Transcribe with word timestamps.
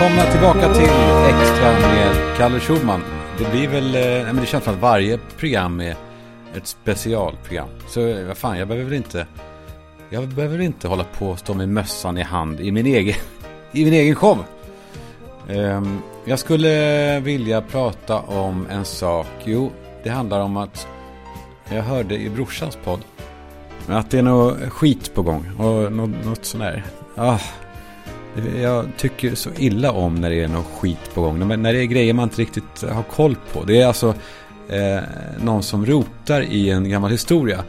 välkomna 0.00 0.22
tillbaka 0.32 0.74
till 0.74 0.90
Extra 1.28 1.72
med 1.72 2.36
Kalle 2.36 2.60
Schulman. 2.60 3.02
Det 3.38 3.50
blir 3.50 3.68
väl, 3.68 3.94
eh, 3.94 4.00
Nej 4.00 4.24
men 4.24 4.36
det 4.36 4.46
känns 4.46 4.64
som 4.64 4.74
att 4.74 4.80
varje 4.80 5.18
program 5.38 5.80
är 5.80 5.96
ett 6.54 6.66
specialprogram. 6.66 7.68
Så 7.88 8.08
eh, 8.08 8.26
vad 8.26 8.36
fan, 8.36 8.58
jag 8.58 8.68
behöver 8.68 8.90
väl 8.90 8.96
inte, 8.96 9.26
jag 10.10 10.28
behöver 10.28 10.56
väl 10.56 10.66
inte 10.66 10.88
hålla 10.88 11.04
på 11.04 11.28
och 11.28 11.38
stå 11.38 11.54
med 11.54 11.68
mössan 11.68 12.18
i 12.18 12.22
hand 12.22 12.60
i 12.60 12.72
min 12.72 12.86
egen, 12.86 13.14
i 13.72 13.84
min 13.84 13.92
egen 13.92 14.14
show. 14.14 14.38
Ehm, 15.48 15.98
jag 16.24 16.38
skulle 16.38 17.20
vilja 17.20 17.62
prata 17.62 18.18
om 18.18 18.66
en 18.70 18.84
sak. 18.84 19.26
Jo, 19.44 19.72
det 20.02 20.10
handlar 20.10 20.40
om 20.40 20.56
att 20.56 20.88
jag 21.68 21.82
hörde 21.82 22.16
i 22.16 22.30
brorsans 22.30 22.78
podd 22.84 23.00
att 23.88 24.10
det 24.10 24.18
är 24.18 24.22
något 24.22 24.58
skit 24.58 25.14
på 25.14 25.22
gång 25.22 25.50
och 25.58 25.92
något, 25.92 26.24
något 26.24 26.44
sånt 26.44 26.64
där. 26.64 26.84
Ah, 27.16 27.38
jag 28.62 28.86
tycker 28.96 29.34
så 29.34 29.50
illa 29.58 29.92
om 29.92 30.14
när 30.14 30.30
det 30.30 30.42
är 30.42 30.48
något 30.48 30.66
skit 30.66 31.14
på 31.14 31.22
gång. 31.22 31.48
Men 31.48 31.62
när 31.62 31.72
det 31.72 31.82
är 31.82 31.84
grejer 31.84 32.14
man 32.14 32.24
inte 32.24 32.40
riktigt 32.40 32.84
har 32.92 33.02
koll 33.02 33.36
på. 33.52 33.64
Det 33.64 33.80
är 33.80 33.86
alltså 33.86 34.14
eh, 34.68 35.00
någon 35.42 35.62
som 35.62 35.86
rotar 35.86 36.40
i 36.40 36.70
en 36.70 36.88
gammal 36.88 37.10
historia. 37.10 37.64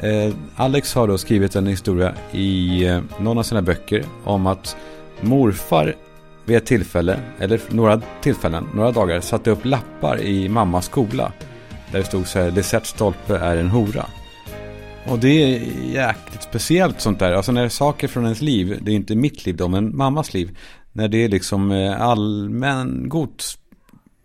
Eh, 0.00 0.34
Alex 0.56 0.94
har 0.94 1.08
då 1.08 1.18
skrivit 1.18 1.56
en 1.56 1.66
historia 1.66 2.14
i 2.32 2.84
eh, 2.86 3.00
någon 3.20 3.38
av 3.38 3.42
sina 3.42 3.62
böcker 3.62 4.04
om 4.24 4.46
att 4.46 4.76
morfar 5.20 5.94
vid 6.44 6.56
ett 6.56 6.66
tillfälle, 6.66 7.20
eller 7.38 7.60
några 7.68 8.00
tillfällen, 8.22 8.68
några 8.74 8.92
dagar, 8.92 9.20
satte 9.20 9.50
upp 9.50 9.64
lappar 9.64 10.20
i 10.20 10.48
mammas 10.48 10.86
skola. 10.86 11.32
Där 11.92 11.98
det 11.98 12.04
stod 12.04 12.26
så 12.26 12.38
här, 12.38 12.50
Lisette 12.50 12.86
Stolpe 12.86 13.36
är 13.36 13.56
en 13.56 13.68
hora. 13.68 14.06
Och 15.10 15.18
det 15.18 15.28
är 15.28 15.58
jäkligt 15.92 16.42
speciellt 16.42 17.00
sånt 17.00 17.18
där. 17.18 17.32
Alltså 17.32 17.52
när 17.52 17.60
det 17.60 17.66
är 17.66 17.70
saker 17.70 18.08
från 18.08 18.24
ens 18.24 18.40
liv, 18.40 18.78
det 18.82 18.90
är 18.90 18.94
inte 18.94 19.16
mitt 19.16 19.46
liv 19.46 19.56
då, 19.56 19.68
men 19.68 19.96
mammas 19.96 20.34
liv. 20.34 20.58
När 20.92 21.08
det 21.08 21.24
är 21.24 21.28
liksom 21.28 21.72
eh, 21.72 22.00
allmän 22.00 23.08
gods 23.08 23.58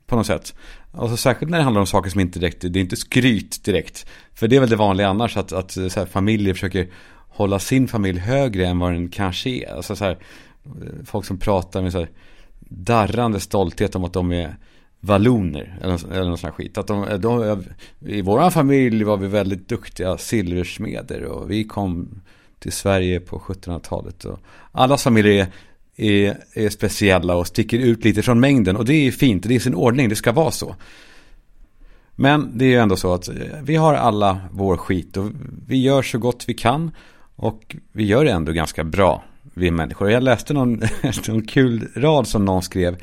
på 0.08 0.16
något 0.16 0.28
sätt. 0.28 0.56
Alltså 0.92 1.18
särskilt 1.18 1.52
när 1.52 1.58
det 1.58 1.64
handlar 1.64 1.82
om 1.82 1.88
saker 1.88 2.10
som 2.10 2.22
inte 2.22 2.40
direkt, 2.40 2.62
det 2.62 2.80
är 2.80 2.82
inte 2.82 2.96
skryt 2.96 3.64
direkt. 3.64 4.08
För 4.34 4.48
det 4.48 4.56
är 4.56 4.60
väl 4.60 4.70
det 4.70 4.76
vanliga 4.76 5.08
annars 5.08 5.38
att, 5.38 5.52
att 5.52 5.78
eh, 5.78 5.88
så 5.88 6.00
här, 6.00 6.08
familjer 6.08 6.54
försöker 6.54 6.88
hålla 7.30 7.60
sin 7.60 7.88
familj 7.88 8.20
högre 8.20 8.68
än 8.68 8.80
vad 8.80 8.92
den 8.92 9.10
kanske 9.10 9.50
är. 9.50 9.76
Alltså 9.76 9.96
så 9.96 10.06
här, 10.06 10.18
eh, 10.66 11.06
folk 11.06 11.26
som 11.26 11.38
pratar 11.38 11.82
med 11.82 11.92
så 11.92 12.00
här 12.00 12.10
darrande 12.60 13.40
stolthet 13.40 13.96
om 13.96 14.04
att 14.04 14.14
de 14.14 14.32
är 14.32 14.56
valloner 15.06 15.78
eller, 15.82 16.12
eller 16.12 16.26
någon 16.26 16.38
sån 16.38 16.48
här 16.48 16.54
skit. 16.54 16.78
Att 16.78 16.88
de, 16.88 17.06
de, 17.20 17.64
I 18.00 18.22
vår 18.22 18.50
familj 18.50 19.04
var 19.04 19.18
vi 19.18 19.28
väldigt 19.28 19.70
duktiga 19.70 20.18
silversmeder 20.18 21.24
och 21.24 21.52
vi 21.52 21.64
kom 21.64 22.22
till 22.60 22.72
Sverige 22.72 23.20
på 23.20 23.40
1700-talet. 23.40 24.26
Och 24.26 25.02
familjer 25.02 25.48
är, 25.96 26.06
är, 26.06 26.38
är, 26.54 26.70
speciella 26.70 27.36
och 27.36 27.48
sticker 27.48 27.80
ut 27.80 28.04
lite 28.04 28.22
från 28.22 28.40
mängden 28.40 28.76
och 28.76 28.86
det 28.86 28.94
är 28.94 29.12
fint, 29.12 29.44
det 29.44 29.56
är 29.56 29.60
sin 29.60 29.76
ordning, 29.76 30.10
det 30.10 30.16
ska 30.16 30.32
vara 30.32 30.52
så. 30.52 30.76
Men 32.16 32.58
det 32.58 32.66
är 32.66 32.70
ju 32.70 32.78
ändå 32.78 32.96
så 32.96 33.14
att 33.14 33.28
eh, 33.28 33.36
vi 33.64 33.76
har 33.76 33.94
alla 33.94 34.40
vår 34.52 34.78
skit 34.78 35.18
och 35.18 35.32
vi 35.68 35.82
gör 35.82 36.02
så 36.02 36.18
gott 36.18 36.44
vi 36.48 36.54
kan 36.54 36.92
och 37.36 37.76
vi 37.92 38.06
gör 38.06 38.26
det 38.26 38.32
ändå 38.32 38.52
ganska 38.52 38.84
bra, 38.84 39.24
vi 39.54 39.72
människor. 39.72 40.12
Jag 40.12 40.24
läste 40.24 40.54
någon, 40.54 40.84
någon 41.28 41.46
kul 41.48 41.88
rad 41.96 42.28
som 42.28 42.46
någon 42.46 42.62
skrev 42.62 42.98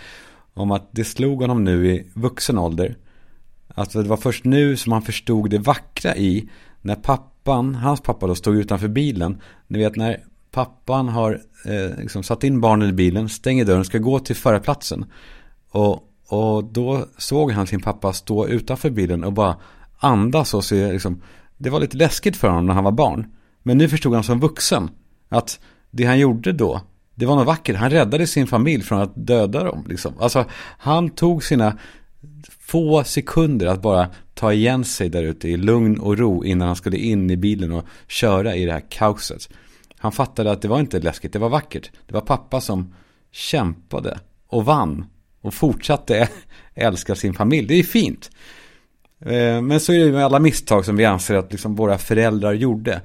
om 0.61 0.71
att 0.71 0.89
det 0.93 1.05
slog 1.05 1.41
honom 1.41 1.65
nu 1.65 1.91
i 1.91 2.11
vuxen 2.15 2.59
ålder. 2.59 2.97
Att 3.69 3.93
det 3.93 4.03
var 4.03 4.17
först 4.17 4.45
nu 4.45 4.77
som 4.77 4.93
han 4.93 5.03
förstod 5.03 5.51
det 5.51 5.59
vackra 5.59 6.17
i 6.17 6.49
när 6.83 6.95
pappan, 6.95 7.75
hans 7.75 8.01
pappa 8.01 8.27
då 8.27 8.35
stod 8.35 8.57
utanför 8.57 8.89
bilen. 8.89 9.41
Ni 9.67 9.79
vet 9.79 9.97
när 9.97 10.25
pappan 10.51 11.09
har 11.09 11.41
eh, 11.65 11.99
liksom 11.99 12.23
satt 12.23 12.45
in 12.45 12.61
barnen 12.61 12.89
i 12.89 12.93
bilen, 12.93 13.29
stänger 13.29 13.65
dörren, 13.65 13.85
ska 13.85 13.99
gå 13.99 14.19
till 14.19 14.37
förarplatsen. 14.37 15.05
Och, 15.71 16.09
och 16.29 16.65
då 16.65 17.07
såg 17.19 17.53
han 17.53 17.67
sin 17.67 17.81
pappa 17.83 18.13
stå 18.13 18.47
utanför 18.47 18.91
bilen 18.91 19.25
och 19.25 19.33
bara 19.33 19.57
andas 19.99 20.55
och 20.55 20.65
se 20.65 20.93
liksom, 20.93 21.23
det 21.59 21.71
var 21.71 21.81
lite 21.81 21.97
läskigt 21.97 22.37
för 22.37 22.49
honom 22.49 22.67
när 22.67 22.75
han 22.75 22.85
var 22.85 22.93
barn. 22.93 23.27
Men 23.63 23.79
nu 23.79 23.89
förstod 23.89 24.15
han 24.15 24.25
som 24.25 24.41
vuxen 24.41 24.91
att 25.29 25.61
det 25.91 26.05
han 26.05 26.19
gjorde 26.19 26.53
då 26.53 26.81
det 27.21 27.27
var 27.27 27.37
något 27.37 27.47
vackert. 27.47 27.77
Han 27.77 27.91
räddade 27.91 28.27
sin 28.27 28.47
familj 28.47 28.83
från 28.83 29.01
att 29.01 29.13
döda 29.15 29.65
dem. 29.65 29.85
Liksom. 29.89 30.15
Alltså, 30.19 30.45
han 30.79 31.11
tog 31.11 31.45
sina 31.45 31.79
få 32.61 33.05
sekunder 33.05 33.67
att 33.67 33.83
bara 33.83 34.09
ta 34.35 34.53
igen 34.53 34.85
sig 34.85 35.09
där 35.09 35.23
ute 35.23 35.49
i 35.49 35.57
lugn 35.57 35.99
och 35.99 36.19
ro 36.19 36.45
innan 36.45 36.67
han 36.67 36.77
skulle 36.77 36.97
in 36.97 37.31
i 37.31 37.37
bilen 37.37 37.73
och 37.73 37.85
köra 38.09 38.57
i 38.57 38.65
det 38.65 38.73
här 38.73 38.85
kaoset. 38.91 39.49
Han 39.99 40.13
fattade 40.13 40.51
att 40.51 40.63
det 40.63 40.69
var 40.69 40.81
inte 40.81 41.01
läskigt, 41.01 41.33
det 41.33 41.39
var 41.39 41.49
vackert. 41.49 41.91
Det 42.07 42.15
var 42.15 42.21
pappa 42.21 42.61
som 42.61 42.95
kämpade 43.33 44.19
och 44.47 44.65
vann 44.65 45.07
och 45.41 45.55
fortsatte 45.55 46.29
älska 46.75 47.15
sin 47.15 47.35
familj. 47.35 47.69
Det 47.69 47.75
är 47.75 47.83
fint. 47.83 48.31
Eh, 49.21 49.63
men 49.63 49.81
så 49.81 49.93
är 49.93 50.05
det 50.05 50.13
med 50.13 50.25
alla 50.25 50.39
misstag 50.39 50.85
som 50.85 50.97
vi 50.97 51.05
anser 51.05 51.35
att 51.35 51.53
liksom 51.53 51.75
våra 51.75 51.99
föräldrar 51.99 52.53
gjorde. 52.53 53.01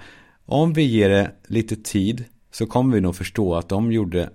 Om 0.46 0.74
vi 0.74 0.84
ger 0.84 1.10
det 1.10 1.32
lite 1.48 1.76
tid 1.76 2.24
så 2.56 2.66
kommer 2.66 2.96
vi 2.96 3.02
nog 3.02 3.16
förstå 3.16 3.56
att 3.56 3.70
de 3.70 3.92
gjorde, 3.92 4.30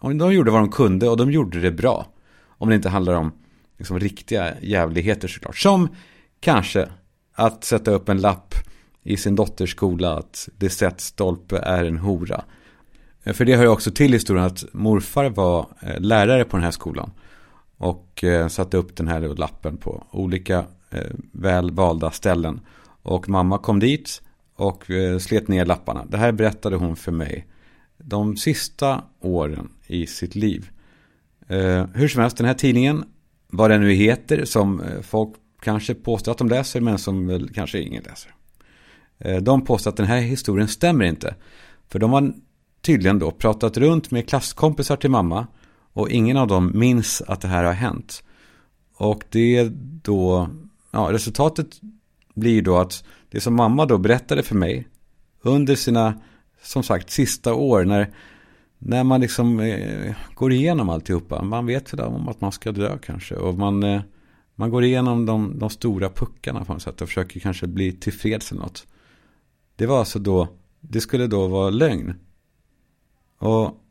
de 0.00 0.32
gjorde 0.32 0.50
vad 0.50 0.60
de 0.60 0.70
kunde 0.70 1.08
och 1.08 1.16
de 1.16 1.30
gjorde 1.30 1.60
det 1.60 1.70
bra. 1.70 2.06
Om 2.46 2.68
det 2.68 2.74
inte 2.74 2.88
handlar 2.88 3.14
om 3.14 3.32
liksom, 3.78 4.00
riktiga 4.00 4.60
jävligheter 4.60 5.28
såklart. 5.28 5.56
Som 5.56 5.88
kanske 6.40 6.88
att 7.34 7.64
sätta 7.64 7.90
upp 7.90 8.08
en 8.08 8.20
lapp 8.20 8.54
i 9.02 9.16
sin 9.16 9.36
dotters 9.36 9.70
skola 9.70 10.18
att 10.18 10.48
det 10.56 10.70
sätt 10.70 11.00
stolpe 11.00 11.58
är 11.58 11.84
en 11.84 11.98
hora. 11.98 12.44
Eh, 13.22 13.32
för 13.32 13.44
det 13.44 13.56
hör 13.56 13.62
ju 13.62 13.70
också 13.70 13.90
till 13.90 14.12
historien 14.12 14.46
att 14.46 14.64
morfar 14.72 15.30
var 15.30 15.66
eh, 15.80 16.00
lärare 16.00 16.44
på 16.44 16.56
den 16.56 16.64
här 16.64 16.70
skolan. 16.70 17.10
Och 17.76 18.24
eh, 18.24 18.48
satte 18.48 18.76
upp 18.76 18.96
den 18.96 19.08
här 19.08 19.20
lappen 19.20 19.76
på 19.76 20.06
olika 20.10 20.64
välvalda 20.90 21.10
väl 21.32 21.70
valda 21.70 22.10
ställen. 22.10 22.60
Och 23.02 23.28
mamma 23.28 23.58
kom 23.58 23.80
dit 23.80 24.22
och 24.58 24.90
eh, 24.90 25.18
slet 25.18 25.48
ner 25.48 25.66
lapparna. 25.66 26.04
Det 26.08 26.16
här 26.16 26.32
berättade 26.32 26.76
hon 26.76 26.96
för 26.96 27.12
mig 27.12 27.46
de 27.98 28.36
sista 28.36 29.04
åren 29.20 29.68
i 29.86 30.06
sitt 30.06 30.34
liv. 30.34 30.70
Eh, 31.48 31.86
hur 31.94 32.08
som 32.08 32.22
helst, 32.22 32.36
den 32.36 32.46
här 32.46 32.54
tidningen, 32.54 33.04
vad 33.46 33.70
den 33.70 33.80
nu 33.80 33.92
heter, 33.92 34.44
som 34.44 34.80
eh, 34.80 35.00
folk 35.00 35.34
kanske 35.60 35.94
påstår 35.94 36.32
att 36.32 36.38
de 36.38 36.48
läser, 36.48 36.80
men 36.80 36.98
som 36.98 37.26
väl 37.26 37.48
kanske 37.54 37.80
ingen 37.80 38.02
läser. 38.02 38.34
De 39.40 39.64
påstår 39.64 39.90
att 39.90 39.96
den 39.96 40.06
här 40.06 40.20
historien 40.20 40.68
stämmer 40.68 41.04
inte. 41.04 41.34
För 41.88 41.98
de 41.98 42.12
har 42.12 42.32
tydligen 42.80 43.18
då 43.18 43.30
pratat 43.30 43.76
runt 43.76 44.10
med 44.10 44.28
klasskompisar 44.28 44.96
till 44.96 45.10
mamma 45.10 45.46
och 45.92 46.10
ingen 46.10 46.36
av 46.36 46.46
dem 46.46 46.72
minns 46.74 47.22
att 47.26 47.40
det 47.40 47.48
här 47.48 47.64
har 47.64 47.72
hänt. 47.72 48.22
Och 48.94 49.24
det 49.30 49.56
är 49.56 49.70
då, 50.02 50.48
ja, 50.90 51.08
resultatet 51.12 51.80
blir 52.38 52.62
då 52.62 52.76
att 52.78 53.04
det 53.30 53.40
som 53.40 53.54
mamma 53.54 53.86
då 53.86 53.98
berättade 53.98 54.42
för 54.42 54.54
mig 54.54 54.88
under 55.42 55.74
sina, 55.74 56.20
som 56.62 56.82
sagt, 56.82 57.10
sista 57.10 57.54
år 57.54 57.84
när, 57.84 58.14
när 58.78 59.04
man 59.04 59.20
liksom 59.20 59.60
eh, 59.60 60.14
går 60.34 60.52
igenom 60.52 60.88
alltihopa. 60.88 61.42
Man 61.42 61.66
vet 61.66 61.92
väl 61.92 62.00
om 62.00 62.28
att 62.28 62.40
man 62.40 62.52
ska 62.52 62.72
dö 62.72 62.98
kanske 62.98 63.34
och 63.34 63.54
man, 63.54 63.82
eh, 63.82 64.02
man 64.54 64.70
går 64.70 64.84
igenom 64.84 65.26
de, 65.26 65.58
de 65.58 65.70
stora 65.70 66.10
puckarna 66.10 66.64
på 66.64 66.72
något 66.72 66.82
sätt 66.82 67.00
och 67.00 67.08
försöker 67.08 67.40
kanske 67.40 67.66
bli 67.66 67.92
tillfreds 67.92 68.52
eller 68.52 68.62
något. 68.62 68.86
Det 69.76 69.86
var 69.86 69.98
alltså 69.98 70.18
då, 70.18 70.48
det 70.80 71.00
skulle 71.00 71.26
då 71.26 71.48
vara 71.48 71.70
lögn. 71.70 72.14
Och 73.38 73.84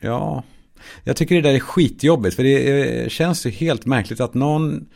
ja, 0.00 0.44
jag 1.04 1.16
tycker 1.16 1.34
det 1.34 1.40
där 1.40 1.54
är 1.54 1.60
skitjobbigt. 1.60 2.36
För 2.36 2.42
det 2.42 3.02
eh, 3.02 3.08
känns 3.08 3.46
ju 3.46 3.50
helt 3.50 3.86
märkligt 3.86 4.20
att 4.20 4.34
någon 4.34 4.88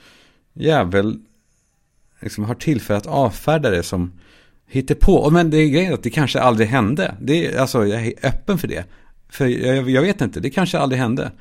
jävel 0.53 1.21
liksom 2.23 2.45
har 2.45 2.55
för 2.81 2.95
att 2.95 3.07
avfärda 3.07 3.71
det 3.71 3.83
som 3.83 4.13
på. 4.95 5.31
Men 5.31 5.51
det 5.51 5.57
är 5.57 5.69
grejen 5.69 5.95
att 5.95 6.03
det 6.03 6.11
kanske 6.11 6.41
aldrig 6.41 6.69
hände. 6.69 7.15
Det 7.21 7.47
är, 7.47 7.59
alltså, 7.59 7.87
jag 7.87 8.07
är 8.07 8.15
öppen 8.23 8.59
för 8.59 8.69
det. 8.69 8.85
För 9.29 9.47
jag, 9.47 9.91
jag, 9.91 10.03
vet 10.03 10.21
inte, 10.21 10.41
det 10.41 10.51
kanske 10.51 10.79
aldrig 10.79 11.01
hände. 11.01 11.33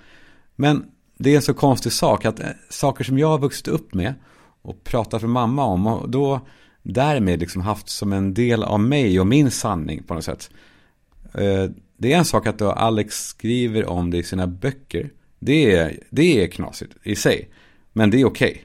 Men 0.56 0.86
det 1.18 1.32
är 1.32 1.36
en 1.36 1.42
så 1.42 1.54
konstig 1.54 1.92
sak 1.92 2.26
att 2.26 2.40
eh, 2.40 2.46
saker 2.70 3.04
som 3.04 3.20
jag 3.20 3.28
har 3.28 3.40
vuxit 3.40 3.68
upp 3.68 3.94
med 3.94 4.14
och 4.62 4.84
pratat 4.84 5.22
med 5.22 5.30
mamma 5.30 5.66
om 5.66 5.88
och 5.88 6.10
då 6.10 6.48
därmed 6.84 7.40
liksom 7.40 7.62
haft 7.62 7.90
som 7.90 8.14
en 8.14 8.34
del 8.34 8.64
av 8.64 8.80
mig 8.80 9.20
och 9.20 9.28
min 9.28 9.52
sanning 9.52 10.04
på 10.04 10.14
något 10.14 10.24
sätt. 10.24 10.50
Eh, 11.34 11.66
det 11.98 12.14
är 12.14 12.18
en 12.18 12.26
sak 12.26 12.48
att 12.48 12.60
då 12.60 12.72
Alex 12.72 13.26
skriver 13.26 13.86
om 13.86 14.12
det 14.12 14.18
i 14.18 14.24
sina 14.24 14.48
böcker. 14.48 15.10
Det 15.40 15.76
är, 15.76 16.00
det 16.10 16.44
är 16.44 16.48
knasigt 16.48 16.94
i 17.04 17.16
sig. 17.16 17.50
Men 17.94 18.10
det 18.10 18.22
är 18.22 18.26
okej. 18.26 18.52
Okay. 18.52 18.64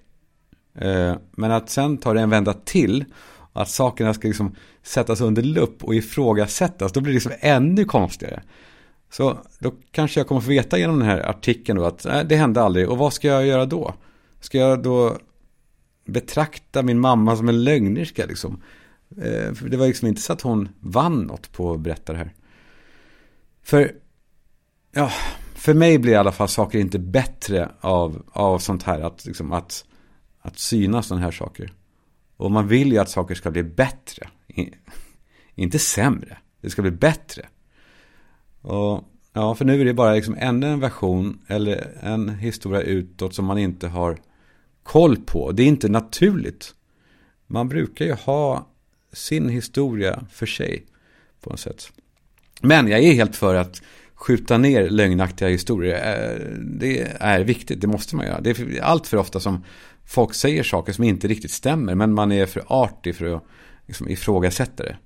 Eh, 0.79 1.15
men 1.31 1.51
att 1.51 1.71
sen 1.71 1.99
ta 1.99 2.15
det 2.15 2.21
en 2.21 2.31
vända 2.31 2.53
till, 2.53 3.05
att 3.53 3.69
sakerna 3.69 4.15
ska 4.15 4.29
liksom 4.29 4.55
sättas 4.83 5.21
under 5.21 5.43
lupp 5.43 5.85
och 5.85 5.95
ifrågasättas, 5.95 6.93
då 6.93 7.01
blir 7.01 7.13
det 7.13 7.15
liksom 7.15 7.33
ännu 7.41 7.85
konstigare. 7.85 8.43
Så 9.11 9.39
då 9.59 9.75
kanske 9.91 10.21
jag 10.21 10.27
kommer 10.27 10.41
få 10.41 10.49
veta 10.49 10.79
genom 10.79 10.99
den 10.99 11.09
här 11.09 11.19
artikeln 11.19 11.79
då 11.79 11.85
att 11.85 12.05
nej, 12.05 12.25
det 12.25 12.37
hände 12.37 12.63
aldrig. 12.63 12.89
Och 12.91 12.99
vad 12.99 13.13
ska 13.13 13.29
jag 13.29 13.47
göra 13.47 13.67
då? 13.67 13.95
Ska 14.41 14.59
jag 14.59 14.83
då 14.83 15.17
betrakta 16.07 16.83
min 16.83 17.01
mamma 17.01 17.37
som 17.37 17.49
en 17.49 17.65
lögnerska 17.65 18.27
liksom? 18.27 18.63
Eh, 19.11 19.55
för 19.55 19.69
det 19.69 19.77
var 19.77 19.87
liksom 19.87 20.09
inte 20.09 20.21
så 20.21 20.33
att 20.33 20.41
hon 20.41 20.69
vann 20.81 21.21
något 21.23 21.53
på 21.53 21.73
att 21.73 21.81
berätta 21.81 22.13
det 22.13 22.19
här. 22.19 22.35
För, 23.63 23.93
ja, 24.93 25.11
för 25.55 25.75
mig 25.75 25.99
blir 25.99 26.13
i 26.13 26.17
alla 26.17 26.33
fall 26.33 26.49
saker 26.49 26.79
inte 26.79 26.99
bättre 26.99 27.69
av, 27.81 28.23
av 28.33 28.59
sånt 28.59 28.83
här. 28.83 29.01
Att, 29.01 29.27
liksom, 29.27 29.53
att, 29.53 29.85
att 30.47 30.59
synas 30.59 31.07
sådana 31.07 31.25
här 31.25 31.33
saker. 31.33 31.73
Och 32.37 32.51
man 32.51 32.69
vill 32.69 32.93
ju 32.93 32.99
att 32.99 33.11
saker 33.11 33.35
ska 33.35 33.51
bli 33.51 33.63
bättre. 33.63 34.29
Inte 35.55 35.79
sämre. 35.79 36.39
Det 36.61 36.71
ska 36.71 36.83
bli 36.83 36.91
bättre. 36.91 37.47
Och 38.61 39.05
ja, 39.33 39.55
för 39.55 39.65
nu 39.65 39.81
är 39.81 39.85
det 39.85 39.95
bara 39.95 40.15
liksom 40.15 40.37
ännu 40.39 40.67
en 40.67 40.81
version 40.81 41.39
eller 41.47 41.99
en 42.03 42.29
historia 42.29 42.81
utåt 42.81 43.35
som 43.35 43.45
man 43.45 43.59
inte 43.59 43.89
har 43.89 44.19
koll 44.83 45.17
på. 45.17 45.53
Det 45.53 45.63
är 45.63 45.67
inte 45.67 45.89
naturligt. 45.89 46.75
Man 47.47 47.69
brukar 47.69 48.05
ju 48.05 48.13
ha 48.13 48.67
sin 49.13 49.49
historia 49.49 50.27
för 50.31 50.47
sig 50.47 50.87
på 51.41 51.51
något 51.51 51.61
sätt. 51.61 51.93
Men 52.61 52.89
jag 52.89 53.01
är 53.01 53.13
helt 53.13 53.37
för 53.37 53.55
att 53.55 53.83
skjuta 54.15 54.59
ner 54.59 54.91
lögnaktiga 54.91 55.49
historier. 55.49 55.95
Eh, 55.95 56.49
det 56.59 57.17
är 57.21 57.41
viktigt, 57.41 57.81
det 57.81 57.87
måste 57.87 58.17
man 58.17 58.27
göra. 58.27 58.41
Det 58.41 58.59
är 58.59 58.83
allt 58.83 59.07
för 59.07 59.17
ofta 59.17 59.41
som 59.41 59.65
folk 60.07 60.35
säger 60.35 60.63
saker 60.63 60.93
som 60.93 61.05
inte 61.05 61.29
riktigt 61.29 61.51
stämmer. 61.51 61.95
Men 61.95 62.15
man 62.15 62.33
är 62.33 62.47
för 62.47 62.63
artig 62.67 63.17
för 63.17 63.37
att 63.37 63.45
liksom, 63.87 64.09
ifrågasätta 64.09 64.85
det. 64.85 64.97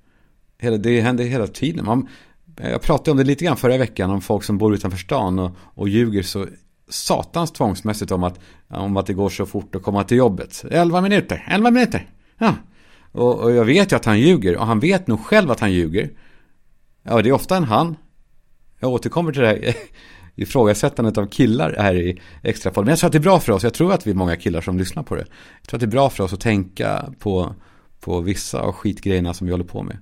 Det 0.77 1.01
händer 1.01 1.23
hela 1.23 1.47
tiden. 1.47 1.85
Man, 1.85 2.07
jag 2.57 2.81
pratade 2.81 3.11
om 3.11 3.17
det 3.17 3.23
lite 3.23 3.45
grann 3.45 3.57
förra 3.57 3.77
veckan 3.77 4.09
om 4.09 4.21
folk 4.21 4.43
som 4.43 4.57
bor 4.57 4.73
utanför 4.73 4.97
stan 4.97 5.39
och, 5.39 5.51
och 5.73 5.89
ljuger 5.89 6.23
så 6.23 6.47
satans 6.89 7.51
tvångsmässigt 7.51 8.11
om 8.11 8.23
att, 8.23 8.39
om 8.67 8.97
att 8.97 9.05
det 9.05 9.13
går 9.13 9.29
så 9.29 9.45
fort 9.45 9.75
att 9.75 9.83
komma 9.83 10.03
till 10.03 10.17
jobbet. 10.17 10.65
11 10.71 11.01
minuter, 11.01 11.47
11 11.49 11.71
minuter. 11.71 12.09
Ja. 12.37 12.55
Och, 13.11 13.39
och 13.39 13.51
jag 13.51 13.65
vet 13.65 13.91
ju 13.91 13.95
att 13.95 14.05
han 14.05 14.19
ljuger 14.19 14.57
och 14.57 14.67
han 14.67 14.79
vet 14.79 15.07
nog 15.07 15.25
själv 15.25 15.51
att 15.51 15.59
han 15.59 15.71
ljuger. 15.71 16.09
Ja, 17.03 17.21
det 17.21 17.29
är 17.29 17.33
ofta 17.33 17.57
en 17.57 17.63
han. 17.63 17.95
Jag 18.79 18.91
återkommer 18.91 19.31
till 19.31 19.41
det 19.41 19.47
här 19.47 19.57
ifrågasättandet 20.35 21.17
av 21.17 21.25
killar 21.25 21.75
här 21.77 21.95
i 21.95 22.21
extra 22.43 22.71
Men 22.75 22.87
jag 22.87 22.99
tror 22.99 23.07
att 23.07 23.11
det 23.11 23.17
är 23.17 23.19
bra 23.19 23.39
för 23.39 23.51
oss. 23.51 23.63
Jag 23.63 23.73
tror 23.73 23.93
att 23.93 24.07
vi 24.07 24.11
är 24.11 24.15
många 24.15 24.35
killar 24.35 24.61
som 24.61 24.77
lyssnar 24.77 25.03
på 25.03 25.15
det. 25.15 25.25
Jag 25.61 25.67
tror 25.67 25.77
att 25.77 25.81
det 25.81 25.85
är 25.85 25.91
bra 25.91 26.09
för 26.09 26.23
oss 26.23 26.33
att 26.33 26.39
tänka 26.39 27.13
på, 27.19 27.55
på 27.99 28.21
vissa 28.21 28.59
av 28.59 28.71
skitgrejerna 28.71 29.33
som 29.33 29.47
vi 29.47 29.51
håller 29.51 29.65
på 29.65 29.83
med. 29.83 29.97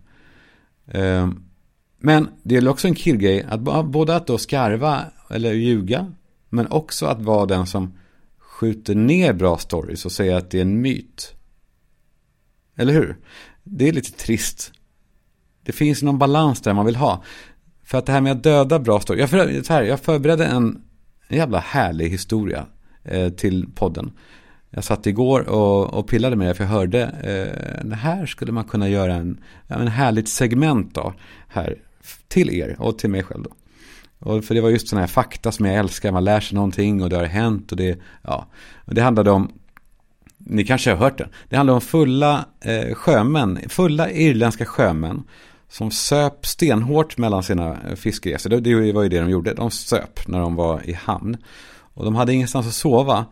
Ehm, 0.87 1.43
men 1.99 2.29
det 2.43 2.55
är 2.55 2.67
också 2.67 2.87
en 2.87 2.95
killgrej 2.95 3.45
att 3.49 3.85
både 3.85 4.15
att 4.15 4.27
då 4.27 4.37
skarva 4.37 5.01
eller 5.29 5.53
ljuga 5.53 6.13
men 6.49 6.67
också 6.67 7.05
att 7.05 7.21
vara 7.21 7.45
den 7.45 7.67
som 7.67 7.93
skjuter 8.37 8.95
ner 8.95 9.33
bra 9.33 9.57
stories 9.57 10.05
och 10.05 10.11
säger 10.11 10.35
att 10.35 10.51
det 10.51 10.57
är 10.57 10.61
en 10.61 10.81
myt. 10.81 11.35
Eller 12.75 12.93
hur? 12.93 13.17
Det 13.63 13.87
är 13.87 13.93
lite 13.93 14.11
trist. 14.11 14.71
Det 15.63 15.71
finns 15.71 16.03
någon 16.03 16.17
balans 16.17 16.61
där 16.61 16.73
man 16.73 16.85
vill 16.85 16.95
ha. 16.95 17.23
För 17.89 17.97
att 17.97 18.05
det 18.05 18.11
här 18.11 18.21
med 18.21 18.31
att 18.31 18.43
döda 18.43 18.79
bra 18.79 18.99
stories. 18.99 19.19
Jag, 19.19 19.29
för, 19.29 19.63
så 19.63 19.73
här, 19.73 19.83
jag 19.83 19.99
förberedde 19.99 20.45
en, 20.45 20.81
en 21.27 21.37
jävla 21.37 21.59
härlig 21.59 22.09
historia 22.09 22.65
eh, 23.03 23.29
till 23.29 23.67
podden. 23.75 24.11
Jag 24.69 24.83
satt 24.83 25.07
igår 25.07 25.49
och, 25.49 25.93
och 25.93 26.07
pillade 26.07 26.35
med 26.35 26.47
det 26.47 26.53
för 26.53 26.63
jag 26.63 26.71
hörde 26.71 27.01
eh, 27.01 27.85
det 27.85 27.95
här 27.95 28.25
skulle 28.25 28.51
man 28.51 28.63
kunna 28.63 28.89
göra 28.89 29.13
en, 29.13 29.39
en 29.67 29.87
härligt 29.87 30.29
segment 30.29 30.95
då, 30.95 31.13
här 31.47 31.75
till 32.27 32.49
er 32.49 32.75
och 32.79 32.99
till 32.99 33.09
mig 33.09 33.23
själv 33.23 33.43
då. 33.43 33.51
Och 34.19 34.45
för 34.45 34.55
det 34.55 34.61
var 34.61 34.69
just 34.69 34.87
sådana 34.87 35.01
här 35.01 35.07
fakta 35.07 35.51
som 35.51 35.65
jag 35.65 35.75
älskar, 35.75 36.11
man 36.11 36.23
lär 36.23 36.39
sig 36.39 36.55
någonting 36.55 37.03
och 37.03 37.09
det 37.09 37.15
har 37.15 37.25
hänt 37.25 37.71
och 37.71 37.77
det, 37.77 37.99
ja. 38.21 38.47
Och 38.85 38.95
det 38.95 39.01
handlade 39.01 39.31
om, 39.31 39.51
ni 40.37 40.65
kanske 40.65 40.89
har 40.89 40.97
hört 40.97 41.17
det, 41.17 41.29
det 41.49 41.57
handlade 41.57 41.75
om 41.75 41.81
fulla 41.81 42.45
eh, 42.61 42.95
sjömän, 42.95 43.59
fulla 43.69 44.11
irländska 44.11 44.65
sjömän 44.65 45.23
som 45.69 45.91
söp 45.91 46.45
stenhårt 46.45 47.17
mellan 47.17 47.43
sina 47.43 47.77
eh, 47.89 47.95
fiskeresor. 47.95 48.49
Det, 48.49 48.59
det 48.59 48.93
var 48.93 49.03
ju 49.03 49.09
det 49.09 49.19
de 49.19 49.29
gjorde, 49.29 49.53
de 49.53 49.71
söp 49.71 50.27
när 50.27 50.39
de 50.39 50.55
var 50.55 50.89
i 50.89 50.93
hamn. 50.93 51.37
Och 51.93 52.05
de 52.05 52.15
hade 52.15 52.33
ingenstans 52.33 52.67
att 52.67 52.73
sova. 52.73 53.25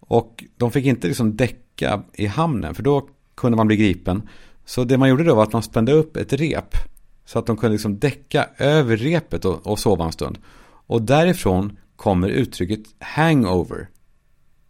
Och 0.00 0.44
de 0.56 0.70
fick 0.70 0.86
inte 0.86 1.06
liksom 1.06 1.36
däcka 1.36 2.02
i 2.12 2.26
hamnen, 2.26 2.74
för 2.74 2.82
då 2.82 3.08
kunde 3.34 3.56
man 3.56 3.66
bli 3.66 3.76
gripen. 3.76 4.28
Så 4.64 4.84
det 4.84 4.98
man 4.98 5.08
gjorde 5.08 5.24
då 5.24 5.34
var 5.34 5.42
att 5.42 5.52
man 5.52 5.62
spände 5.62 5.92
upp 5.92 6.16
ett 6.16 6.32
rep 6.32 6.76
så 7.24 7.38
att 7.38 7.46
de 7.46 7.56
kunde 7.56 7.72
liksom 7.72 7.98
däcka 7.98 8.48
över 8.58 8.96
repet 8.96 9.44
och, 9.44 9.66
och 9.66 9.78
sova 9.78 10.04
en 10.04 10.12
stund. 10.12 10.38
Och 10.86 11.02
därifrån 11.02 11.78
kommer 11.96 12.28
uttrycket 12.28 12.80
hangover. 12.98 13.88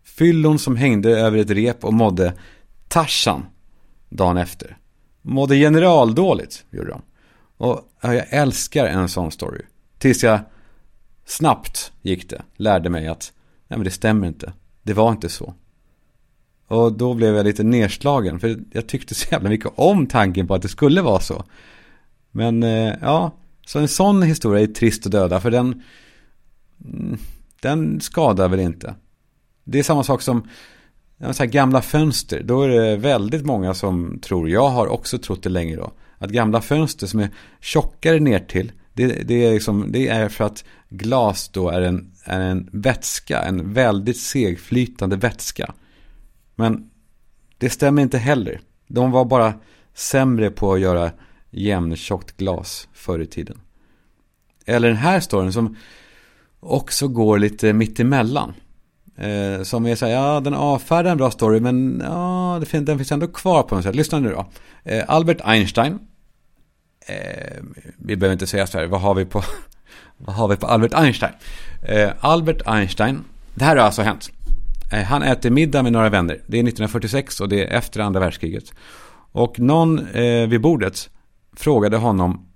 Fyllon 0.04 0.58
som 0.58 0.76
hängde 0.76 1.10
över 1.10 1.38
ett 1.38 1.50
rep 1.50 1.84
och 1.84 1.94
mådde 1.94 2.34
Tarzan 2.88 3.44
dagen 4.08 4.36
efter. 4.36 4.78
Mådde 5.22 5.56
generaldåligt, 5.56 6.64
gjorde 6.70 6.90
de. 6.90 7.02
Och 7.62 7.88
jag 8.00 8.26
älskar 8.30 8.86
en 8.86 9.08
sån 9.08 9.30
story. 9.32 9.62
Tills 9.98 10.22
jag 10.22 10.40
snabbt 11.24 11.92
gick 12.02 12.30
det, 12.30 12.42
lärde 12.56 12.90
mig 12.90 13.08
att 13.08 13.32
nej 13.68 13.78
men 13.78 13.84
det 13.84 13.90
stämmer 13.90 14.26
inte. 14.26 14.52
Det 14.82 14.92
var 14.92 15.10
inte 15.10 15.28
så. 15.28 15.54
Och 16.66 16.92
då 16.92 17.14
blev 17.14 17.34
jag 17.36 17.44
lite 17.44 17.62
nedslagen, 17.62 18.40
för 18.40 18.58
jag 18.72 18.86
tyckte 18.86 19.14
så 19.14 19.26
jävla 19.30 19.48
mycket 19.48 19.72
om 19.74 20.06
tanken 20.06 20.46
på 20.46 20.54
att 20.54 20.62
det 20.62 20.68
skulle 20.68 21.02
vara 21.02 21.20
så. 21.20 21.44
Men 22.30 22.62
eh, 22.62 22.94
ja, 23.00 23.30
så 23.66 23.78
en 23.78 23.88
sån 23.88 24.22
historia 24.22 24.62
är 24.62 24.66
trist 24.66 25.06
att 25.06 25.12
döda 25.12 25.40
för 25.40 25.50
den, 25.50 25.82
mm, 26.84 27.18
den 27.60 28.00
skadar 28.00 28.48
väl 28.48 28.60
inte. 28.60 28.94
Det 29.64 29.78
är 29.78 29.82
samma 29.82 30.04
sak 30.04 30.22
som 30.22 30.48
så 31.32 31.46
gamla 31.46 31.82
fönster. 31.82 32.42
Då 32.42 32.62
är 32.62 32.68
det 32.68 32.96
väldigt 32.96 33.44
många 33.44 33.74
som 33.74 34.18
tror, 34.22 34.50
jag 34.50 34.68
har 34.68 34.86
också 34.86 35.18
trott 35.18 35.42
det 35.42 35.50
länge 35.50 35.76
då, 35.76 35.92
att 36.22 36.30
gamla 36.30 36.60
fönster 36.60 37.06
som 37.06 37.20
är 37.20 37.30
tjockare 37.60 38.20
ner 38.20 38.38
till 38.38 38.72
det, 38.92 39.06
det, 39.06 39.46
är 39.46 39.52
liksom, 39.52 39.92
det 39.92 40.08
är 40.08 40.28
för 40.28 40.44
att 40.44 40.64
glas 40.88 41.48
då 41.48 41.68
är 41.68 41.80
en, 41.80 42.12
är 42.24 42.40
en 42.40 42.68
vätska, 42.72 43.42
en 43.42 43.72
väldigt 43.72 44.16
segflytande 44.16 45.16
vätska. 45.16 45.74
Men 46.54 46.90
det 47.58 47.70
stämmer 47.70 48.02
inte 48.02 48.18
heller. 48.18 48.60
De 48.86 49.10
var 49.10 49.24
bara 49.24 49.54
sämre 49.94 50.50
på 50.50 50.72
att 50.72 50.80
göra 50.80 51.10
jämntjockt 51.50 52.36
glas 52.36 52.88
förr 52.92 53.18
i 53.18 53.26
tiden. 53.26 53.60
Eller 54.66 54.88
den 54.88 54.96
här 54.96 55.20
storyn 55.20 55.52
som 55.52 55.76
också 56.60 57.08
går 57.08 57.38
lite 57.38 57.72
mittemellan. 57.72 58.52
Eh, 59.16 59.62
som 59.62 59.86
är 59.86 59.94
så 59.94 60.06
här, 60.06 60.12
ja 60.12 60.40
den 60.40 60.54
avfärdar 60.54 61.10
en 61.10 61.16
bra 61.16 61.30
story 61.30 61.60
men 61.60 62.02
ja, 62.04 62.56
det 62.60 62.66
finns, 62.66 62.86
den 62.86 62.98
finns 62.98 63.12
ändå 63.12 63.26
kvar 63.26 63.62
på 63.62 63.74
något 63.74 63.84
sätt. 63.84 63.96
Lyssna 63.96 64.18
nu 64.18 64.30
då. 64.30 64.46
Eh, 64.84 65.04
Albert 65.08 65.40
Einstein. 65.44 65.98
Eh, 67.06 67.62
vi 67.96 68.16
behöver 68.16 68.32
inte 68.32 68.46
säga 68.46 68.66
så 68.66 68.78
här, 68.78 68.86
vad 68.86 69.00
har 69.00 69.14
vi 69.14 69.24
på, 69.24 69.42
vad 70.16 70.36
har 70.36 70.48
vi 70.48 70.56
på 70.56 70.66
Albert 70.66 70.94
Einstein? 70.94 71.32
Eh, 71.82 72.10
Albert 72.20 72.62
Einstein, 72.66 73.24
det 73.54 73.64
här 73.64 73.76
har 73.76 73.84
alltså 73.84 74.02
hänt. 74.02 74.30
Eh, 74.92 75.02
han 75.02 75.22
äter 75.22 75.50
middag 75.50 75.82
med 75.82 75.92
några 75.92 76.08
vänner. 76.08 76.34
Det 76.46 76.56
är 76.56 76.62
1946 76.62 77.40
och 77.40 77.48
det 77.48 77.64
är 77.64 77.76
efter 77.76 78.00
andra 78.00 78.20
världskriget. 78.20 78.72
Och 79.32 79.60
någon 79.60 80.06
eh, 80.06 80.48
vid 80.48 80.60
bordet 80.60 81.10
frågade 81.56 81.96
honom, 81.96 82.46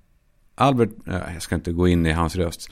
Albert, 0.55 0.91
eh, 1.07 1.33
jag 1.35 1.43
ska 1.43 1.55
inte 1.55 1.73
gå 1.73 1.89
in 1.89 2.07
i 2.07 2.13
hans 2.13 2.37
röst. 2.37 2.71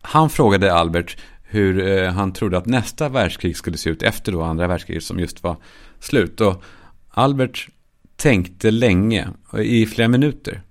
Han 0.00 0.30
frågade 0.30 0.74
Albert 0.74 1.16
hur 1.42 1.88
eh, 1.88 2.10
han 2.10 2.32
trodde 2.32 2.58
att 2.58 2.66
nästa 2.66 3.08
världskrig 3.08 3.56
skulle 3.56 3.76
se 3.76 3.90
ut 3.90 4.02
efter 4.02 4.32
då 4.32 4.42
andra 4.42 4.66
världskriget 4.66 5.04
som 5.04 5.20
just 5.20 5.42
var 5.42 5.56
slut. 6.00 6.40
Och 6.40 6.62
Albert 7.08 7.68
tänkte 8.16 8.70
länge, 8.70 9.28
i 9.58 9.86
flera 9.86 10.08
minuter. 10.08 10.62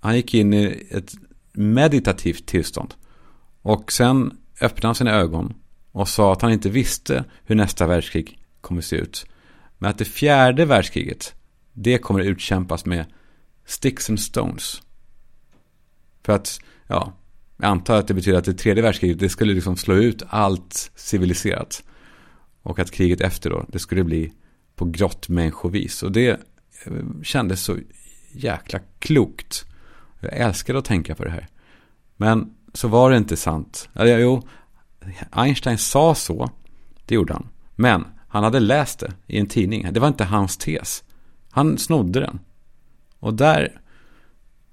Han 0.00 0.16
gick 0.16 0.34
in 0.34 0.54
i 0.54 0.86
ett 0.90 1.14
meditativt 1.52 2.46
tillstånd. 2.46 2.94
Och 3.62 3.92
sen 3.92 4.38
öppnade 4.60 4.88
han 4.88 4.94
sina 4.94 5.10
ögon 5.10 5.54
och 5.92 6.08
sa 6.08 6.32
att 6.32 6.42
han 6.42 6.52
inte 6.52 6.70
visste 6.70 7.24
hur 7.44 7.54
nästa 7.54 7.86
världskrig 7.86 8.38
kommer 8.60 8.80
se 8.80 8.96
ut. 8.96 9.26
Men 9.78 9.90
att 9.90 9.98
det 9.98 10.04
fjärde 10.04 10.64
världskriget, 10.64 11.34
det 11.72 11.98
kommer 11.98 12.20
utkämpas 12.20 12.84
med 12.84 13.06
Sticks 13.66 14.08
and 14.10 14.20
Stones. 14.20 14.82
För 16.24 16.32
att, 16.32 16.60
ja, 16.86 17.12
jag 17.56 17.68
antar 17.68 17.98
att 17.98 18.08
det 18.08 18.14
betyder 18.14 18.38
att 18.38 18.44
det 18.44 18.54
tredje 18.54 18.82
världskriget, 18.82 19.18
det 19.18 19.28
skulle 19.28 19.54
liksom 19.54 19.76
slå 19.76 19.94
ut 19.94 20.22
allt 20.28 20.90
civiliserat. 20.94 21.84
Och 22.62 22.78
att 22.78 22.90
kriget 22.90 23.20
efter 23.20 23.50
då, 23.50 23.66
det 23.68 23.78
skulle 23.78 24.04
bli 24.04 24.32
på 24.76 24.84
grottmänniskovis. 24.84 26.02
Och 26.02 26.12
det 26.12 26.28
eh, 26.84 26.92
kändes 27.22 27.62
så 27.62 27.78
jäkla 28.32 28.80
klokt. 28.98 29.64
Jag 30.20 30.36
älskade 30.36 30.78
att 30.78 30.84
tänka 30.84 31.14
på 31.14 31.24
det 31.24 31.30
här. 31.30 31.48
Men 32.16 32.54
så 32.72 32.88
var 32.88 33.10
det 33.10 33.16
inte 33.16 33.36
sant. 33.36 33.88
Eller 33.94 34.18
Jo, 34.18 34.42
Einstein 35.30 35.78
sa 35.78 36.14
så. 36.14 36.50
Det 37.06 37.14
gjorde 37.14 37.32
han. 37.32 37.48
Men 37.74 38.04
han 38.28 38.44
hade 38.44 38.60
läst 38.60 38.98
det 38.98 39.12
i 39.26 39.38
en 39.38 39.46
tidning. 39.46 39.92
Det 39.92 40.00
var 40.00 40.08
inte 40.08 40.24
hans 40.24 40.56
tes. 40.56 41.04
Han 41.50 41.78
snodde 41.78 42.20
den. 42.20 42.40
Och 43.18 43.34
där 43.34 43.80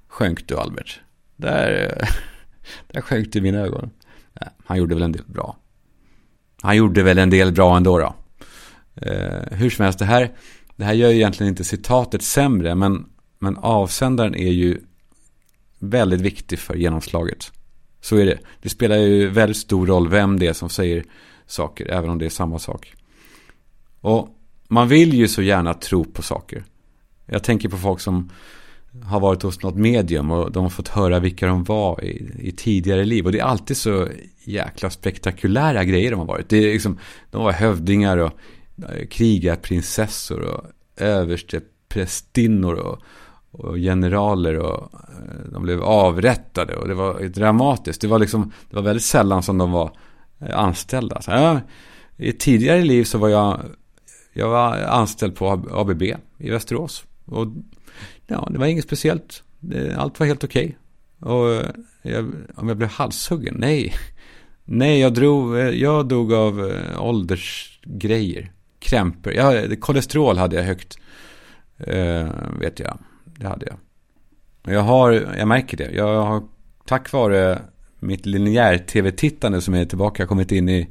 sjönk 0.08 0.48
du 0.48 0.58
Albert. 0.58 1.02
Där, 1.36 1.98
där 2.88 3.02
sjönk 3.02 3.34
du 3.34 3.40
i 3.40 3.42
mina 3.42 3.60
ögon. 3.60 3.90
Han 4.66 4.78
gjorde 4.78 4.96
väl 4.96 5.04
en 5.04 5.12
del 5.12 5.26
bra. 5.26 5.58
Han 6.62 6.78
gjorde 6.78 7.04
väl 7.04 7.18
en 7.18 7.30
del 7.30 7.52
bra 7.52 7.78
ändå 7.78 8.00
då. 8.00 8.16
Eh, 8.96 9.58
hur 9.58 9.70
som 9.70 9.84
helst, 9.84 10.00
det 10.00 10.06
här, 10.06 10.32
det 10.76 10.84
här 10.84 10.94
gör 10.94 11.10
ju 11.10 11.16
egentligen 11.16 11.50
inte 11.50 11.64
citatet 11.64 12.22
sämre. 12.22 12.76
Men, 12.76 13.10
men 13.40 13.58
avsändaren 13.58 14.36
är 14.36 14.52
ju 14.52 14.82
väldigt 15.80 16.22
viktig 16.22 16.60
för 16.60 16.76
genomslaget. 16.76 17.52
Så 18.02 18.18
är 18.18 18.26
det. 18.26 18.40
Det 18.62 18.70
spelar 18.70 18.96
ju 18.96 19.30
väldigt 19.30 19.58
stor 19.58 19.88
roll 19.88 20.10
vem 20.10 20.40
det 20.40 20.48
är 20.48 20.54
som 20.54 20.70
säger 20.70 21.04
saker, 21.46 21.92
även 21.92 22.10
om 22.10 22.18
det 22.18 22.26
är 22.26 22.30
samma 22.30 22.60
sak. 22.60 22.94
Och 24.02 24.30
man 24.68 24.88
vill 24.88 25.14
ju 25.14 25.28
så 25.28 25.42
gärna 25.42 25.74
tro 25.74 26.04
på 26.06 26.22
saker. 26.22 26.64
Jag 27.26 27.44
tänker 27.44 27.70
på 27.70 27.78
folk 27.78 28.00
som 28.00 28.30
har 29.04 29.20
varit 29.20 29.42
hos 29.42 29.64
något 29.64 29.76
medium 29.76 30.32
och 30.32 30.52
de 30.52 30.64
har 30.64 30.70
fått 30.70 30.88
höra 30.88 31.20
vilka 31.20 31.48
de 31.48 31.64
var 31.64 32.04
i, 32.04 32.32
i 32.40 32.52
tidigare 32.52 33.06
liv. 33.06 33.26
Och 33.26 33.32
det 33.32 33.40
är 33.40 33.44
alltid 33.44 33.78
så 33.78 34.08
jäkla 34.44 34.90
spektakulära 34.90 35.84
grejer 35.84 36.12
de 36.12 36.20
har 36.20 36.28
varit. 36.28 36.50
Det 36.50 36.58
är 36.58 36.74
liksom, 36.74 37.00
de 37.32 37.44
var 37.44 37.52
hövdingar 37.52 38.18
och 38.18 38.32
eh, 38.90 39.08
krigarprinsessor 39.08 40.42
och 40.42 40.64
översteprästinnor 40.98 42.74
och, 42.74 43.02
och 43.60 43.76
generaler 43.76 44.58
och 44.58 44.94
eh, 44.94 45.52
de 45.52 45.64
blev 45.64 45.84
avrättade 45.84 46.76
och 46.76 46.88
det 46.88 46.94
var 46.94 47.24
dramatiskt. 47.24 48.02
Det 48.02 48.08
var 48.08 48.20
liksom, 48.20 48.52
det 48.70 48.76
var 48.76 48.84
väldigt 48.84 49.04
sällan 49.04 49.44
som 49.44 49.58
de 49.58 49.72
var 49.72 49.92
eh, 50.40 50.60
anställda. 50.60 51.22
Så, 51.22 51.32
ja, 51.32 51.62
I 52.18 52.32
tidigare 52.32 52.84
liv 52.84 53.04
så 53.04 53.18
var 53.18 53.30
jag, 53.30 53.60
jag 54.34 54.50
var 54.50 54.78
anställd 54.78 55.36
på 55.36 55.52
ABB 55.72 56.04
i 56.38 56.50
Västerås. 56.50 57.06
Och 57.26 57.48
ja, 58.28 58.48
det 58.52 58.60
var 58.60 58.66
inget 58.66 58.86
speciellt. 58.86 59.44
Allt 59.98 60.20
var 60.20 60.28
helt 60.28 60.44
okej. 60.44 60.78
Okay. 61.20 61.34
Och 61.34 61.54
eh, 61.54 61.70
jag, 62.02 62.32
om 62.56 62.68
jag 62.68 62.78
blev 62.78 62.90
halshuggen? 62.90 63.56
Nej. 63.58 63.94
Nej, 64.68 65.00
jag, 65.00 65.14
drog, 65.14 65.58
jag 65.58 66.08
dog 66.08 66.34
av 66.34 66.72
åldersgrejer. 67.00 68.52
Krämpor. 68.80 69.34
Ja, 69.34 69.76
kolesterol 69.80 70.38
hade 70.38 70.56
jag 70.56 70.64
högt. 70.64 70.98
Eh, 71.78 72.28
vet 72.60 72.80
jag. 72.80 72.98
Det 73.40 73.48
hade 73.48 73.66
jag. 73.66 73.78
Och 74.66 74.74
jag 74.74 74.82
har, 74.82 75.12
jag 75.12 75.48
märker 75.48 75.78
det. 75.78 75.92
Jag 75.92 76.26
har 76.26 76.44
tack 76.86 77.12
vare 77.12 77.62
mitt 78.00 78.26
linjär-tv-tittande 78.26 79.62
som 79.62 79.74
är 79.74 79.86
tillbaka 79.86 80.28
kommit 80.28 80.52
in 80.52 80.70
i 80.70 80.90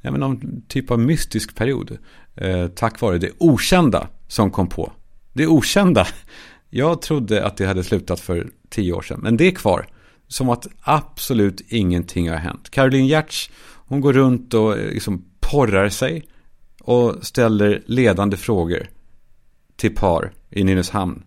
ja, 0.00 0.10
men 0.10 0.20
någon 0.20 0.62
typ 0.68 0.90
av 0.90 0.98
mystisk 0.98 1.56
period. 1.56 1.98
Eh, 2.34 2.66
tack 2.66 3.00
vare 3.00 3.18
det 3.18 3.30
okända 3.38 4.08
som 4.28 4.50
kom 4.50 4.68
på. 4.68 4.92
Det 5.32 5.46
okända. 5.46 6.06
Jag 6.70 7.02
trodde 7.02 7.46
att 7.46 7.56
det 7.56 7.66
hade 7.66 7.84
slutat 7.84 8.20
för 8.20 8.50
tio 8.68 8.92
år 8.92 9.02
sedan. 9.02 9.20
Men 9.22 9.36
det 9.36 9.44
är 9.44 9.50
kvar. 9.50 9.86
Som 10.28 10.48
att 10.48 10.66
absolut 10.80 11.60
ingenting 11.68 12.30
har 12.30 12.36
hänt. 12.36 12.70
Caroline 12.70 13.06
Giertz, 13.06 13.50
hon 13.86 14.00
går 14.00 14.12
runt 14.12 14.54
och 14.54 14.78
eh, 14.78 14.90
liksom 14.90 15.24
porrar 15.40 15.88
sig. 15.88 16.24
Och 16.80 17.26
ställer 17.26 17.82
ledande 17.86 18.36
frågor 18.36 18.86
till 19.76 19.94
par 19.94 20.32
i 20.50 20.64
Nynäshamn, 20.64 21.22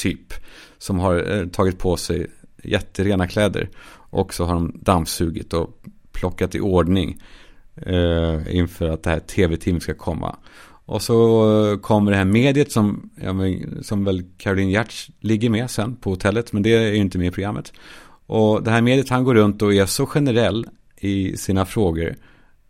typ. 0.00 0.34
Som 0.78 0.98
har 0.98 1.38
eh, 1.38 1.46
tagit 1.46 1.78
på 1.78 1.96
sig 1.96 2.26
jätterena 2.62 3.28
kläder. 3.28 3.68
Och 3.92 4.34
så 4.34 4.44
har 4.44 4.54
de 4.54 4.80
dammsugit 4.82 5.52
och 5.52 5.82
plockat 6.12 6.54
i 6.54 6.60
ordning 6.60 7.22
eh, 7.76 8.56
inför 8.56 8.88
att 8.88 9.02
det 9.02 9.10
här 9.10 9.20
tv-teamet 9.20 9.82
ska 9.82 9.94
komma. 9.94 10.36
Och 10.84 11.02
så 11.02 11.16
eh, 11.72 11.78
kommer 11.78 12.10
det 12.10 12.16
här 12.16 12.24
mediet 12.24 12.72
som, 12.72 13.10
ja, 13.22 13.34
som 13.82 14.04
väl 14.04 14.24
Caroline 14.36 14.70
Giertz 14.70 15.10
ligger 15.20 15.50
med 15.50 15.70
sen 15.70 15.96
på 15.96 16.10
hotellet. 16.10 16.52
Men 16.52 16.62
det 16.62 16.74
är 16.74 16.92
ju 16.92 16.96
inte 16.96 17.18
med 17.18 17.26
i 17.26 17.30
programmet. 17.30 17.72
Och 18.26 18.62
det 18.62 18.70
här 18.70 18.82
mediet 18.82 19.08
han 19.08 19.24
går 19.24 19.34
runt 19.34 19.62
och 19.62 19.74
är 19.74 19.86
så 19.86 20.06
generell 20.06 20.66
i 20.96 21.36
sina 21.36 21.66
frågor. 21.66 22.16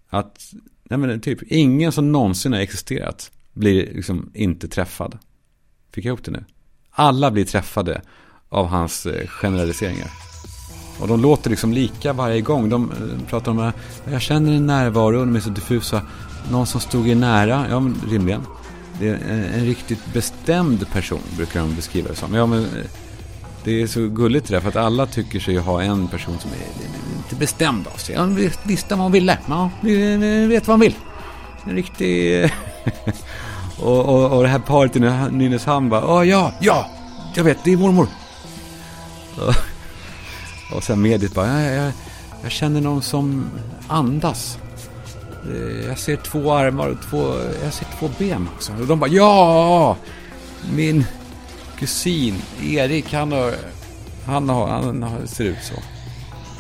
Att 0.09 0.53
nej 0.85 0.99
men 0.99 1.21
typ 1.21 1.43
ingen 1.43 1.93
som 1.93 2.13
någonsin 2.13 2.53
har 2.53 2.61
existerat 2.61 3.33
blir 3.53 3.95
liksom 3.95 4.31
inte 4.35 4.69
träffad. 4.69 5.19
Fick 5.93 6.05
jag 6.05 6.11
ihop 6.11 6.25
det 6.25 6.31
nu? 6.31 6.45
Alla 7.01 7.31
blir 7.31 7.45
träffade 7.45 8.01
av 8.49 8.67
hans 8.67 9.07
eh, 9.07 9.27
generaliseringar. 9.27 10.11
Och 11.01 11.09
de 11.09 11.21
låter 11.21 11.51
liksom 11.51 11.73
lika 11.73 12.13
varje 12.13 12.41
gång. 12.41 12.69
De 12.69 12.91
eh, 12.91 13.29
pratar 13.29 13.51
om 13.51 13.59
att 13.59 13.75
jag 14.11 14.23
känner 14.23 14.53
en 14.53 14.67
närvaro, 14.67 15.21
de 15.21 15.37
är 15.37 15.41
så 15.41 15.51
diffusa. 15.51 16.03
Någon 16.51 16.67
som 16.67 16.81
stod 16.81 17.09
er 17.09 17.15
nära, 17.15 17.67
ja 17.71 17.81
men 17.81 17.97
rimligen. 18.11 18.43
Det 18.99 19.09
är 19.09 19.15
en, 19.15 19.45
en, 19.45 19.67
riktigt 19.67 20.13
bestämd 20.13 20.91
person 20.93 21.21
brukar 21.37 21.61
de 21.61 21.75
beskriva 21.75 22.09
det 22.09 22.15
som. 22.15 22.35
Ja 22.35 22.47
men 22.47 22.67
det 23.65 23.83
är 23.83 23.87
så 23.87 24.09
gulligt 24.09 24.49
det 24.49 24.55
där 24.55 24.61
för 24.61 24.69
att 24.69 24.77
alla 24.77 25.07
tycker 25.07 25.41
sig 25.41 25.57
ha 25.57 25.83
en 25.83 26.09
person 26.09 26.39
som 26.39 26.51
är 26.51 26.57
lite 27.23 27.37
bestämd 27.37 27.87
av 27.95 27.97
sig. 27.97 28.17
Han 28.17 28.51
visste 28.65 28.95
vad 28.95 29.03
han 29.03 29.13
ville. 29.13 29.39
Ja, 29.49 29.71
vet 30.49 30.67
vad 30.67 30.73
han 30.73 30.81
vill. 30.81 30.95
En 31.65 31.75
riktig... 31.75 32.45
och, 33.83 34.09
och, 34.09 34.37
och 34.37 34.43
det 34.43 34.49
här 34.49 34.59
paret 34.59 34.97
i 34.97 35.01
Nynäshamn 35.31 35.89
bara, 35.89 36.07
Åh, 36.07 36.29
ja, 36.29 36.53
ja, 36.61 36.87
jag 37.35 37.45
vet, 37.45 37.65
det 37.65 37.73
är 37.73 37.77
mormor. 37.77 38.09
Och, 39.37 39.55
och 40.77 40.83
sen 40.83 41.03
mediet 41.03 41.35
bara, 41.35 41.63
jag, 41.63 41.85
jag, 41.85 41.93
jag 42.43 42.51
känner 42.51 42.81
någon 42.81 43.03
som 43.03 43.51
andas. 43.89 44.59
Eh, 45.45 45.87
jag 45.87 45.99
ser 45.99 46.17
två 46.17 46.53
armar 46.53 46.89
och 46.89 47.03
två, 47.11 47.35
jag 47.65 47.73
ser 47.73 47.87
två 47.99 48.11
ben 48.19 48.49
också. 48.57 48.73
Och 48.81 48.87
de 48.87 49.01
bara, 49.01 49.11
ja! 49.11 49.97
Min 50.75 51.05
kusin 51.79 52.43
Erik, 52.63 53.13
han 53.13 53.33
har, 53.33 53.55
han 54.27 54.49
har, 54.49 54.69
han 54.69 55.03
har, 55.03 55.27
ser 55.27 55.45
ut 55.45 55.63
så. 55.63 55.75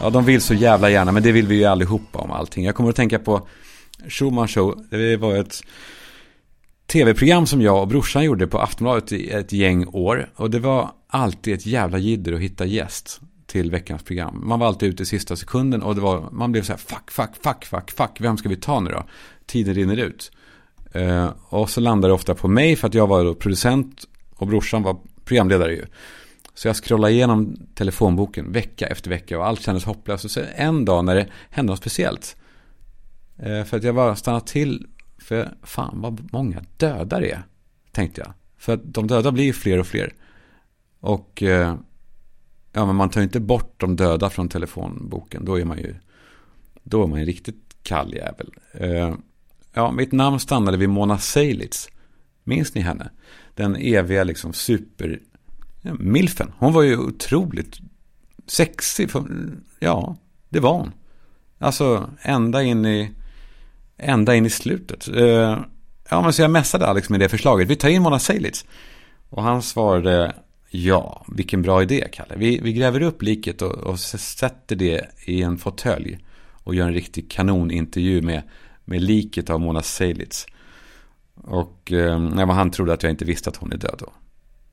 Ja, 0.00 0.10
de 0.10 0.24
vill 0.24 0.40
så 0.40 0.54
jävla 0.54 0.90
gärna, 0.90 1.12
men 1.12 1.22
det 1.22 1.32
vill 1.32 1.46
vi 1.46 1.54
ju 1.54 1.64
allihopa 1.64 2.18
om 2.18 2.30
allting. 2.30 2.64
Jag 2.64 2.74
kommer 2.74 2.90
att 2.90 2.96
tänka 2.96 3.18
på 3.18 3.48
Schumann 4.08 4.48
Show. 4.48 4.84
Det 4.90 5.16
var 5.16 5.36
ett 5.36 5.62
tv-program 6.90 7.46
som 7.46 7.62
jag 7.62 7.80
och 7.80 7.88
brorsan 7.88 8.24
gjorde 8.24 8.46
på 8.46 8.58
Aftonbladet 8.58 9.12
i 9.12 9.30
ett 9.30 9.52
gäng 9.52 9.86
år. 9.86 10.30
Och 10.36 10.50
det 10.50 10.58
var 10.58 10.90
alltid 11.08 11.54
ett 11.54 11.66
jävla 11.66 11.98
jidder 11.98 12.32
att 12.32 12.40
hitta 12.40 12.66
gäst 12.66 13.20
till 13.46 13.70
veckans 13.70 14.02
program. 14.02 14.42
Man 14.44 14.58
var 14.58 14.66
alltid 14.66 14.88
ute 14.88 15.02
i 15.02 15.06
sista 15.06 15.36
sekunden 15.36 15.82
och 15.82 15.94
det 15.94 16.00
var, 16.00 16.28
man 16.30 16.52
blev 16.52 16.62
så 16.62 16.72
här, 16.72 16.78
fuck, 16.78 17.10
fuck, 17.10 17.30
fuck, 17.42 17.64
fuck, 17.64 17.90
fuck, 17.90 18.20
vem 18.20 18.36
ska 18.36 18.48
vi 18.48 18.56
ta 18.56 18.80
nu 18.80 18.90
då? 18.90 19.04
Tiden 19.46 19.74
rinner 19.74 19.96
ut. 19.96 20.32
Uh, 20.96 21.28
och 21.48 21.70
så 21.70 21.80
landade 21.80 22.10
det 22.10 22.14
ofta 22.14 22.34
på 22.34 22.48
mig 22.48 22.76
för 22.76 22.88
att 22.88 22.94
jag 22.94 23.06
var 23.06 23.34
producent 23.34 24.04
och 24.36 24.46
brorsan 24.46 24.82
var 24.82 24.96
programledare 25.24 25.72
ju. 25.72 25.84
Så 26.54 26.68
jag 26.68 26.76
scrollade 26.76 27.12
igenom 27.12 27.56
telefonboken 27.74 28.52
vecka 28.52 28.86
efter 28.86 29.10
vecka 29.10 29.38
och 29.38 29.46
allt 29.46 29.60
kändes 29.60 29.84
hopplöst. 29.84 30.24
Och 30.24 30.30
så 30.30 30.40
en 30.54 30.84
dag 30.84 31.04
när 31.04 31.14
det 31.14 31.26
hände 31.50 31.72
något 31.72 31.78
speciellt. 31.78 32.36
Uh, 33.46 33.64
för 33.64 33.76
att 33.76 33.84
jag 33.84 33.94
bara 33.94 34.16
stannade 34.16 34.46
till, 34.46 34.86
för 35.30 35.54
fan 35.62 36.00
vad 36.00 36.28
många 36.32 36.64
döda 36.76 37.20
det 37.20 37.30
är, 37.30 37.42
tänkte 37.92 38.20
jag. 38.20 38.32
För 38.56 38.74
att 38.74 38.80
de 38.84 39.06
döda 39.06 39.32
blir 39.32 39.44
ju 39.44 39.52
fler 39.52 39.78
och 39.78 39.86
fler. 39.86 40.14
Och 41.00 41.42
eh, 41.42 41.76
Ja, 42.72 42.86
men 42.86 42.96
man 42.96 43.10
tar 43.10 43.20
ju 43.20 43.24
inte 43.24 43.40
bort 43.40 43.74
de 43.76 43.96
döda 43.96 44.30
från 44.30 44.48
telefonboken. 44.48 45.44
Då 45.44 45.60
är 45.60 45.64
man 45.64 45.78
ju, 45.78 45.94
då 46.82 47.02
är 47.02 47.06
man 47.06 47.20
ju 47.20 47.26
riktigt 47.26 47.76
kall 47.82 48.14
jävel. 48.14 48.50
Eh, 48.72 49.14
ja, 49.72 49.92
mitt 49.92 50.12
namn 50.12 50.40
stannade 50.40 50.76
vid 50.76 50.88
Mona 50.88 51.18
Seilitz. 51.18 51.88
Minns 52.44 52.74
ni 52.74 52.80
henne? 52.80 53.10
Den 53.54 53.76
eviga 53.76 54.24
liksom 54.24 54.52
super... 54.52 55.20
Ja, 55.82 55.94
milfen. 55.94 56.52
Hon 56.58 56.72
var 56.72 56.82
ju 56.82 56.98
otroligt 56.98 57.78
sexig. 58.46 59.10
För, 59.10 59.24
ja, 59.78 60.16
det 60.48 60.60
var 60.60 60.72
hon. 60.72 60.92
Alltså, 61.58 62.10
ända 62.22 62.62
in 62.62 62.86
i, 62.86 63.10
ända 64.02 64.34
in 64.34 64.46
i 64.46 64.50
slutet. 64.50 65.08
Eh, 65.08 65.58
ja, 66.10 66.22
men 66.22 66.32
så 66.32 66.42
jag 66.42 66.50
mässade 66.50 66.86
Alex 66.86 67.10
med 67.10 67.20
det 67.20 67.28
förslaget. 67.28 67.68
Vi 67.68 67.76
tar 67.76 67.88
in 67.88 68.02
Mona 68.02 68.18
Seilitz. 68.18 68.64
Och 69.30 69.42
han 69.42 69.62
svarade 69.62 70.34
Ja, 70.72 71.24
vilken 71.28 71.62
bra 71.62 71.82
idé, 71.82 72.08
Kalle. 72.12 72.34
Vi, 72.36 72.60
vi 72.60 72.72
gräver 72.72 73.02
upp 73.02 73.22
liket 73.22 73.62
och, 73.62 73.72
och 73.72 74.00
sätter 74.00 74.76
det 74.76 75.10
i 75.24 75.42
en 75.42 75.58
fåtölj 75.58 76.18
och 76.50 76.74
gör 76.74 76.86
en 76.86 76.94
riktig 76.94 77.30
kanonintervju 77.30 78.22
med, 78.22 78.42
med 78.84 79.02
liket 79.02 79.50
av 79.50 79.60
Mona 79.60 79.82
Seilitz. 79.82 80.46
Och 81.34 81.92
eh, 81.92 82.48
han 82.48 82.70
trodde 82.70 82.92
att 82.92 83.02
jag 83.02 83.12
inte 83.12 83.24
visste 83.24 83.50
att 83.50 83.56
hon 83.56 83.72
är 83.72 83.76
död 83.76 83.96
då. 83.98 84.12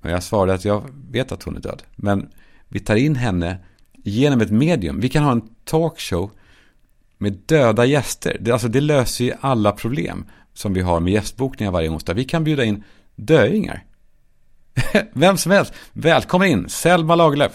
Och 0.01 0.09
jag 0.09 0.23
svarade 0.23 0.53
att 0.53 0.65
jag 0.65 0.83
vet 1.11 1.31
att 1.31 1.43
hon 1.43 1.55
är 1.55 1.61
död. 1.61 1.83
Men 1.95 2.29
vi 2.67 2.79
tar 2.79 2.95
in 2.95 3.15
henne 3.15 3.57
genom 3.93 4.41
ett 4.41 4.51
medium. 4.51 4.99
Vi 4.99 5.09
kan 5.09 5.23
ha 5.23 5.31
en 5.31 5.49
talkshow 5.65 6.31
med 7.17 7.33
döda 7.45 7.85
gäster. 7.85 8.37
Det, 8.39 8.51
alltså, 8.51 8.67
det 8.67 8.81
löser 8.81 9.25
ju 9.25 9.33
alla 9.41 9.71
problem 9.71 10.25
som 10.53 10.73
vi 10.73 10.81
har 10.81 10.99
med 10.99 11.13
gästbokningar 11.13 11.71
varje 11.71 11.89
onsdag. 11.89 12.13
Vi 12.13 12.25
kan 12.25 12.43
bjuda 12.43 12.63
in 12.63 12.83
döingar. 13.15 13.83
Vem 15.13 15.37
som 15.37 15.51
helst. 15.51 15.73
Välkommen 15.93 16.47
in, 16.47 16.69
Selma 16.69 17.15
Lagerlöf. 17.15 17.51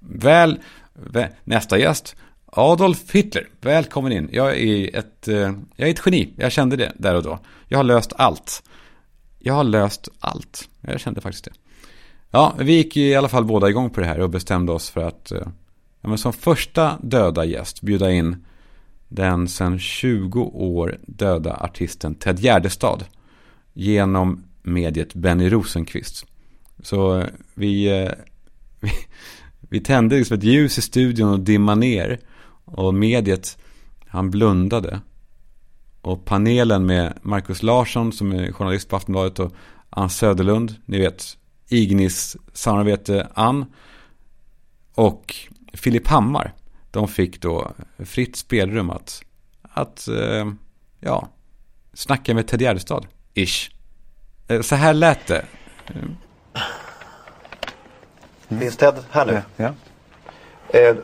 Väl, 0.00 0.58
väl, 0.92 1.28
nästa 1.44 1.78
gäst, 1.78 2.16
Adolf 2.46 3.10
Hitler. 3.14 3.48
Välkommen 3.60 4.12
in. 4.12 4.28
Jag 4.32 4.60
är, 4.60 4.96
ett, 4.98 5.28
eh, 5.28 5.52
jag 5.76 5.88
är 5.88 5.92
ett 5.92 6.02
geni. 6.06 6.34
Jag 6.36 6.52
kände 6.52 6.76
det 6.76 6.92
där 6.96 7.14
och 7.14 7.22
då. 7.22 7.38
Jag 7.68 7.78
har 7.78 7.84
löst 7.84 8.12
allt. 8.16 8.62
Jag 9.38 9.54
har 9.54 9.64
löst 9.64 10.08
allt. 10.20 10.68
Jag 10.80 11.00
kände 11.00 11.20
faktiskt 11.20 11.44
det. 11.44 11.52
Ja, 12.30 12.54
vi 12.58 12.72
gick 12.72 12.96
i 12.96 13.14
alla 13.14 13.28
fall 13.28 13.44
båda 13.44 13.68
igång 13.68 13.90
på 13.90 14.00
det 14.00 14.06
här 14.06 14.20
och 14.20 14.30
bestämde 14.30 14.72
oss 14.72 14.90
för 14.90 15.00
att 15.00 15.32
eh, 15.32 15.46
ja, 16.00 16.08
men 16.08 16.18
som 16.18 16.32
första 16.32 16.98
döda 17.02 17.44
gäst 17.44 17.80
bjuda 17.80 18.10
in 18.10 18.44
den 19.14 19.48
sedan 19.48 19.78
20 19.78 20.42
år 20.42 20.98
döda 21.06 21.56
artisten 21.60 22.14
Ted 22.14 22.38
Gärdestad 22.38 23.04
genom 23.72 24.44
mediet 24.62 25.14
Benny 25.14 25.48
Rosenqvist. 25.50 26.26
Så 26.82 27.18
eh, 27.18 27.26
vi, 27.54 28.02
eh, 28.02 28.10
vi, 28.80 28.90
vi 29.60 29.80
tände 29.80 30.16
liksom 30.16 30.38
ett 30.38 30.44
ljus 30.44 30.78
i 30.78 30.82
studion 30.82 31.28
och 31.28 31.40
dimma 31.40 31.74
ner. 31.74 32.20
Och 32.64 32.94
mediet, 32.94 33.58
han 34.06 34.30
blundade. 34.30 35.00
Och 36.00 36.24
panelen 36.24 36.86
med 36.86 37.18
Markus 37.22 37.62
Larsson 37.62 38.12
som 38.12 38.32
är 38.32 38.52
journalist 38.52 38.88
på 38.88 38.96
Aftonbladet 38.96 39.38
och 39.38 39.52
Ann 39.90 40.10
Söderlund, 40.10 40.74
ni 40.84 40.98
vet, 40.98 41.36
Ignis 41.68 42.36
samarbete 42.52 43.28
Ann. 43.34 43.64
Och 44.94 45.34
Filip 45.72 46.06
Hammar, 46.06 46.54
de 46.92 47.08
fick 47.08 47.40
då 47.40 47.72
fritt 47.98 48.36
spelrum 48.36 48.90
att, 48.90 49.22
att 49.62 50.08
eh, 50.08 50.52
ja, 51.00 51.28
snacka 51.94 52.34
med 52.34 52.48
Ted 52.48 52.62
Gärdestad, 52.62 53.06
ish. 53.34 53.70
Eh, 54.48 54.60
så 54.60 54.74
här 54.74 54.94
lät 54.94 55.26
det. 55.26 55.44
Finns 58.48 58.76
Ted 58.76 58.94
här 59.10 59.26
nu? 59.26 59.42
Ja. 59.56 59.72
Eh, 60.68 60.96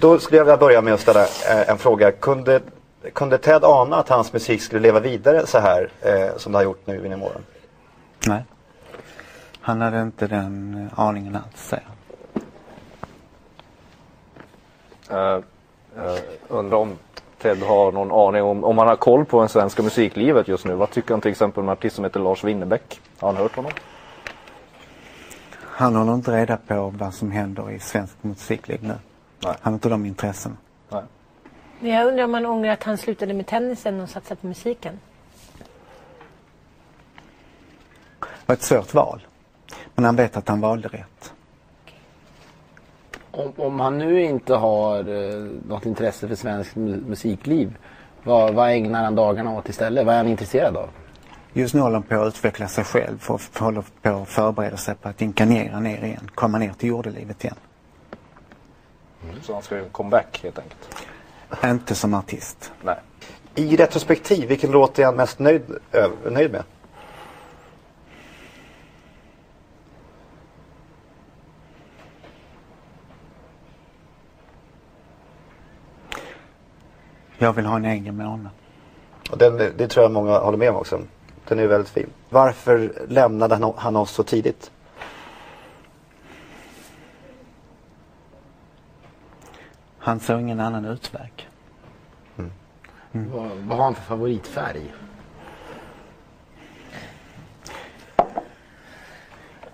då 0.00 0.18
skulle 0.18 0.36
jag 0.36 0.44
vilja 0.44 0.56
börja 0.56 0.82
med 0.82 0.94
att 0.94 1.00
ställa 1.00 1.22
eh, 1.22 1.68
en 1.68 1.78
fråga. 1.78 2.12
Kunde, 2.12 2.60
kunde 3.12 3.38
Ted 3.38 3.64
ana 3.64 3.96
att 3.96 4.08
hans 4.08 4.32
musik 4.32 4.62
skulle 4.62 4.80
leva 4.80 5.00
vidare 5.00 5.46
så 5.46 5.58
här 5.58 5.90
eh, 6.00 6.36
som 6.36 6.52
det 6.52 6.58
har 6.58 6.64
gjort 6.64 6.86
nu 6.86 7.06
in 7.06 7.12
i 7.12 7.16
morgon? 7.16 7.42
Nej. 8.26 8.44
Han 9.60 9.80
hade 9.80 10.02
inte 10.02 10.26
den 10.26 10.74
eh, 10.74 11.00
aningen 11.00 11.36
alls, 11.36 11.68
säger 11.68 11.84
han. 11.86 11.96
Uh, 15.12 15.42
uh, 15.96 16.18
undrar 16.48 16.78
om 16.78 16.98
Ted 17.38 17.62
har 17.62 17.92
någon 17.92 18.12
aning 18.12 18.42
om, 18.42 18.64
om 18.64 18.78
han 18.78 18.88
har 18.88 18.96
koll 18.96 19.24
på 19.24 19.40
den 19.40 19.48
svenska 19.48 19.82
musiklivet 19.82 20.48
just 20.48 20.64
nu. 20.64 20.74
Vad 20.74 20.90
tycker 20.90 21.14
han 21.14 21.20
till 21.20 21.30
exempel 21.30 21.60
om 21.60 21.68
en 21.68 21.72
artist 21.72 21.96
som 21.96 22.04
heter 22.04 22.20
Lars 22.20 22.44
Winnerbäck? 22.44 23.00
Har 23.18 23.28
han 23.28 23.36
hört 23.36 23.56
honom? 23.56 23.72
Han 25.62 25.96
håller 25.96 26.14
inte 26.14 26.30
reda 26.30 26.56
på 26.56 26.94
vad 26.98 27.14
som 27.14 27.30
händer 27.30 27.70
i 27.70 27.78
svensk 27.78 28.14
musikliv 28.20 28.82
nu. 28.82 28.88
Nej. 28.88 28.98
Han 29.60 29.72
har 29.72 29.72
inte 29.72 29.88
de 29.88 30.06
intressena. 30.06 30.56
Nej. 30.88 31.02
Men 31.80 31.90
jag 31.90 32.06
undrar 32.06 32.24
om 32.24 32.30
man 32.30 32.46
ångrar 32.46 32.72
att 32.72 32.82
han 32.82 32.98
slutade 32.98 33.34
med 33.34 33.46
tennisen 33.46 34.00
och 34.00 34.08
satsade 34.08 34.40
på 34.40 34.46
musiken. 34.46 35.00
Det 38.20 38.26
var 38.46 38.54
ett 38.54 38.62
svårt 38.62 38.94
val. 38.94 39.26
Men 39.94 40.04
han 40.04 40.16
vet 40.16 40.36
att 40.36 40.48
han 40.48 40.60
valde 40.60 40.88
rätt. 40.88 41.32
Om, 43.32 43.52
om 43.56 43.80
han 43.80 43.98
nu 43.98 44.22
inte 44.22 44.54
har 44.54 44.98
eh, 44.98 45.34
något 45.68 45.86
intresse 45.86 46.28
för 46.28 46.34
svensk 46.34 46.74
mu- 46.74 47.08
musikliv, 47.08 47.76
vad, 48.22 48.54
vad 48.54 48.70
ägnar 48.70 49.04
han 49.04 49.14
dagarna 49.14 49.52
åt 49.56 49.68
istället? 49.68 50.06
Vad 50.06 50.14
är 50.14 50.18
han 50.18 50.28
intresserad 50.28 50.76
av? 50.76 50.88
Just 51.52 51.74
nu 51.74 51.80
håller 51.80 51.94
han 51.94 52.02
på 52.02 52.14
att 52.22 52.28
utveckla 52.28 52.68
sig 52.68 52.84
själv 52.84 53.24
och 53.28 53.40
f- 53.40 53.50
håller 53.60 53.84
på 54.02 54.08
att 54.10 54.28
förbereda 54.28 54.76
sig 54.76 54.94
på 54.94 55.08
att 55.08 55.22
inkarnera 55.22 55.80
ner 55.80 56.04
igen. 56.04 56.30
Komma 56.34 56.58
ner 56.58 56.72
till 56.72 56.88
jordelivet 56.88 57.44
igen. 57.44 57.56
Så 59.42 59.52
han 59.54 59.62
ska 59.62 59.74
göra 59.74 59.84
en 59.84 59.90
comeback 59.90 60.40
helt 60.42 60.58
enkelt? 60.58 60.88
Inte 61.64 61.94
som 61.94 62.14
artist. 62.14 62.72
Nej. 62.82 62.96
I 63.54 63.76
retrospektiv, 63.76 64.48
vilken 64.48 64.70
låt 64.70 64.98
är 64.98 65.04
han 65.04 65.16
mest 65.16 65.38
nöjd, 65.38 65.62
ö- 65.92 66.30
nöjd 66.30 66.52
med? 66.52 66.62
Jag 77.42 77.52
vill 77.52 77.66
ha 77.66 77.76
en 77.76 77.84
egen 77.84 78.16
månad. 78.16 78.52
Och 79.30 79.38
den, 79.38 79.56
det 79.56 79.88
tror 79.88 80.04
jag 80.04 80.12
många 80.12 80.38
håller 80.38 80.58
med 80.58 80.70
om 80.70 80.76
också. 80.76 81.02
Den 81.48 81.58
är 81.58 81.66
väldigt 81.66 81.88
fin. 81.88 82.10
Varför 82.28 83.06
lämnade 83.08 83.72
han, 83.76 83.96
oss 83.96 84.10
så 84.10 84.22
tidigt? 84.22 84.70
Han 89.98 90.20
såg 90.20 90.40
ingen 90.40 90.60
annan 90.60 90.84
utväg. 90.84 91.48
Vad, 93.12 93.50
vad 93.50 93.78
har 93.78 93.84
han 93.84 93.94
för 93.94 94.02
favoritfärg? 94.02 94.94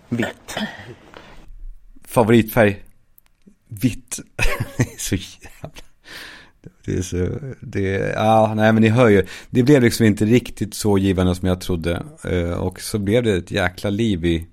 Vitt. 0.08 0.56
Favoritfärg? 2.04 2.84
Vitt. 3.68 4.18
så 4.98 5.14
jävla... 5.14 5.85
Det 6.84 6.96
är 6.96 7.02
så... 7.02 7.28
Det 7.60 8.12
ja, 8.16 8.52
nej 8.56 8.72
men 8.72 8.82
ni 8.82 8.88
hör 8.88 9.08
ju. 9.08 9.26
Det 9.50 9.62
blev 9.62 9.82
liksom 9.82 10.06
inte 10.06 10.24
riktigt 10.24 10.74
så 10.74 10.98
givande 10.98 11.34
som 11.34 11.48
jag 11.48 11.60
trodde. 11.60 12.02
Eh, 12.24 12.50
och 12.50 12.80
så 12.80 12.98
blev 12.98 13.22
det 13.22 13.36
ett 13.36 13.50
jäkla 13.50 13.90
liv 13.90 14.24
i, 14.24 14.46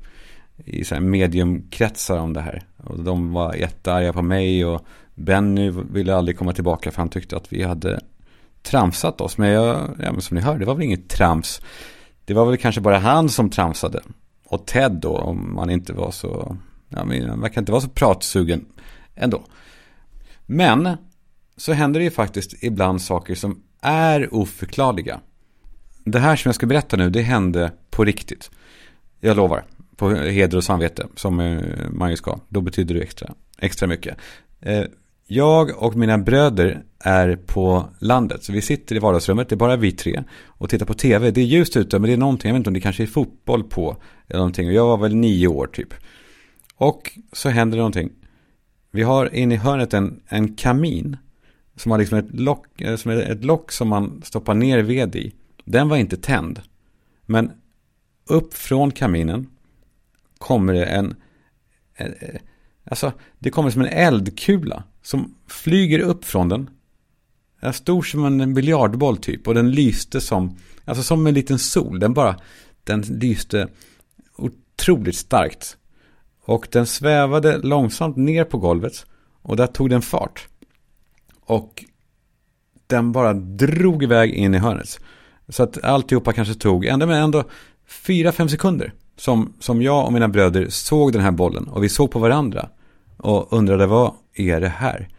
i 0.65 0.83
så 0.83 0.95
här 0.95 1.01
mediumkretsar 1.01 2.17
om 2.17 2.33
det 2.33 2.41
här. 2.41 2.63
Och 2.77 3.03
de 3.03 3.33
var 3.33 3.53
jättearga 3.53 4.13
på 4.13 4.21
mig 4.21 4.65
och 4.65 4.85
Benny 5.15 5.69
ville 5.69 6.15
aldrig 6.15 6.37
komma 6.37 6.53
tillbaka 6.53 6.91
för 6.91 6.97
han 6.97 7.09
tyckte 7.09 7.37
att 7.37 7.53
vi 7.53 7.63
hade 7.63 7.99
tramsat 8.61 9.21
oss. 9.21 9.37
Men, 9.37 9.49
jag, 9.49 9.95
ja, 9.99 10.11
men 10.11 10.21
som 10.21 10.35
ni 10.35 10.41
hör, 10.41 10.59
det 10.59 10.65
var 10.65 10.75
väl 10.75 10.83
inget 10.83 11.09
trams. 11.09 11.61
Det 12.25 12.33
var 12.33 12.45
väl 12.45 12.57
kanske 12.57 12.81
bara 12.81 12.97
han 12.97 13.29
som 13.29 13.49
tramsade. 13.49 14.01
Och 14.47 14.65
Ted 14.65 14.91
då, 14.91 15.17
om 15.17 15.55
man 15.55 15.69
inte 15.69 15.93
var 15.93 16.11
så, 16.11 16.57
ja 16.89 17.05
men 17.05 17.29
han 17.29 17.41
verkar 17.41 17.61
inte 17.61 17.71
vara 17.71 17.81
så 17.81 17.89
pratsugen 17.89 18.65
ändå. 19.15 19.43
Men 20.45 20.97
så 21.57 21.73
händer 21.73 21.99
det 21.99 22.03
ju 22.03 22.11
faktiskt 22.11 22.63
ibland 22.63 23.01
saker 23.01 23.35
som 23.35 23.61
är 23.81 24.33
oförklarliga. 24.33 25.19
Det 26.05 26.19
här 26.19 26.35
som 26.35 26.49
jag 26.49 26.55
ska 26.55 26.65
berätta 26.65 26.97
nu, 26.97 27.09
det 27.09 27.21
hände 27.21 27.71
på 27.89 28.05
riktigt. 28.05 28.51
Jag 29.19 29.37
lovar, 29.37 29.63
på 29.95 30.09
heder 30.09 30.57
och 30.57 30.63
samvete, 30.63 31.07
som 31.15 31.39
eh, 31.39 31.63
man 31.89 32.09
ju 32.09 32.15
ska. 32.15 32.39
Då 32.49 32.61
betyder 32.61 32.95
det 32.95 33.01
extra, 33.01 33.33
extra 33.57 33.87
mycket. 33.87 34.17
Eh, 34.61 34.83
jag 35.27 35.83
och 35.83 35.95
mina 35.95 36.17
bröder 36.17 36.83
är 36.99 37.35
på 37.35 37.89
landet. 37.99 38.43
Så 38.43 38.53
vi 38.53 38.61
sitter 38.61 38.95
i 38.95 38.99
vardagsrummet, 38.99 39.49
det 39.49 39.55
är 39.55 39.57
bara 39.57 39.75
vi 39.75 39.91
tre. 39.91 40.23
Och 40.45 40.69
tittar 40.69 40.85
på 40.85 40.93
tv. 40.93 41.31
Det 41.31 41.41
är 41.41 41.45
ljust 41.45 41.77
ute, 41.77 41.99
men 41.99 42.07
det 42.07 42.13
är 42.13 42.17
någonting, 42.17 42.49
jag 42.49 42.53
vet 42.53 42.59
inte 42.59 42.69
om 42.69 42.73
det 42.73 42.81
kanske 42.81 43.03
är 43.03 43.07
fotboll 43.07 43.63
på. 43.63 43.97
Eller 44.27 44.39
någonting. 44.39 44.71
Jag 44.71 44.87
var 44.87 44.97
väl 44.97 45.15
nio 45.15 45.47
år 45.47 45.67
typ. 45.67 45.93
Och 46.75 47.19
så 47.31 47.49
händer 47.49 47.77
det 47.77 47.81
någonting. 47.81 48.11
Vi 48.91 49.03
har 49.03 49.35
inne 49.35 49.53
i 49.55 49.57
hörnet 49.57 49.93
en, 49.93 50.21
en 50.27 50.55
kamin. 50.55 51.17
Som 51.75 51.91
har 51.91 51.99
liksom 51.99 52.17
ett 52.17 52.39
lock, 52.39 52.81
eh, 52.81 52.95
som 52.95 53.11
är 53.11 53.17
ett 53.17 53.43
lock 53.43 53.71
som 53.71 53.87
man 53.87 54.21
stoppar 54.25 54.53
ner 54.53 54.79
ved 54.79 55.15
i. 55.15 55.33
Den 55.65 55.89
var 55.89 55.97
inte 55.97 56.17
tänd. 56.17 56.61
Men 57.25 57.51
upp 58.25 58.53
från 58.53 58.91
kaminen 58.91 59.47
kommer 60.37 60.73
det 60.73 60.85
en, 60.85 61.15
eh, 61.95 62.07
eh, 62.07 62.39
Alltså, 62.85 63.11
det 63.39 63.49
kommer 63.49 63.69
som 63.69 63.81
en 63.81 63.87
eldkula 63.87 64.83
som 65.01 65.35
flyger 65.47 65.99
upp 65.99 66.25
från 66.25 66.49
den. 66.49 66.69
Den 67.59 67.69
är 67.69 67.71
stor 67.71 68.01
som 68.01 68.25
en 68.25 68.53
biljardboll 68.53 69.17
typ. 69.17 69.47
Och 69.47 69.53
den 69.53 69.71
lyste 69.71 70.21
som, 70.21 70.57
alltså 70.85 71.03
som 71.03 71.27
en 71.27 71.33
liten 71.33 71.59
sol. 71.59 71.99
Den 71.99 72.13
bara, 72.13 72.39
den 72.83 73.01
lyste 73.01 73.67
otroligt 74.37 75.15
starkt. 75.15 75.77
Och 76.45 76.67
den 76.71 76.85
svävade 76.85 77.57
långsamt 77.57 78.17
ner 78.17 78.43
på 78.43 78.57
golvet. 78.57 79.05
Och 79.41 79.55
där 79.55 79.67
tog 79.67 79.89
den 79.89 80.01
fart. 80.01 80.47
Och 81.53 81.85
den 82.87 83.11
bara 83.11 83.33
drog 83.33 84.03
iväg 84.03 84.33
in 84.33 84.55
i 84.55 84.57
hörnet. 84.57 84.99
Så 85.49 85.63
att 85.63 85.83
alltihopa 85.83 86.33
kanske 86.33 86.53
tog, 86.53 86.85
ändå 86.85 87.05
men 87.05 87.23
ändå, 87.23 87.43
fyra, 87.87 88.31
fem 88.31 88.49
sekunder. 88.49 88.93
Som, 89.17 89.53
som 89.59 89.81
jag 89.81 90.05
och 90.05 90.13
mina 90.13 90.27
bröder 90.27 90.67
såg 90.69 91.13
den 91.13 91.21
här 91.21 91.31
bollen. 91.31 91.67
Och 91.67 91.83
vi 91.83 91.89
såg 91.89 92.11
på 92.11 92.19
varandra. 92.19 92.69
Och 93.17 93.53
undrade 93.53 93.85
vad 93.85 94.13
är 94.33 94.61
det 94.61 94.69
här? 94.69 95.09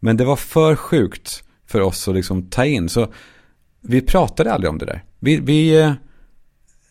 Men 0.00 0.16
det 0.16 0.24
var 0.24 0.36
för 0.36 0.76
sjukt 0.76 1.44
för 1.66 1.80
oss 1.80 2.08
att 2.08 2.14
liksom 2.14 2.42
ta 2.42 2.64
in. 2.64 2.88
Så 2.88 3.08
vi 3.80 4.00
pratade 4.00 4.52
aldrig 4.52 4.70
om 4.70 4.78
det 4.78 4.86
där. 4.86 5.04
Vi, 5.18 5.36
vi, 5.36 5.80
eh, 5.80 5.92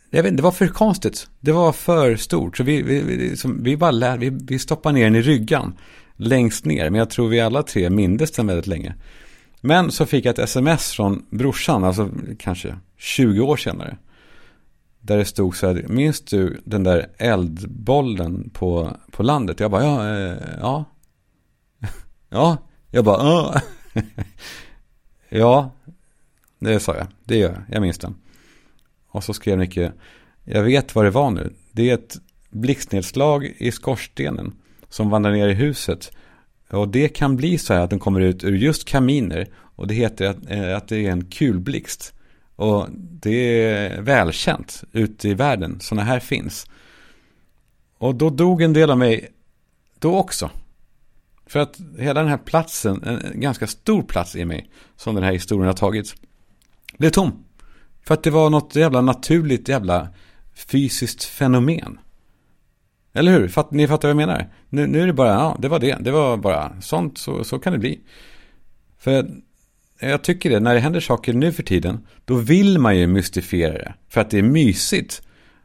jag 0.09 0.23
vet 0.23 0.31
inte, 0.31 0.41
det 0.41 0.43
var 0.43 0.51
för 0.51 0.67
konstigt. 0.67 1.27
Det 1.39 1.51
var 1.51 1.71
för 1.71 2.15
stort. 2.15 2.57
Så 2.57 2.63
vi, 2.63 2.81
vi, 2.81 3.01
vi, 3.01 3.17
liksom, 3.17 3.63
vi 3.63 3.77
bara 3.77 3.91
lär, 3.91 4.17
vi, 4.17 4.29
vi 4.29 4.59
stoppade 4.59 4.95
ner 4.95 5.03
den 5.03 5.15
i 5.15 5.21
ryggan. 5.21 5.73
Längst 6.21 6.65
ner. 6.65 6.89
Men 6.89 6.99
jag 6.99 7.10
tror 7.10 7.29
vi 7.29 7.39
alla 7.39 7.63
tre 7.63 7.89
mindes 7.89 8.32
den 8.32 8.47
väldigt 8.47 8.67
länge. 8.67 8.95
Men 9.62 9.91
så 9.91 10.05
fick 10.05 10.25
jag 10.25 10.32
ett 10.32 10.39
sms 10.39 10.91
från 10.91 11.25
brorsan, 11.29 11.84
alltså 11.84 12.10
kanske 12.39 12.75
20 12.97 13.41
år 13.41 13.58
senare. 13.58 13.97
Där 14.99 15.17
det 15.17 15.25
stod 15.25 15.55
så 15.55 15.67
här, 15.67 15.86
minns 15.88 16.21
du 16.21 16.62
den 16.65 16.84
där 16.84 17.08
eldbollen 17.17 18.49
på, 18.53 18.97
på 19.12 19.23
landet? 19.23 19.60
Jag 19.60 19.71
bara, 19.71 19.84
ja, 19.84 20.17
eh, 20.17 20.38
ja. 20.60 20.86
Ja, 22.29 22.58
jag 22.91 23.05
bara, 23.05 23.23
ja. 23.23 23.62
ja, 25.29 25.71
det 26.60 26.79
sa 26.79 26.95
jag. 26.95 27.08
Det 27.23 27.38
gör 27.38 27.49
jag, 27.49 27.63
jag 27.69 27.82
minns 27.82 27.97
den. 27.97 28.15
Och 29.08 29.23
så 29.23 29.34
skrev 29.34 29.58
Nicke, 29.58 29.91
jag 30.43 30.63
vet 30.63 30.95
vad 30.95 31.05
det 31.05 31.12
var 31.12 31.32
nu. 31.32 31.53
Det 31.71 31.89
är 31.89 31.93
ett 31.93 32.17
blixtnedslag 32.49 33.45
i 33.58 33.71
skorstenen 33.71 34.53
som 34.89 35.10
vandrar 35.10 35.32
ner 35.32 35.47
i 35.47 35.54
huset. 35.54 36.12
Och 36.69 36.88
det 36.88 37.10
kan 37.10 37.36
bli 37.36 37.58
så 37.58 37.73
här 37.73 37.82
att 37.82 37.89
den 37.89 37.99
kommer 37.99 38.19
ut 38.19 38.43
ur 38.43 38.56
just 38.56 38.86
kaminer. 38.86 39.47
Och 39.75 39.88
det 39.88 39.93
heter 39.93 40.30
att, 40.30 40.38
eh, 40.49 40.78
att 40.78 40.88
det 40.88 41.06
är 41.06 41.12
en 41.12 41.25
kulblixt. 41.25 42.13
Och 42.56 42.88
det 42.95 43.63
är 43.63 44.02
välkänt 44.02 44.84
ute 44.91 45.30
i 45.30 45.34
världen. 45.34 45.80
Sådana 45.80 46.04
här 46.04 46.19
finns. 46.19 46.65
Och 47.97 48.15
då 48.15 48.30
dog 48.30 48.62
en 48.62 48.73
del 48.73 48.91
av 48.91 48.97
mig 48.97 49.30
då 49.99 50.17
också. 50.17 50.52
För 51.45 51.60
att 51.60 51.80
hela 51.97 52.19
den 52.19 52.30
här 52.30 52.38
platsen, 52.38 53.04
en 53.04 53.41
ganska 53.41 53.67
stor 53.67 54.04
plats 54.04 54.36
i 54.36 54.45
mig, 54.45 54.69
som 54.95 55.15
den 55.15 55.23
här 55.23 55.32
historien 55.32 55.67
har 55.67 55.73
tagit, 55.73 56.15
blev 56.97 57.10
tom. 57.10 57.43
För 58.06 58.13
att 58.13 58.23
det 58.23 58.30
var 58.30 58.49
något 58.49 58.75
jävla 58.75 59.02
naturligt 59.02 59.69
jävla 59.69 60.10
fysiskt 60.67 61.23
fenomen. 61.23 61.99
Eller 63.13 63.31
hur? 63.31 63.47
Fatt, 63.47 63.71
ni 63.71 63.87
fattar 63.87 64.07
vad 64.07 64.21
jag 64.21 64.27
menar? 64.27 64.53
Nu, 64.69 64.87
nu 64.87 65.01
är 65.01 65.07
det 65.07 65.13
bara, 65.13 65.33
ja, 65.33 65.57
det 65.59 65.67
var 65.67 65.79
det. 65.79 65.97
Det 65.99 66.11
var 66.11 66.37
bara 66.37 66.81
sånt, 66.81 67.17
så, 67.17 67.43
så 67.43 67.59
kan 67.59 67.73
det 67.73 67.79
bli. 67.79 67.99
För 68.99 69.25
jag 69.99 70.21
tycker 70.21 70.49
det, 70.49 70.59
när 70.59 70.73
det 70.73 70.79
händer 70.79 70.99
saker 70.99 71.33
nu 71.33 71.51
för 71.51 71.63
tiden, 71.63 72.07
då 72.25 72.35
vill 72.35 72.79
man 72.79 72.97
ju 72.97 73.07
mystifiera 73.07 73.73
det. 73.73 73.93
För 74.09 74.21
att 74.21 74.29
det 74.29 74.37
är 74.37 74.43
mysigt. 74.43 75.21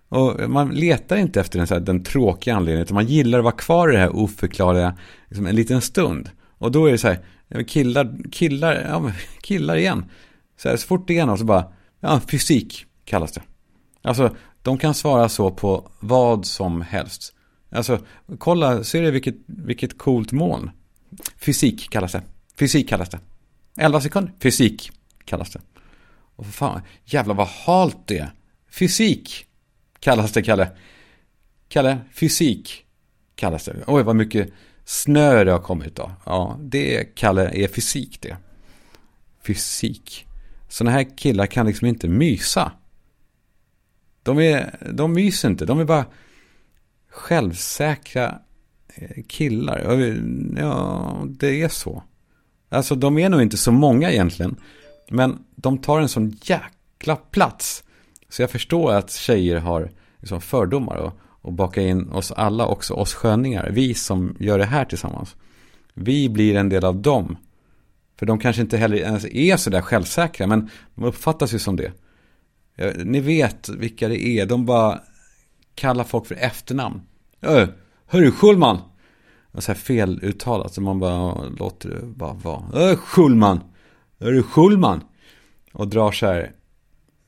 Och 0.09 0.51
man 0.51 0.75
letar 0.75 1.17
inte 1.17 1.41
efter 1.41 1.59
den, 1.59 1.67
så 1.67 1.75
här, 1.75 1.81
den 1.81 2.05
tråkiga 2.05 2.55
anledningen, 2.55 2.83
utan 2.83 2.95
man 2.95 3.07
gillar 3.07 3.39
att 3.39 3.45
vara 3.45 3.55
kvar 3.55 3.89
i 3.89 3.93
det 3.93 3.99
här 3.99 4.17
oförklarliga 4.17 4.99
liksom 5.29 5.47
en 5.47 5.57
liten 5.57 5.81
stund. 5.81 6.31
Och 6.59 6.73
då 6.73 6.87
är 6.87 6.93
det 6.93 6.99
så 6.99 7.09
här, 7.09 7.19
killar, 7.63 8.17
killar, 8.33 8.87
ja, 8.89 9.13
killar 9.41 9.77
igen. 9.77 10.05
Så, 10.57 10.69
här, 10.69 10.77
så 10.77 10.87
fort 10.87 11.09
det 11.09 11.19
är 11.19 11.27
något 11.27 11.39
så 11.39 11.45
bara, 11.45 11.73
ja, 12.01 12.21
fysik 12.29 12.87
kallas 13.05 13.33
det. 13.33 13.43
Alltså, 14.03 14.37
de 14.65 14.79
kan 14.79 14.95
svara 14.95 15.29
så 15.29 15.51
på 15.51 15.91
vad 16.01 16.47
som 16.47 16.83
helst. 16.83 17.33
Alltså, 17.71 17.99
kolla, 18.39 18.85
ser 18.85 19.03
du 19.03 19.11
vilket, 19.11 19.35
vilket 19.47 19.99
coolt 19.99 20.33
moln? 20.33 20.71
Fysik 21.37 21.91
kallas 21.91 22.13
det. 22.13 22.23
Fysik 22.57 22.89
kallas 22.89 23.09
det. 23.09 23.19
11 23.77 24.01
sekunder. 24.01 24.33
Fysik 24.41 24.91
kallas 25.25 25.51
det. 25.51 25.61
Och 26.37 26.45
för 26.45 26.53
fan, 26.53 26.81
jävlar 27.05 27.35
vad 27.35 27.47
halt 27.47 27.97
det 28.07 28.19
är. 28.19 28.33
Fysik 28.71 29.47
kallas 30.01 30.33
det, 30.33 30.43
Kalle. 30.43 30.69
Kalle, 31.69 31.99
fysik 32.13 32.85
kallas 33.35 33.65
det. 33.65 33.85
Oj, 33.87 34.03
vad 34.03 34.17
mycket 34.17 34.53
snö 34.85 35.45
det 35.45 35.53
har 35.53 35.59
kommit 35.59 35.97
då. 35.97 36.11
Ja, 36.27 36.59
det, 36.61 37.05
Kalle, 37.05 37.51
är 37.55 37.69
fysik 37.69 38.21
det. 38.21 38.37
Fysik. 39.43 40.27
Sådana 40.69 40.91
här 40.91 41.17
killar 41.17 41.47
kan 41.47 41.67
liksom 41.67 41.89
inte 41.89 42.09
mysa. 42.09 42.73
De, 44.25 44.39
är, 44.39 44.77
de 44.93 45.13
myser 45.13 45.49
inte, 45.49 45.67
de 45.67 45.81
är 45.81 45.85
bara 45.85 46.05
självsäkra 47.11 48.39
eh, 48.95 49.23
killar. 49.29 49.79
Ja, 50.57 51.25
det 51.27 51.63
är 51.63 51.69
så. 51.69 52.03
Alltså 52.69 52.95
de 52.95 53.19
är 53.19 53.29
nog 53.29 53.43
inte 53.43 53.57
så 53.57 53.73
många 53.73 54.11
egentligen. 54.11 54.57
Men 55.11 55.39
de 55.57 55.79
tar 55.79 56.01
en 56.01 56.09
sån 56.09 56.39
jäkla 56.43 57.17
plats. 57.17 57.85
Så 58.29 58.43
jag 58.43 58.51
förstår 58.51 58.93
att 58.93 59.13
tjejer 59.13 59.57
har 59.57 59.91
liksom 60.21 60.41
fördomar 60.41 60.97
och, 60.97 61.13
och 61.21 61.53
bakar 61.53 61.83
in 61.83 62.09
oss 62.09 62.33
alla 62.33 62.67
också, 62.67 62.95
oss 62.95 63.15
sköningar. 63.15 63.71
Vi 63.73 63.95
som 63.95 64.37
gör 64.41 64.59
det 64.59 64.65
här 64.65 64.85
tillsammans. 64.85 65.37
Vi 65.95 66.29
blir 66.29 66.57
en 66.57 66.69
del 66.69 66.85
av 66.85 66.97
dem. 66.97 67.37
För 68.19 68.27
de 68.27 68.39
kanske 68.39 68.63
inte 68.63 68.77
heller 68.77 68.97
ens 68.97 69.25
är 69.25 69.57
så 69.57 69.71
där 69.71 69.81
självsäkra, 69.81 70.47
men 70.47 70.71
de 70.95 71.05
uppfattas 71.05 71.55
ju 71.55 71.59
som 71.59 71.77
det. 71.77 71.93
Eh, 72.77 72.93
ni 73.05 73.21
vet 73.21 73.69
vilka 73.69 74.09
det 74.09 74.27
är, 74.27 74.47
de 74.47 74.67
bara 74.67 75.01
kallar 75.75 76.05
folk 76.05 76.27
för 76.27 76.35
efternamn. 76.35 77.03
Eh, 77.41 77.69
Hörru 78.07 78.31
Schulman! 78.31 78.79
så 79.59 79.73
här 79.73 79.79
feluttalat, 79.79 80.75
så 80.75 80.81
man 80.81 81.01
bara 81.01 81.49
låter 81.49 81.89
det 81.89 82.07
bara 82.07 82.33
vara. 82.33 82.63
Ö, 82.75 82.97
Schulman! 82.97 83.61
Hörru 84.21 84.43
Schulman! 84.43 85.01
Och 85.73 85.89
drar 85.89 86.13
så 86.13 86.27
här 86.27 86.53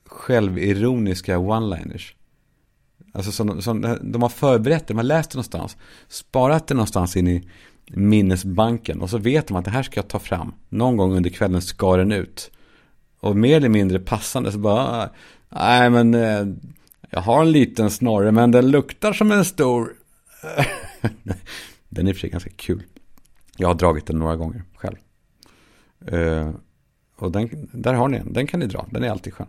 självironiska 0.05 1.37
one-liners. 1.37 2.13
Alltså 3.13 3.31
som, 3.31 3.61
som 3.61 3.97
de 4.01 4.21
har 4.21 4.29
förberett 4.29 4.87
det, 4.87 4.93
de 4.93 4.97
har 4.97 5.03
läst 5.03 5.31
det 5.31 5.35
någonstans. 5.35 5.77
Sparat 6.07 6.67
det 6.67 6.73
någonstans 6.73 7.17
in 7.17 7.27
i 7.27 7.49
minnesbanken. 7.87 9.01
Och 9.01 9.09
så 9.09 9.17
vet 9.17 9.47
de 9.47 9.57
att 9.57 9.65
det 9.65 9.71
här 9.71 9.83
ska 9.83 9.97
jag 9.97 10.07
ta 10.07 10.19
fram. 10.19 10.53
Någon 10.69 10.97
gång 10.97 11.15
under 11.15 11.29
kvällen 11.29 11.61
ska 11.61 11.97
den 11.97 12.11
ut. 12.11 12.51
Och 13.19 13.35
mer 13.35 13.57
eller 13.57 13.69
mindre 13.69 13.99
passande 13.99 14.51
så 14.51 14.57
bara, 14.57 15.09
nej 15.49 15.89
men 15.89 16.13
eh, 16.13 16.45
jag 17.09 17.21
har 17.21 17.41
en 17.41 17.51
liten 17.51 17.91
snorre 17.91 18.31
men 18.31 18.51
den 18.51 18.71
luktar 18.71 19.13
som 19.13 19.31
en 19.31 19.45
stor. 19.45 19.93
den 21.89 22.07
är 22.07 22.09
i 22.09 22.13
och 22.13 22.15
för 22.15 22.21
sig 22.21 22.29
ganska 22.29 22.49
kul. 22.49 22.83
Jag 23.57 23.67
har 23.67 23.75
dragit 23.75 24.05
den 24.05 24.19
några 24.19 24.35
gånger 24.35 24.63
själv. 24.75 24.97
Eh, 26.07 26.51
och 27.17 27.31
den, 27.31 27.69
där 27.71 27.93
har 27.93 28.07
ni 28.07 28.17
den, 28.17 28.33
den 28.33 28.47
kan 28.47 28.59
ni 28.59 28.65
dra, 28.65 28.87
den 28.91 29.03
är 29.03 29.09
alltid 29.09 29.33
skön. 29.33 29.47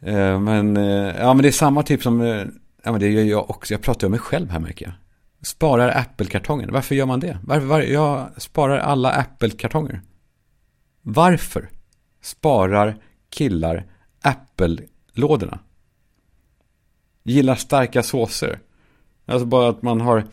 Eh, 0.00 0.40
men, 0.40 0.76
eh, 0.76 1.16
ja 1.18 1.34
men 1.34 1.42
det 1.42 1.48
är 1.48 1.52
samma 1.52 1.82
typ 1.82 2.02
som, 2.02 2.20
eh, 2.20 2.44
ja 2.82 2.92
men 2.92 3.00
det 3.00 3.08
gör 3.08 3.22
jag 3.22 3.50
också, 3.50 3.74
jag 3.74 3.82
pratar 3.82 4.06
om 4.06 4.10
mig 4.10 4.20
själv 4.20 4.50
här 4.50 4.60
märker 4.60 4.86
jag. 4.86 4.94
Sparar 5.42 5.98
Apple-kartongen, 5.98 6.72
varför 6.72 6.94
gör 6.94 7.06
man 7.06 7.20
det? 7.20 7.38
Varför, 7.42 7.66
var, 7.66 7.80
jag 7.80 8.28
sparar 8.36 8.78
alla 8.78 9.10
Apple-kartonger. 9.10 10.00
Varför 11.02 11.70
sparar 12.22 12.96
killar 13.30 13.86
Apple-lådorna? 14.24 15.58
Gillar 17.22 17.54
starka 17.54 18.02
såser. 18.02 18.60
Alltså 19.26 19.46
bara 19.46 19.68
att 19.68 19.82
man 19.82 20.00
har 20.00 20.24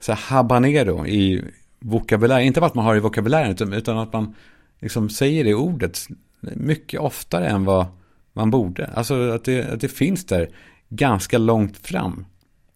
så 0.00 0.12
här 0.12 0.20
habanero 0.20 1.06
i 1.06 1.44
vokabulär. 1.80 2.40
Inte 2.40 2.60
bara 2.60 2.66
att 2.66 2.74
man 2.74 2.84
har 2.84 2.96
i 2.96 3.00
vokabulären 3.00 3.50
utan, 3.50 3.72
utan 3.72 3.98
att 3.98 4.12
man 4.12 4.34
liksom 4.78 5.10
säger 5.10 5.44
det 5.44 5.54
ordet 5.54 5.98
mycket 6.40 7.00
oftare 7.00 7.48
än 7.48 7.64
vad 7.64 7.86
man 8.32 8.50
borde. 8.50 8.86
Alltså 8.86 9.30
att 9.30 9.44
det, 9.44 9.72
att 9.72 9.80
det 9.80 9.88
finns 9.88 10.24
där 10.24 10.50
ganska 10.88 11.38
långt 11.38 11.76
fram 11.76 12.26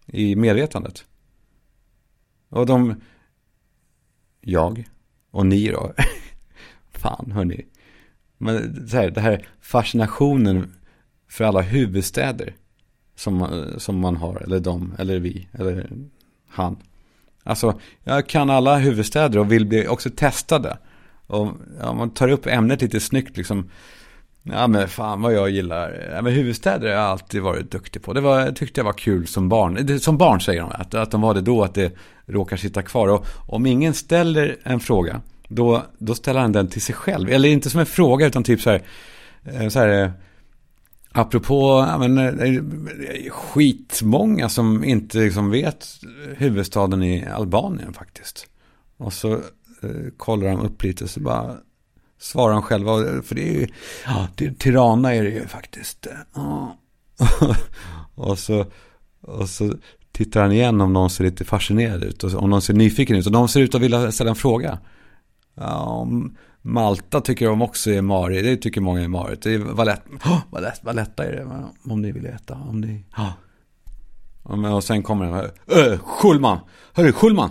i 0.05 0.35
medvetandet. 0.35 1.05
Och 2.49 2.65
de, 2.65 3.01
jag 4.41 4.87
och 5.31 5.45
ni 5.45 5.67
då, 5.67 5.93
fan 6.91 7.31
hörni. 7.31 7.65
Men 8.37 8.87
så 8.87 8.97
här, 8.97 9.09
det 9.09 9.21
här 9.21 9.47
fascinationen 9.61 10.73
för 11.29 11.43
alla 11.43 11.61
huvudstäder 11.61 12.53
som, 13.15 13.65
som 13.77 13.99
man 13.99 14.15
har, 14.15 14.41
eller 14.43 14.59
de, 14.59 14.95
eller 14.97 15.19
vi, 15.19 15.47
eller 15.53 15.89
han. 16.49 16.77
Alltså, 17.43 17.79
jag 18.03 18.27
kan 18.27 18.49
alla 18.49 18.77
huvudstäder 18.77 19.39
och 19.39 19.51
vill 19.51 19.65
bli 19.65 19.87
också 19.87 20.09
testade. 20.09 20.77
Och 21.27 21.51
ja, 21.79 21.93
man 21.93 22.09
tar 22.09 22.29
upp 22.29 22.45
ämnet 22.45 22.81
lite 22.81 22.99
snyggt 22.99 23.37
liksom. 23.37 23.69
Ja 24.43 24.67
men 24.67 24.87
fan 24.87 25.21
vad 25.21 25.33
jag 25.33 25.49
gillar. 25.49 26.09
Ja, 26.15 26.21
men 26.21 26.33
huvudstäder 26.33 26.87
har 26.87 26.95
jag 26.95 27.03
alltid 27.03 27.41
varit 27.41 27.71
duktig 27.71 28.03
på. 28.03 28.13
Det 28.13 28.21
var, 28.21 28.51
tyckte 28.51 28.79
jag 28.79 28.85
var 28.85 28.93
kul 28.93 29.27
som 29.27 29.49
barn. 29.49 29.99
Som 29.99 30.17
barn 30.17 30.41
säger 30.41 30.61
de 30.61 30.71
att, 30.71 30.93
att 30.93 31.11
de 31.11 31.21
var 31.21 31.33
det 31.33 31.41
då, 31.41 31.63
att 31.63 31.73
det 31.73 31.93
råkar 32.25 32.57
sitta 32.57 32.81
kvar. 32.81 33.07
Och 33.07 33.25
om 33.47 33.65
ingen 33.65 33.93
ställer 33.93 34.57
en 34.63 34.79
fråga, 34.79 35.21
då, 35.47 35.83
då 35.97 36.15
ställer 36.15 36.39
han 36.39 36.51
den 36.51 36.67
till 36.67 36.81
sig 36.81 36.95
själv. 36.95 37.29
Eller 37.29 37.49
inte 37.49 37.69
som 37.69 37.79
en 37.79 37.85
fråga, 37.85 38.27
utan 38.27 38.43
typ 38.43 38.61
så 38.61 38.69
här, 38.69 38.81
eh, 39.43 39.67
så 39.67 39.79
här 39.79 40.03
eh, 40.03 40.11
Apropå, 41.17 41.85
ja, 41.89 41.97
men, 41.97 42.17
eh, 42.17 42.61
skitmånga 43.31 44.49
som 44.49 44.83
inte 44.83 45.17
liksom 45.17 45.49
vet 45.49 45.87
huvudstaden 46.37 47.03
i 47.03 47.25
Albanien 47.25 47.93
faktiskt. 47.93 48.47
Och 48.97 49.13
så 49.13 49.33
eh, 49.33 50.11
kollar 50.17 50.47
de 50.47 50.59
upp 50.59 50.83
lite 50.83 51.07
så 51.07 51.19
bara 51.19 51.57
svarar 52.19 52.53
de 52.53 52.61
själva. 52.61 53.21
För 53.21 53.35
det 53.35 53.49
är 53.49 53.53
ju, 53.53 53.67
ja, 54.05 54.27
Tirana 54.59 55.15
är 55.15 55.23
det 55.23 55.29
ju 55.29 55.47
faktiskt. 55.47 56.07
Ja. 56.33 56.77
och, 58.15 58.39
så, 58.39 58.65
och 59.21 59.49
så 59.49 59.73
tittar 60.11 60.41
han 60.41 60.51
igen 60.51 60.81
om 60.81 60.93
någon 60.93 61.09
ser 61.09 61.23
lite 61.23 61.45
fascinerad 61.45 62.03
ut. 62.03 62.23
Och 62.23 62.33
om 62.33 62.49
någon 62.49 62.61
ser 62.61 62.73
nyfiken 62.73 63.15
ut. 63.15 63.25
Och 63.25 63.31
de 63.31 63.47
ser 63.47 63.61
ut 63.61 63.75
att 63.75 63.81
vilja 63.81 64.11
ställa 64.11 64.29
en 64.29 64.35
fråga. 64.35 64.79
Ja, 65.55 66.07
Malta 66.61 67.21
tycker 67.21 67.47
de 67.47 67.61
också 67.61 67.91
är 67.91 68.01
Mari. 68.01 68.41
Det 68.41 68.57
tycker 68.57 68.81
många 68.81 69.03
är 69.03 69.07
Marit. 69.07 69.41
Det 69.41 69.53
är 69.53 69.59
Valetta. 69.59 70.01
Oh, 70.25 70.39
Valetta, 70.49 70.79
Valetta 70.81 71.25
är 71.25 71.31
det. 71.31 71.69
Om 71.91 72.01
ni 72.01 72.11
vill 72.11 72.23
veta. 72.23 72.55
Om 72.55 72.81
ni... 72.81 73.05
Ja. 73.17 73.33
Och 74.73 74.83
sen 74.83 75.03
kommer 75.03 75.25
den 75.25 75.33
här. 75.33 75.51
Öh, 75.67 75.99
Schulman. 75.99 76.59
Hörru, 76.93 77.11
Schulman. 77.11 77.49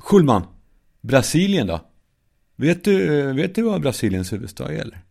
Schulman. 0.00 0.42
Brasilien 1.00 1.66
då? 1.66 1.80
Vet 2.56 2.84
du, 2.84 3.32
vet 3.32 3.54
du 3.54 3.62
vad 3.62 3.80
Brasiliens 3.80 4.32
huvudstad 4.32 4.72
är 4.72 4.78
eller? 4.78 5.04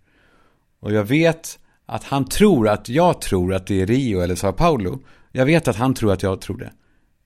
Och 0.80 0.94
jag 0.94 1.04
vet 1.04 1.60
att 1.86 2.04
han 2.04 2.26
tror 2.26 2.68
att 2.68 2.90
jag 2.90 3.22
tror 3.22 3.54
att 3.54 3.68
det 3.68 3.82
är 3.82 3.86
Rio 3.86 4.20
eller 4.20 4.36
Sao 4.36 4.52
Paulo. 4.52 5.00
Jag 5.32 5.46
vet 5.46 5.68
att 5.68 5.76
han 5.76 5.94
tror 5.94 6.12
att 6.14 6.24
jag 6.24 6.42
tror 6.42 6.58
det. 6.58 6.72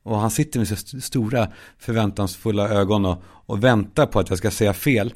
Och 0.09 0.19
han 0.19 0.31
sitter 0.31 0.59
med 0.59 0.67
så 0.67 1.01
stora 1.01 1.47
förväntansfulla 1.77 2.69
ögon 2.69 3.05
och, 3.05 3.23
och 3.25 3.63
väntar 3.63 4.05
på 4.05 4.19
att 4.19 4.29
jag 4.29 4.37
ska 4.37 4.51
säga 4.51 4.73
fel. 4.73 5.13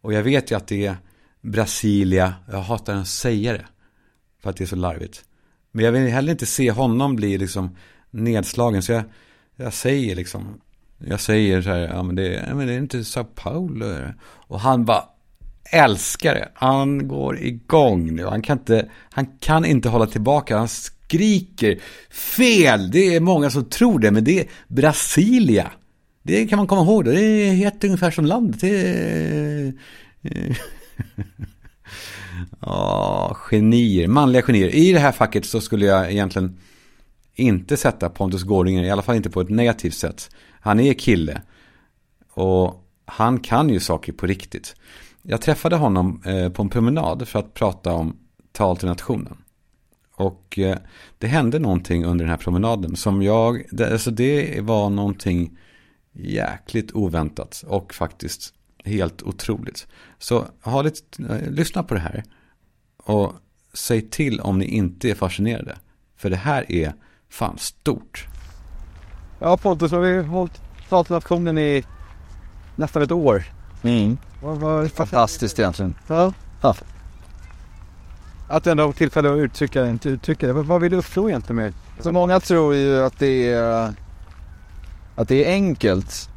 Och 0.00 0.12
jag 0.12 0.22
vet 0.22 0.50
ju 0.50 0.56
att 0.56 0.66
det 0.66 0.86
är 0.86 0.96
Brasilia. 1.40 2.34
Jag 2.50 2.60
hatar 2.60 2.94
att 2.94 3.08
säga 3.08 3.52
det. 3.52 3.66
För 4.42 4.50
att 4.50 4.56
det 4.56 4.64
är 4.64 4.66
så 4.66 4.76
larvigt. 4.76 5.24
Men 5.72 5.84
jag 5.84 5.92
vill 5.92 6.12
heller 6.12 6.32
inte 6.32 6.46
se 6.46 6.70
honom 6.70 7.16
bli 7.16 7.38
liksom 7.38 7.76
nedslagen. 8.10 8.82
Så 8.82 8.92
jag, 8.92 9.02
jag 9.56 9.72
säger 9.72 10.16
liksom. 10.16 10.60
Jag 10.98 11.20
säger 11.20 11.62
så 11.62 11.70
här. 11.70 11.78
Ja 11.78 12.02
men 12.02 12.16
det, 12.16 12.44
ja, 12.48 12.54
men 12.54 12.66
det 12.66 12.72
är 12.72 12.78
inte 12.78 13.04
Sao 13.04 13.24
Paulo. 13.24 14.12
Och 14.22 14.60
han 14.60 14.84
bara 14.84 15.04
älskar 15.72 16.34
det. 16.34 16.48
Han 16.54 17.08
går 17.08 17.38
igång 17.38 18.14
nu. 18.14 18.26
Han 18.26 18.42
kan 18.42 18.58
inte, 18.58 18.90
han 19.10 19.26
kan 19.26 19.64
inte 19.64 19.88
hålla 19.88 20.06
tillbaka. 20.06 20.58
Han 20.58 20.68
skriker 21.10 21.80
fel. 22.10 22.90
Det 22.90 23.14
är 23.14 23.20
många 23.20 23.50
som 23.50 23.64
tror 23.64 23.98
det. 23.98 24.10
Men 24.10 24.24
det 24.24 24.40
är 24.40 24.46
Brasilia. 24.68 25.70
Det 26.22 26.46
kan 26.46 26.56
man 26.56 26.66
komma 26.66 26.82
ihåg. 26.82 27.04
Det 27.04 27.20
är 27.20 27.52
helt 27.52 27.84
ungefär 27.84 28.10
som 28.10 28.24
landet. 28.24 28.60
Det 28.60 28.88
är... 28.88 29.74
Ja, 32.60 33.36
genier. 33.50 34.08
Manliga 34.08 34.42
genier. 34.42 34.74
I 34.74 34.92
det 34.92 34.98
här 34.98 35.12
facket 35.12 35.44
så 35.44 35.60
skulle 35.60 35.86
jag 35.86 36.12
egentligen 36.12 36.58
inte 37.34 37.76
sätta 37.76 38.08
Pontus 38.08 38.42
Gårdinger. 38.42 38.84
I 38.84 38.90
alla 38.90 39.02
fall 39.02 39.16
inte 39.16 39.30
på 39.30 39.40
ett 39.40 39.48
negativt 39.48 39.94
sätt. 39.94 40.30
Han 40.60 40.80
är 40.80 40.92
kille. 40.92 41.42
Och 42.32 42.84
han 43.04 43.40
kan 43.40 43.68
ju 43.68 43.80
saker 43.80 44.12
på 44.12 44.26
riktigt. 44.26 44.76
Jag 45.22 45.40
träffade 45.40 45.76
honom 45.76 46.22
eh, 46.26 46.48
på 46.48 46.62
en 46.62 46.68
promenad 46.68 47.28
för 47.28 47.38
att 47.38 47.54
prata 47.54 47.92
om 47.92 48.16
tal 48.52 48.76
till 48.76 48.88
nationen. 48.88 49.36
Och 50.20 50.58
eh, 50.58 50.78
det 51.18 51.26
hände 51.26 51.58
någonting 51.58 52.04
under 52.04 52.24
den 52.24 52.30
här 52.30 52.38
promenaden 52.38 52.96
som 52.96 53.22
jag, 53.22 53.62
det, 53.70 53.92
alltså 53.92 54.10
det 54.10 54.60
var 54.60 54.90
någonting 54.90 55.58
jäkligt 56.12 56.92
oväntat 56.92 57.64
och 57.66 57.94
faktiskt 57.94 58.54
helt 58.84 59.22
otroligt. 59.22 59.86
Så 60.18 60.44
ha 60.62 60.82
lite, 60.82 61.22
eh, 61.22 61.50
lyssna 61.50 61.82
på 61.82 61.94
det 61.94 62.00
här 62.00 62.24
och 62.96 63.32
säg 63.74 64.02
till 64.02 64.40
om 64.40 64.58
ni 64.58 64.64
inte 64.64 65.10
är 65.10 65.14
fascinerade. 65.14 65.78
För 66.16 66.30
det 66.30 66.36
här 66.36 66.72
är 66.72 66.94
fan 67.28 67.58
stort. 67.58 68.26
Ja 69.38 69.56
Pontus, 69.56 69.92
nu 69.92 69.98
har 69.98 70.04
vi 70.04 70.22
hållit 70.22 70.60
tal 70.88 71.04
till 71.04 71.14
nationen 71.14 71.58
i 71.58 71.84
nästan 72.76 73.02
ett 73.02 73.12
år. 73.12 73.44
Mm. 73.82 74.18
Vad, 74.42 74.58
vad, 74.58 74.90
Fantastiskt 74.92 75.58
egentligen. 75.58 75.94
ja. 76.06 76.32
Ja. 76.62 76.76
Att 78.50 78.66
ändå 78.66 78.86
ha 78.86 78.92
tillfälle 78.92 79.32
att 79.32 79.38
uttrycka, 79.38 79.86
inte 79.86 80.08
uttrycka 80.08 80.46
det. 80.46 80.52
Vad, 80.52 80.80
vill 80.80 80.90
du 80.90 80.96
uppnå 80.96 81.28
egentligen 81.28 81.56
med 81.56 81.72
Så 82.00 82.12
många 82.12 82.40
tror 82.40 82.74
ju 82.74 83.02
att 83.04 83.18
det 83.18 83.52
är, 83.52 83.92
att 85.14 85.28
det 85.28 85.44
är 85.44 85.52
enkelt 85.52 86.28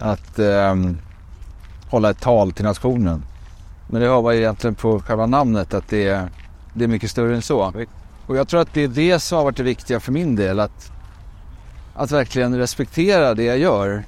att 0.00 0.38
um, 0.38 0.98
hålla 1.90 2.10
ett 2.10 2.20
tal 2.20 2.52
till 2.52 2.64
nationen. 2.64 3.22
Men 3.90 4.00
det 4.00 4.06
har 4.06 4.22
man 4.22 4.34
egentligen 4.34 4.74
på 4.74 5.00
själva 5.00 5.26
namnet 5.26 5.74
att 5.74 5.88
det 5.88 6.08
är, 6.08 6.28
det 6.74 6.84
är 6.84 6.88
mycket 6.88 7.10
större 7.10 7.34
än 7.34 7.42
så. 7.42 7.72
Och 8.26 8.36
jag 8.36 8.48
tror 8.48 8.60
att 8.60 8.74
det 8.74 8.84
är 8.84 8.88
det 8.88 9.18
som 9.18 9.36
har 9.36 9.44
varit 9.44 9.56
det 9.56 9.62
viktiga 9.62 10.00
för 10.00 10.12
min 10.12 10.36
del. 10.36 10.60
Att, 10.60 10.92
att 11.94 12.10
verkligen 12.10 12.58
respektera 12.58 13.34
det 13.34 13.44
jag 13.44 13.58
gör. 13.58 14.04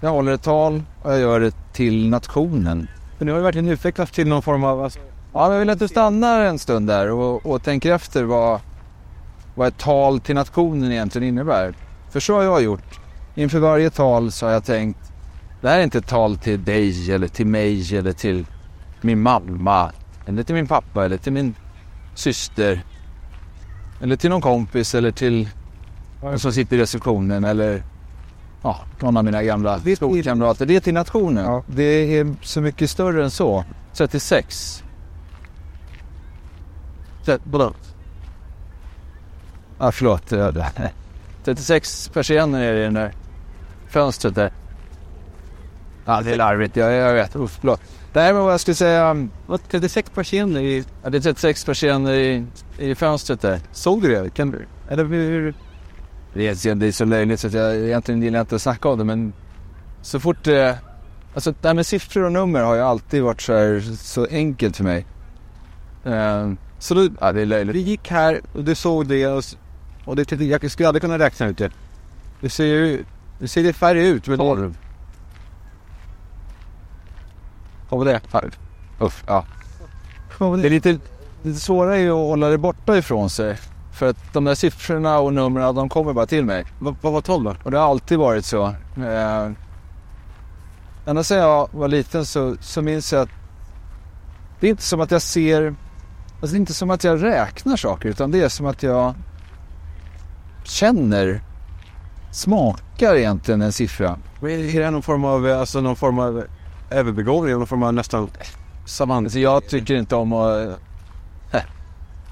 Jag 0.00 0.10
håller 0.10 0.32
ett 0.32 0.42
tal 0.42 0.82
och 1.02 1.12
jag 1.12 1.20
gör 1.20 1.40
det 1.40 1.54
till 1.72 2.10
nationen. 2.10 2.88
För 3.18 3.24
nu 3.24 3.32
har 3.32 3.38
det 3.38 3.44
verkligen 3.44 3.68
utvecklats 3.68 4.12
till 4.12 4.28
någon 4.28 4.42
form 4.42 4.64
av... 4.64 4.84
Alltså, 4.84 5.00
Ja, 5.36 5.52
jag 5.52 5.58
vill 5.58 5.70
att 5.70 5.78
du 5.78 5.88
stannar 5.88 6.40
en 6.40 6.58
stund 6.58 6.86
där 6.86 7.10
och, 7.10 7.46
och 7.46 7.62
tänker 7.62 7.92
efter 7.92 8.24
vad, 8.24 8.60
vad 9.54 9.68
ett 9.68 9.78
tal 9.78 10.20
till 10.20 10.34
nationen 10.34 10.92
egentligen 10.92 11.28
innebär. 11.28 11.74
För 12.10 12.20
så 12.20 12.34
har 12.34 12.42
jag 12.42 12.62
gjort. 12.62 13.00
Inför 13.34 13.58
varje 13.58 13.90
tal 13.90 14.32
så 14.32 14.46
har 14.46 14.52
jag 14.52 14.64
tänkt, 14.64 15.12
det 15.60 15.68
här 15.68 15.78
är 15.78 15.82
inte 15.82 15.98
ett 15.98 16.06
tal 16.06 16.36
till 16.36 16.64
dig 16.64 17.12
eller 17.12 17.28
till 17.28 17.46
mig 17.46 17.96
eller 17.96 18.12
till 18.12 18.46
min 19.00 19.20
mamma 19.20 19.92
eller 20.26 20.42
till 20.42 20.54
min 20.54 20.66
pappa 20.66 21.04
eller 21.04 21.16
till 21.16 21.32
min 21.32 21.54
syster. 22.14 22.84
Eller 24.02 24.16
till 24.16 24.30
någon 24.30 24.40
kompis 24.40 24.94
eller 24.94 25.10
till 25.10 25.48
någon 26.22 26.38
som 26.38 26.52
sitter 26.52 26.76
i 26.76 26.80
receptionen 26.80 27.44
eller 27.44 27.82
ja, 28.62 28.80
någon 29.00 29.16
av 29.16 29.24
mina 29.24 29.42
gamla 29.42 29.80
skolkamrater. 29.96 30.66
Det 30.66 30.76
är 30.76 30.80
till 30.80 30.94
nationen. 30.94 31.62
Det 31.66 32.18
är 32.18 32.34
så 32.42 32.60
mycket 32.60 32.90
större 32.90 33.24
än 33.24 33.30
så. 33.30 33.64
36. 33.94 34.84
Vadå? 37.44 37.72
Ja, 39.78 39.92
förlåt. 39.92 40.26
det 40.26 40.40
är 40.40 40.52
det. 40.52 40.90
36 41.44 42.08
persienner 42.08 42.62
är 42.62 42.72
det 42.72 42.80
i 42.80 42.84
den 42.84 42.94
där 42.94 43.12
fönstret 43.88 44.34
där. 44.34 44.52
Ja, 46.04 46.20
det 46.22 46.32
är 46.32 46.36
larvigt. 46.36 46.76
Jag, 46.76 46.92
jag 46.92 47.14
vet. 47.14 47.36
Uff, 47.36 47.58
förlåt. 47.60 47.80
Nej, 48.12 48.32
men 48.32 48.42
vad 48.42 48.52
jag 48.52 48.60
skulle 48.60 48.74
säga. 48.74 49.28
vad, 49.46 49.68
36 49.68 50.10
persienner 50.10 50.60
i... 50.60 50.84
Ja, 51.02 51.10
det 51.10 51.18
är 51.18 51.20
36 51.20 51.64
persienner 51.64 52.12
i, 52.12 52.46
i 52.78 52.94
fönstret 52.94 53.40
där. 53.40 53.60
Såg 53.72 54.02
du 54.02 54.08
det? 54.08 54.30
Kan 54.30 54.50
du? 54.50 54.66
Eller 54.88 55.04
hur? 55.04 55.54
Det 56.34 56.48
är, 56.66 56.74
det 56.74 56.86
är 56.86 56.92
så 56.92 57.04
löjligt 57.04 57.40
så 57.40 57.46
att 57.46 57.52
jag 57.52 57.76
egentligen 57.76 58.22
gillar 58.22 58.40
inte 58.40 58.54
att 58.54 58.62
snacka 58.62 58.88
om 58.88 58.98
det 58.98 59.04
men 59.04 59.32
så 60.02 60.20
fort 60.20 60.44
det... 60.44 60.78
Alltså 61.34 61.54
det 61.60 61.68
här 61.68 61.74
med 61.74 61.86
siffror 61.86 62.24
och 62.24 62.32
nummer 62.32 62.62
har 62.62 62.74
ju 62.74 62.80
alltid 62.80 63.22
varit 63.22 63.42
så, 63.42 63.52
här, 63.52 63.80
så 63.96 64.26
enkelt 64.30 64.76
för 64.76 64.84
mig. 64.84 65.06
Ehm, 66.04 66.56
Så 66.84 66.94
du, 66.94 67.12
ja, 67.20 67.32
det 67.32 67.42
är 67.42 67.46
löjligt. 67.46 67.76
vi 67.76 67.80
gick 67.80 68.10
här 68.10 68.40
och 68.52 68.64
du 68.64 68.74
såg 68.74 69.06
det 69.06 69.26
och, 69.26 69.44
och 70.04 70.16
det, 70.16 70.32
jag 70.32 70.70
skulle 70.70 70.88
aldrig 70.88 71.02
kunna 71.02 71.18
räkna 71.18 71.46
ut 71.46 71.58
det. 71.58 71.70
Det 72.40 72.48
ser 72.48 72.64
ju 72.64 73.04
det 73.38 73.48
ser 73.48 73.62
lite 73.62 73.78
färre 73.78 74.06
ut. 74.06 74.28
Men 74.28 74.38
12. 74.38 74.76
Vad 77.88 77.98
var 77.98 78.12
det? 78.12 78.20
Uff, 78.98 79.24
ja. 79.26 79.44
Var 80.38 80.56
Det 80.56 80.68
är 80.68 80.70
lite, 80.70 80.98
lite 81.42 81.60
svårare 81.60 81.98
ju 81.98 82.10
att 82.10 82.28
hålla 82.28 82.48
det 82.48 82.58
borta 82.58 82.98
ifrån 82.98 83.30
sig. 83.30 83.56
För 83.92 84.10
att 84.10 84.32
de 84.32 84.44
där 84.44 84.54
siffrorna 84.54 85.18
och 85.18 85.32
numren 85.32 85.74
de 85.74 85.88
kommer 85.88 86.12
bara 86.12 86.26
till 86.26 86.44
mig. 86.44 86.64
Vad, 86.78 86.96
vad 87.00 87.12
var 87.12 87.20
12 87.20 87.44
då? 87.44 87.54
Och 87.62 87.70
det 87.70 87.78
har 87.78 87.90
alltid 87.90 88.18
varit 88.18 88.44
så. 88.44 88.66
Eh, 88.96 89.50
ända 91.06 91.24
sedan 91.24 91.38
jag 91.38 91.68
var 91.72 91.88
liten 91.88 92.26
så, 92.26 92.56
så 92.60 92.82
minns 92.82 93.12
jag 93.12 93.22
att 93.22 93.30
det 94.60 94.66
är 94.66 94.70
inte 94.70 94.82
som 94.82 95.00
att 95.00 95.10
jag 95.10 95.22
ser, 95.22 95.74
alltså 96.44 96.54
det 96.54 96.58
är 96.58 96.60
inte 96.60 96.74
som 96.74 96.90
att 96.90 97.04
jag 97.04 97.22
räknar 97.22 97.76
saker 97.76 98.08
utan 98.08 98.30
det 98.30 98.40
är 98.42 98.48
som 98.48 98.66
att 98.66 98.82
jag 98.82 99.14
känner, 100.64 101.40
smakar 102.30 103.14
egentligen 103.16 103.62
en 103.62 103.72
siffra. 103.72 104.18
Men 104.40 104.50
Är 104.50 104.80
det 104.80 104.90
någon 104.90 105.02
form 105.02 105.24
av, 105.24 105.46
alltså 105.46 105.80
någon 105.80 105.96
form 105.96 106.18
av 106.18 106.44
överbegåvning? 106.90 107.54
Någon 107.54 107.66
form 107.66 107.82
av 107.82 107.94
nästan 107.94 108.28
savant? 108.84 109.26
Alltså 109.26 109.38
jag 109.38 109.68
tycker 109.68 109.94
inte 109.94 110.16
om 110.16 110.32
att... 110.32 110.68
eh, 111.52 111.60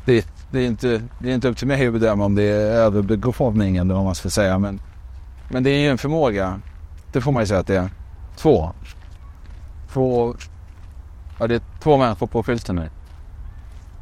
Det, 0.05 0.27
det, 0.51 0.59
är 0.61 0.67
inte, 0.67 1.03
det 1.19 1.31
är 1.31 1.35
inte 1.35 1.49
upp 1.49 1.57
till 1.57 1.67
mig 1.69 1.87
att 1.87 1.93
bedöma 1.93 2.25
om 2.25 2.35
det 2.35 2.43
är 2.43 2.73
överbegåvning 2.73 3.77
eller 3.77 3.95
vad 3.95 4.05
man 4.05 4.15
ska 4.15 4.31
säga. 4.31 4.59
Men, 4.59 4.81
men 5.49 5.63
det 5.63 5.71
är 5.71 5.79
ju 5.79 5.89
en 5.89 5.99
förmåga. 5.99 6.61
Det 7.13 7.21
får 7.21 7.33
man 7.33 7.43
ju 7.43 7.47
säga 7.47 7.61
att 7.61 7.67
det 7.67 7.77
är. 7.77 7.91
Två. 8.37 8.73
Två... 9.93 10.35
Ja, 11.39 11.47
det 11.47 11.55
är 11.55 11.61
två 11.83 11.97
människor 11.97 12.27
på 12.27 12.43
skylten 12.43 12.77
nu. 12.77 12.91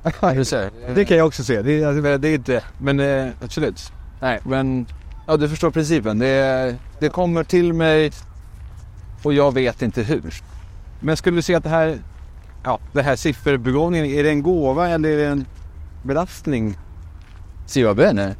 Det 0.94 1.04
kan 1.04 1.16
jag 1.16 1.26
också 1.26 1.44
se. 1.44 1.62
Det, 1.62 1.72
är- 1.72 1.86
alltså, 1.86 2.18
det 2.18 2.28
är 2.28 2.34
inte... 2.34 2.62
Men 2.78 3.00
eh, 3.00 3.28
absolut. 3.44 3.92
Nej, 4.20 4.40
men... 4.44 4.86
Ja, 5.26 5.36
du 5.36 5.48
förstår 5.48 5.70
principen. 5.70 6.18
Det, 6.18 6.76
det 7.00 7.08
kommer 7.08 7.44
till 7.44 7.72
mig 7.72 8.12
och 9.22 9.34
jag 9.34 9.54
vet 9.54 9.82
inte 9.82 10.02
hur. 10.02 10.34
Men 11.00 11.16
skulle 11.16 11.36
du 11.38 11.42
säga 11.42 11.58
att 11.58 11.64
det 11.64 11.70
här, 11.70 11.98
ja, 12.64 12.78
det 12.92 13.02
här 13.02 13.16
sifferbegåvningen, 13.16 14.06
är 14.06 14.22
det 14.22 14.30
en 14.30 14.42
gåva 14.42 14.88
eller 14.88 15.08
är 15.08 15.16
det 15.16 15.26
en 15.26 15.46
belastning? 16.02 16.78
Si 17.66 17.82
va 17.82 17.94
bene. 17.94 18.34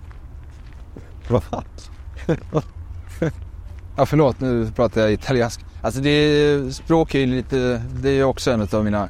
Ja, 3.97 4.07
förlåt, 4.07 4.41
nu 4.41 4.71
pratar 4.77 5.01
jag 5.01 5.13
italiensk. 5.13 5.61
Alltså 5.83 6.01
det 6.01 6.11
är, 6.11 6.71
språk 6.71 7.15
är 7.15 7.19
ju 7.19 7.27
lite, 7.27 7.83
det 8.03 8.11
är 8.11 8.25
också 8.25 8.51
en 8.51 8.69
av 8.73 8.85
mina 8.85 9.09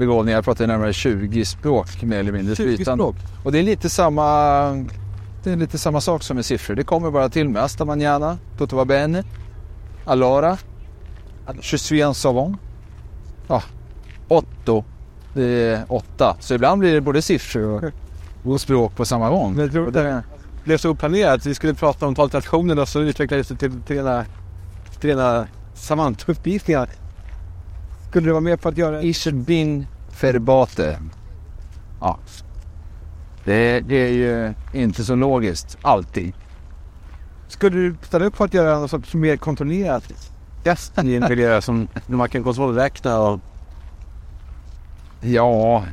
begåvningar. 0.00 0.36
Jag 0.36 0.44
pratar 0.44 0.66
närmare 0.66 0.92
20 0.92 1.44
språk 1.44 2.02
mer 2.02 2.18
eller 2.18 2.32
mindre 2.32 2.56
20 2.56 2.76
flytande. 2.76 3.04
språk? 3.04 3.16
Och 3.44 3.52
det 3.52 3.58
är 3.58 3.62
lite 3.62 3.90
samma, 3.90 4.24
det 5.44 5.50
är 5.50 5.56
lite 5.56 5.78
samma 5.78 6.00
sak 6.00 6.22
som 6.22 6.36
med 6.36 6.44
siffror. 6.44 6.74
Det 6.74 6.84
kommer 6.84 7.10
bara 7.10 7.28
till 7.28 7.48
mig. 7.48 7.62
Hasta 7.62 7.84
mañana, 7.84 8.38
tutto 8.58 8.76
va 8.76 8.84
bene, 8.84 9.24
allora, 10.04 10.58
je 11.62 11.78
suis 11.78 12.02
en 12.02 12.14
savant. 12.14 12.56
Ja, 13.48 13.62
otto, 14.28 14.84
det 15.34 15.44
är 15.44 15.84
åtta. 15.88 16.36
Så 16.40 16.54
ibland 16.54 16.80
blir 16.80 16.94
det 16.94 17.00
både 17.00 17.22
siffror 17.22 17.92
och, 18.44 18.52
och 18.52 18.60
språk 18.60 18.96
på 18.96 19.04
samma 19.04 19.30
gång. 19.30 19.54
Men 19.54 19.70
tror 19.70 19.90
det, 19.90 20.22
blev 20.64 20.78
så 20.78 20.90
oplanerat. 20.90 21.46
Vi 21.46 21.54
skulle 21.54 21.74
prata 21.74 22.06
om 22.06 22.14
talet 22.14 22.32
nationen 22.32 22.78
och 22.78 22.88
så 22.88 23.00
utvecklades 23.00 23.48
det 23.48 23.56
till, 23.56 23.82
till 23.82 23.96
rena, 23.96 24.24
till 25.00 25.10
rena. 25.10 25.46
Skulle 28.10 28.26
du 28.26 28.30
vara 28.32 28.40
med 28.40 28.60
på 28.60 28.68
att 28.68 28.78
göra... 28.78 29.02
Ich 29.02 29.32
bin 29.32 29.86
verbate. 30.20 30.98
Ja. 32.00 32.18
Det, 33.44 33.80
det 33.80 33.94
är 33.94 34.12
ju 34.12 34.54
inte 34.72 35.04
så 35.04 35.14
logiskt, 35.14 35.78
alltid. 35.82 36.32
Skulle 37.48 37.76
du 37.76 37.96
ställa 38.02 38.24
upp 38.24 38.36
på 38.36 38.44
att 38.44 38.54
göra 38.54 38.78
något 38.78 38.90
sorts 38.90 39.14
mer 39.14 39.36
kontrollerat 39.36 40.12
test 40.62 40.98
i 41.04 41.16
en 41.16 41.28
miljö 41.28 41.60
som 41.60 41.88
man 42.06 42.28
kan 42.28 42.42
kontrollräkna 42.42 43.18
och... 43.18 43.40
Ja, 45.20 45.84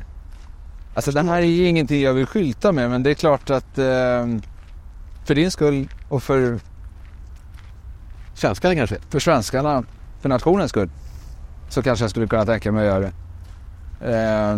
alltså 0.93 1.11
den 1.11 1.29
här 1.29 1.37
är 1.37 1.45
ju 1.45 1.67
ingenting 1.67 2.01
jag 2.01 2.13
vill 2.13 2.25
skylta 2.25 2.71
med, 2.71 2.89
men 2.89 3.03
det 3.03 3.09
är 3.09 3.13
klart 3.13 3.49
att 3.49 3.77
eh, 3.77 4.27
för 5.25 5.35
din 5.35 5.51
skull 5.51 5.89
och 6.09 6.23
för, 6.23 6.59
Svenskarna 8.33 8.75
kanske? 8.75 8.97
för 9.09 9.19
svenskarna, 9.19 9.83
för 10.21 10.29
nationens 10.29 10.69
skull, 10.69 10.89
så 11.69 11.81
kanske 11.81 12.03
jag 12.03 12.09
skulle 12.09 12.27
kunna 12.27 12.45
tänka 12.45 12.71
mig 12.71 12.89
att 12.89 12.93
göra 12.93 12.99
det. 12.99 13.11
Eh, 14.01 14.57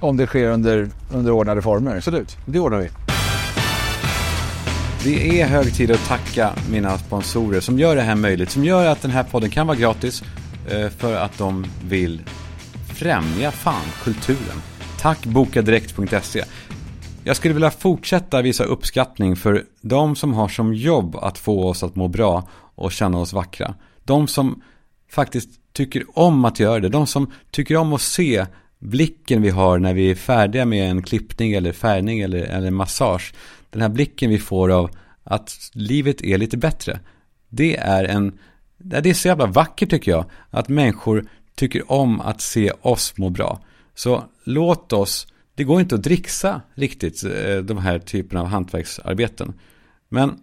om 0.00 0.16
det 0.16 0.26
sker 0.26 0.50
under, 0.50 0.88
under 1.12 1.32
ordnade 1.32 1.62
former. 1.62 1.96
Absolut, 1.96 2.36
det 2.46 2.60
ordnar 2.60 2.78
vi. 2.78 2.88
Det 5.04 5.40
är 5.40 5.46
hög 5.46 5.74
tid 5.74 5.90
att 5.90 6.06
tacka 6.06 6.52
mina 6.70 6.98
sponsorer 6.98 7.60
som 7.60 7.78
gör 7.78 7.96
det 7.96 8.02
här 8.02 8.14
möjligt. 8.14 8.50
Som 8.50 8.64
gör 8.64 8.86
att 8.86 9.02
den 9.02 9.10
här 9.10 9.22
podden 9.22 9.50
kan 9.50 9.66
vara 9.66 9.76
gratis. 9.76 10.22
Eh, 10.68 10.88
för 10.88 11.16
att 11.16 11.38
de 11.38 11.66
vill 11.88 12.22
främja 12.94 13.50
fan 13.50 13.84
kulturen. 14.04 14.62
Tack 15.00 15.26
bokadirekt.se. 15.26 16.44
Jag 17.24 17.36
skulle 17.36 17.54
vilja 17.54 17.70
fortsätta 17.70 18.42
visa 18.42 18.64
uppskattning 18.64 19.36
för 19.36 19.64
de 19.80 20.16
som 20.16 20.34
har 20.34 20.48
som 20.48 20.74
jobb 20.74 21.16
att 21.16 21.38
få 21.38 21.68
oss 21.68 21.82
att 21.82 21.96
må 21.96 22.08
bra 22.08 22.48
och 22.74 22.92
känna 22.92 23.18
oss 23.18 23.32
vackra. 23.32 23.74
De 24.04 24.28
som 24.28 24.62
faktiskt 25.10 25.50
tycker 25.76 26.18
om 26.18 26.44
att 26.44 26.60
göra 26.60 26.80
det. 26.80 26.88
De 26.88 27.06
som 27.06 27.32
tycker 27.50 27.76
om 27.76 27.92
att 27.92 28.00
se 28.00 28.46
blicken 28.78 29.42
vi 29.42 29.50
har 29.50 29.78
när 29.78 29.94
vi 29.94 30.10
är 30.10 30.14
färdiga 30.14 30.64
med 30.64 30.90
en 30.90 31.02
klippning 31.02 31.52
eller 31.52 31.72
färgning 31.72 32.20
eller, 32.20 32.38
eller 32.38 32.70
massage. 32.70 33.34
Den 33.70 33.82
här 33.82 33.88
blicken 33.88 34.30
vi 34.30 34.38
får 34.38 34.72
av 34.72 34.90
att 35.24 35.70
livet 35.72 36.22
är 36.22 36.38
lite 36.38 36.56
bättre. 36.56 37.00
Det 37.48 37.76
är 37.76 38.04
en, 38.04 38.38
det 38.78 39.10
är 39.10 39.14
så 39.14 39.28
jävla 39.28 39.46
vackert 39.46 39.90
tycker 39.90 40.10
jag. 40.10 40.24
Att 40.50 40.68
människor 40.68 41.26
tycker 41.54 41.92
om 41.92 42.20
att 42.20 42.40
se 42.40 42.72
oss 42.80 43.14
må 43.16 43.30
bra. 43.30 43.60
Så 43.94 44.24
låt 44.44 44.92
oss, 44.92 45.26
det 45.54 45.64
går 45.64 45.80
inte 45.80 45.94
att 45.94 46.02
dricksa 46.02 46.60
riktigt 46.74 47.24
eh, 47.24 47.56
de 47.56 47.78
här 47.78 47.98
typerna 47.98 48.40
av 48.40 48.46
hantverksarbeten. 48.46 49.54
Men 50.08 50.38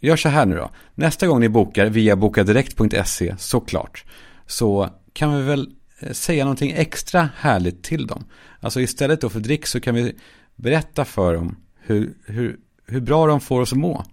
gör 0.00 0.16
så 0.16 0.28
här 0.28 0.46
nu 0.46 0.56
då. 0.56 0.70
Nästa 0.94 1.26
gång 1.26 1.40
ni 1.40 1.48
bokar 1.48 1.86
via 1.86 2.16
bokadirekt.se 2.16 3.34
såklart. 3.38 4.04
Så 4.46 4.90
kan 5.12 5.36
vi 5.36 5.42
väl 5.42 5.72
eh, 6.00 6.12
säga 6.12 6.44
någonting 6.44 6.70
extra 6.70 7.28
härligt 7.36 7.82
till 7.82 8.06
dem. 8.06 8.24
Alltså 8.60 8.80
istället 8.80 9.20
då 9.20 9.28
för 9.28 9.40
drick 9.40 9.66
så 9.66 9.80
kan 9.80 9.94
vi 9.94 10.16
berätta 10.56 11.04
för 11.04 11.34
dem 11.34 11.56
hur, 11.80 12.14
hur, 12.26 12.56
hur 12.86 13.00
bra 13.00 13.26
de 13.26 13.40
får 13.40 13.60
oss 13.60 13.72
att 13.72 13.78
må. 13.78 14.04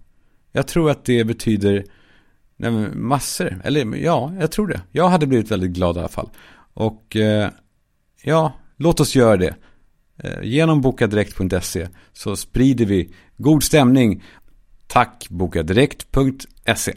Jag 0.51 0.67
tror 0.67 0.91
att 0.91 1.05
det 1.05 1.23
betyder 1.23 1.85
nej, 2.57 2.71
massor. 2.95 3.61
Eller 3.63 3.95
ja, 3.95 4.33
jag 4.39 4.51
tror 4.51 4.67
det. 4.67 4.81
Jag 4.91 5.09
hade 5.09 5.27
blivit 5.27 5.51
väldigt 5.51 5.71
glad 5.71 5.95
i 5.95 5.99
alla 5.99 6.07
fall. 6.07 6.29
Och 6.73 7.15
eh, 7.15 7.49
ja, 8.23 8.53
låt 8.77 8.99
oss 8.99 9.15
göra 9.15 9.37
det. 9.37 9.55
Eh, 10.17 10.43
genom 10.43 10.81
bokadirekt.se 10.81 11.87
så 12.13 12.35
sprider 12.35 12.85
vi 12.85 13.13
god 13.37 13.63
stämning. 13.63 14.23
Tack 14.87 15.27
bokadirekt.se 15.29 16.93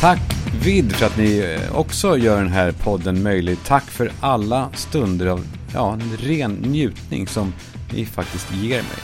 Tack 0.00 0.20
Vid 0.64 0.92
för 0.92 1.06
att 1.06 1.16
ni 1.16 1.38
eh, 1.38 1.78
också 1.78 2.16
gör 2.16 2.36
den 2.36 2.52
här 2.52 2.72
podden 2.72 3.22
möjlig. 3.22 3.58
Tack 3.66 3.82
för 3.82 4.12
alla 4.20 4.70
stunder 4.74 5.26
av 5.26 5.46
ja, 5.74 5.92
en 5.92 6.16
ren 6.16 6.52
njutning 6.52 7.26
som 7.26 7.52
ni 7.94 8.06
faktiskt 8.06 8.54
ger 8.54 8.76
mig. 8.76 8.98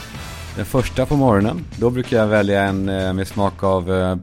Den 0.55 0.65
första 0.65 1.05
på 1.05 1.15
morgonen, 1.15 1.65
då 1.79 1.89
brukar 1.89 2.17
jag 2.17 2.27
välja 2.27 2.63
en 2.63 2.89
eh, 2.89 3.13
med 3.13 3.27
smak 3.27 3.63
av 3.63 3.93
eh, 3.93 4.15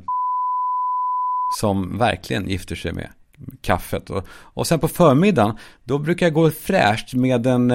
som 1.61 1.99
verkligen 1.99 2.49
gifter 2.49 2.77
sig 2.77 2.93
med 2.93 3.09
kaffet. 3.63 4.11
Och, 4.11 4.27
och 4.31 4.67
sen 4.67 4.81
på 4.81 4.89
förmiddagen, 4.89 5.57
då 5.85 5.99
brukar 5.99 6.27
jag 6.27 6.35
gå 6.35 6.51
fräscht 6.51 7.15
med 7.15 7.47
en... 7.47 7.71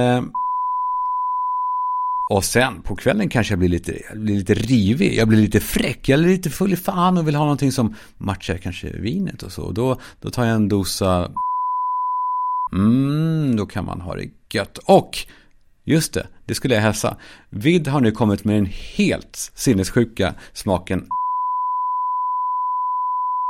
Och 2.29 2.45
sen 2.45 2.81
på 2.81 2.95
kvällen 2.95 3.29
kanske 3.29 3.51
jag 3.51 3.59
blir 3.59 3.69
lite, 3.69 4.01
jag 4.09 4.19
blir 4.19 4.35
lite 4.35 4.53
rivig, 4.53 5.15
jag 5.15 5.27
blir 5.27 5.37
lite 5.37 5.59
fräck, 5.59 6.09
jag 6.09 6.19
är 6.19 6.23
lite 6.23 6.49
full 6.49 6.73
i 6.73 6.75
fan 6.75 7.17
och 7.17 7.27
vill 7.27 7.35
ha 7.35 7.43
någonting 7.43 7.71
som 7.71 7.95
matchar 8.17 8.57
kanske 8.57 8.89
vinet 8.89 9.43
och 9.43 9.51
så. 9.51 9.63
Och 9.63 9.73
då, 9.73 9.99
då 10.21 10.29
tar 10.29 10.45
jag 10.45 10.55
en 10.55 10.69
dosa... 10.69 11.31
Mm, 12.73 13.55
då 13.55 13.65
kan 13.65 13.85
man 13.85 14.01
ha 14.01 14.15
det 14.15 14.29
gött. 14.53 14.77
Och, 14.77 15.17
just 15.85 16.13
det, 16.13 16.27
det 16.45 16.55
skulle 16.55 16.75
jag 16.75 16.81
hälsa. 16.81 17.17
Vid 17.49 17.87
har 17.87 18.01
nu 18.01 18.11
kommit 18.11 18.43
med 18.43 18.55
den 18.55 18.65
helt 18.65 19.51
sinnessjuka 19.55 20.33
smaken 20.53 21.07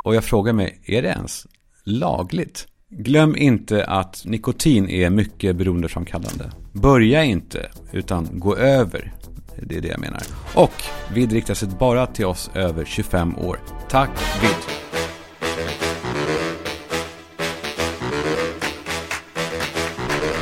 och 0.08 0.16
jag 0.16 0.24
frågar 0.24 0.54
mig, 0.54 0.80
är 0.86 1.02
det 1.02 1.08
ens 1.08 1.48
lagligt? 1.86 2.68
Glöm 2.90 3.36
inte 3.36 3.86
att 3.86 4.22
nikotin 4.26 4.90
är 4.90 5.10
mycket 5.10 5.56
beroendeframkallande. 5.56 6.52
Börja 6.74 7.24
inte, 7.24 7.70
utan 7.92 8.30
gå 8.32 8.56
över. 8.56 9.14
Det 9.62 9.78
är 9.78 9.82
det 9.82 9.88
jag 9.88 10.00
menar. 10.00 10.22
Och 10.56 10.84
vid 11.14 11.32
riktar 11.32 11.54
sig 11.54 11.70
bara 11.80 12.08
till 12.08 12.26
oss 12.26 12.52
över 12.54 12.86
25 12.86 13.38
år. 13.38 13.60
Tack 13.90 14.10
vid! 14.42 14.56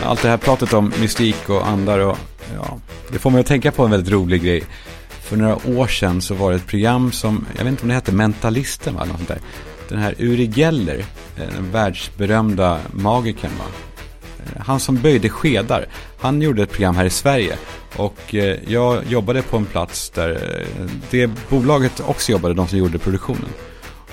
Allt 0.03 0.21
det 0.21 0.29
här 0.29 0.37
pratet 0.37 0.73
om 0.73 0.93
mystik 0.99 1.49
och 1.49 1.67
andar 1.67 1.99
och 1.99 2.17
ja, 2.55 2.79
det 3.11 3.19
får 3.19 3.29
mig 3.29 3.39
att 3.39 3.47
tänka 3.47 3.71
på 3.71 3.83
en 3.83 3.91
väldigt 3.91 4.13
rolig 4.13 4.43
grej. 4.43 4.63
För 5.09 5.37
några 5.37 5.55
år 5.55 5.87
sedan 5.87 6.21
så 6.21 6.35
var 6.35 6.51
det 6.51 6.55
ett 6.57 6.67
program 6.67 7.11
som, 7.11 7.45
jag 7.57 7.63
vet 7.63 7.71
inte 7.71 7.81
om 7.81 7.87
det 7.87 7.95
hette 7.95 8.11
Mentalisten 8.11 8.95
va, 8.95 9.01
eller 9.01 9.11
något 9.11 9.27
sånt 9.27 9.29
där. 9.29 9.39
Den 9.89 9.99
här 9.99 10.15
Uri 10.19 10.45
Geller, 10.45 11.05
eh, 11.37 11.47
den 11.55 11.71
världsberömda 11.71 12.79
magikern 12.91 13.51
va. 13.59 13.65
Eh, 14.39 14.61
han 14.65 14.79
som 14.79 14.95
böjde 14.95 15.29
skedar, 15.29 15.85
han 16.19 16.41
gjorde 16.41 16.63
ett 16.63 16.71
program 16.71 16.95
här 16.95 17.05
i 17.05 17.09
Sverige. 17.09 17.57
Och 17.95 18.35
eh, 18.35 18.57
jag 18.67 19.05
jobbade 19.05 19.41
på 19.41 19.57
en 19.57 19.65
plats 19.65 20.09
där 20.09 20.63
det 21.09 21.31
bolaget 21.49 21.99
också 22.07 22.31
jobbade, 22.31 22.53
de 22.53 22.67
som 22.67 22.79
gjorde 22.79 22.99
produktionen. 22.99 23.49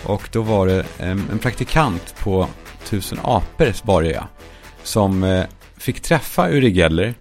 Och 0.05 0.29
då 0.33 0.43
var 0.43 0.67
det 0.67 0.85
en, 0.99 1.39
praktikant 1.43 2.15
på 2.19 2.47
Tusen 2.85 3.19
apor 3.23 3.87
var 3.87 4.03
det 4.03 4.11
jag. 4.11 4.27
Som 4.83 5.45
fick 5.77 6.01
träffa 6.01 6.51
Uri 6.51 6.71
Geller. 6.71 7.15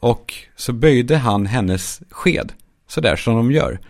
Och 0.00 0.34
så 0.56 0.72
böjde 0.72 1.16
han 1.16 1.46
hennes 1.46 2.00
sked. 2.10 2.52
Sådär 2.88 3.16
som 3.16 3.34
de 3.34 3.52
gör. 3.52 3.80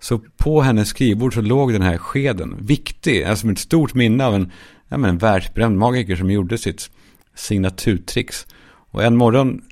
Så 0.00 0.18
på 0.36 0.60
hennes 0.60 0.88
skrivbord 0.88 1.34
så 1.34 1.40
låg 1.40 1.72
den 1.72 1.82
här 1.82 1.98
skeden. 1.98 2.56
Viktig, 2.60 3.22
alltså 3.22 3.50
ett 3.50 3.58
stort 3.58 3.94
minne 3.94 4.26
av 4.26 4.34
en, 4.34 4.52
ja, 4.88 4.96
men 4.96 5.10
en 5.10 5.18
världsberömd 5.18 5.78
magiker 5.78 6.16
som 6.16 6.30
gjorde 6.30 6.58
sitt 6.58 6.90
signaturtricks. 7.34 8.46
Och 8.90 9.04
en 9.04 9.16
morgon... 9.16 9.62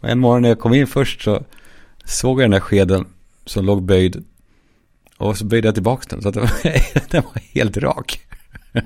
och 0.00 0.08
en 0.08 0.18
morgon 0.18 0.42
när 0.42 0.48
jag 0.48 0.58
kom 0.58 0.74
in 0.74 0.86
först 0.86 1.22
så 1.22 1.44
såg 2.04 2.40
jag 2.40 2.44
den 2.44 2.50
där 2.50 2.60
skeden 2.60 3.06
som 3.44 3.64
låg 3.64 3.82
böjd. 3.82 4.24
Och 5.16 5.38
så 5.38 5.44
böjde 5.44 5.68
jag 5.68 5.74
tillbaka 5.74 6.06
den 6.10 6.22
så 6.22 6.28
att 6.28 6.34
den 6.34 6.42
var, 6.42 6.50
den 7.10 7.22
var 7.22 7.42
helt 7.54 7.76
rak. 7.76 8.20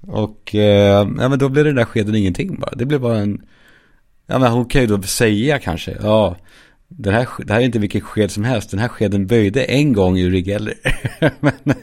och 0.00 0.54
eh, 0.54 1.08
ja, 1.18 1.28
men 1.28 1.38
då 1.38 1.48
blev 1.48 1.64
den 1.64 1.74
där 1.74 1.84
skeden 1.84 2.14
ingenting 2.14 2.60
bara. 2.60 2.74
Det 2.74 2.86
blev 2.86 3.00
bara 3.00 3.18
en 3.18 3.42
Ja 4.26 4.38
men 4.38 4.52
hon 4.52 4.64
kan 4.64 4.80
ju 4.80 4.86
då 4.86 5.02
säga 5.02 5.58
kanske, 5.58 5.96
ja, 6.02 6.36
den 6.88 7.14
här, 7.14 7.28
det 7.46 7.52
här 7.52 7.60
är 7.60 7.64
inte 7.64 7.78
vilken 7.78 8.00
sked 8.00 8.30
som 8.30 8.44
helst, 8.44 8.70
den 8.70 8.80
här 8.80 8.88
skeden 8.88 9.26
böjde 9.26 9.64
en 9.64 9.92
gång 9.92 10.18
ur 10.18 10.34
Geller. 10.34 10.74
men, 11.40 11.74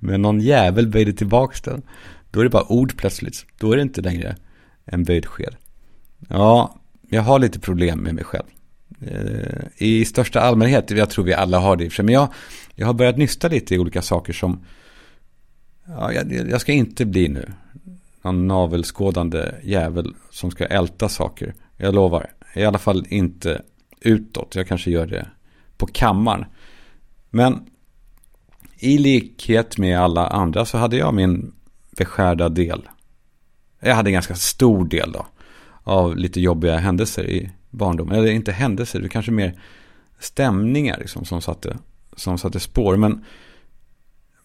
men 0.00 0.22
någon 0.22 0.40
jävel 0.40 0.86
böjde 0.88 1.12
tillbaka 1.12 1.70
den. 1.70 1.82
Då 2.30 2.40
är 2.40 2.44
det 2.44 2.50
bara 2.50 2.72
ord 2.72 2.96
plötsligt, 2.96 3.46
då 3.58 3.72
är 3.72 3.76
det 3.76 3.82
inte 3.82 4.00
längre 4.00 4.36
en 4.84 5.04
böjd 5.04 5.26
sked. 5.26 5.56
Ja, 6.28 6.80
jag 7.10 7.22
har 7.22 7.38
lite 7.38 7.60
problem 7.60 7.98
med 7.98 8.14
mig 8.14 8.24
själv. 8.24 8.46
Eh, 9.00 9.64
I 9.76 10.04
största 10.04 10.40
allmänhet, 10.40 10.90
jag 10.90 11.10
tror 11.10 11.24
vi 11.24 11.34
alla 11.34 11.58
har 11.58 11.76
det 11.76 11.84
i 11.98 12.02
men 12.02 12.14
jag, 12.14 12.28
jag 12.74 12.86
har 12.86 12.94
börjat 12.94 13.16
nysta 13.16 13.48
lite 13.48 13.74
i 13.74 13.78
olika 13.78 14.02
saker 14.02 14.32
som, 14.32 14.64
ja, 15.86 16.12
jag, 16.12 16.50
jag 16.50 16.60
ska 16.60 16.72
inte 16.72 17.04
bli 17.06 17.28
nu 17.28 17.52
någon 18.22 18.48
navelskådande 18.48 19.52
jävel 19.62 20.14
som 20.30 20.50
ska 20.50 20.66
älta 20.66 21.08
saker. 21.08 21.54
Jag 21.76 21.94
lovar. 21.94 22.30
I 22.54 22.64
alla 22.64 22.78
fall 22.78 23.06
inte 23.08 23.62
utåt. 24.00 24.54
Jag 24.54 24.68
kanske 24.68 24.90
gör 24.90 25.06
det 25.06 25.28
på 25.76 25.86
kammaren. 25.86 26.44
Men 27.30 27.70
i 28.78 28.98
likhet 28.98 29.78
med 29.78 30.00
alla 30.00 30.26
andra 30.26 30.64
så 30.64 30.78
hade 30.78 30.96
jag 30.96 31.14
min 31.14 31.52
beskärda 31.96 32.48
del. 32.48 32.88
Jag 33.80 33.94
hade 33.94 34.08
en 34.08 34.14
ganska 34.14 34.34
stor 34.34 34.84
del 34.84 35.12
då. 35.12 35.26
Av 35.82 36.16
lite 36.16 36.40
jobbiga 36.40 36.76
händelser 36.76 37.30
i 37.30 37.50
barndomen. 37.70 38.18
Eller 38.18 38.30
inte 38.30 38.52
händelser, 38.52 39.00
det 39.00 39.08
kanske 39.08 39.32
mer 39.32 39.60
stämningar 40.18 40.98
liksom, 40.98 41.24
som, 41.24 41.42
satte, 41.42 41.78
som 42.16 42.38
satte 42.38 42.60
spår. 42.60 42.96
Men, 42.96 43.24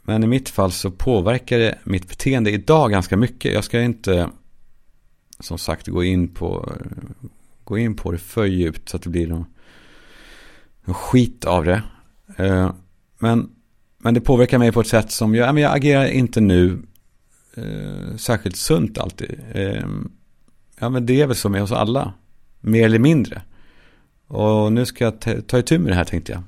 men 0.04 0.24
i 0.24 0.28
mitt 0.28 0.50
fall 0.50 0.72
så 0.72 0.92
påverkar 0.92 1.60
det 1.60 1.78
mitt 1.84 2.10
beteende 2.10 2.52
idag 2.52 2.92
ganska 2.92 3.18
mycket. 3.18 3.54
Jag 3.54 3.64
ska 3.64 3.82
inte 3.82 4.30
som 5.42 5.58
sagt 5.58 5.88
gå 5.88 6.04
in 6.04 6.28
på, 6.28 6.76
gå 7.64 7.78
in 7.78 7.96
på 7.96 8.12
det 8.12 8.18
för 8.18 8.46
djupt 8.46 8.90
så 8.90 8.98
att 8.98 9.04
det 9.04 9.10
blir 9.10 9.28
någon, 9.28 9.46
någon 10.86 10.96
skit 10.96 11.46
av 11.46 11.66
det. 11.66 11.84
Eh, 12.38 12.74
men, 13.20 13.50
men 13.98 14.14
det 14.14 14.22
påverkar 14.22 14.58
mig 14.58 14.72
på 14.72 14.82
ett 14.82 14.88
sätt 14.88 15.12
som 15.12 15.36
jag, 15.36 15.60
jag 15.60 15.76
agerar 15.76 16.06
inte 16.06 16.42
nu 16.42 16.82
eh, 17.56 18.16
särskilt 18.18 18.56
sunt 18.56 18.98
alltid. 18.98 19.40
Eh, 19.52 19.86
ja 20.80 20.90
men 20.90 21.06
det 21.06 21.22
är 21.22 21.28
väl 21.28 21.36
så 21.36 21.50
med 21.50 21.64
oss 21.64 21.72
alla, 21.72 22.14
mer 22.60 22.86
eller 22.86 23.00
mindre. 23.00 23.42
Och 24.28 24.74
nu 24.74 24.86
ska 24.86 25.04
jag 25.04 25.20
ta, 25.20 25.42
ta 25.42 25.60
itu 25.60 25.80
med 25.80 25.92
det 25.92 25.96
här 25.96 26.06
tänkte 26.06 26.32
jag. 26.32 26.44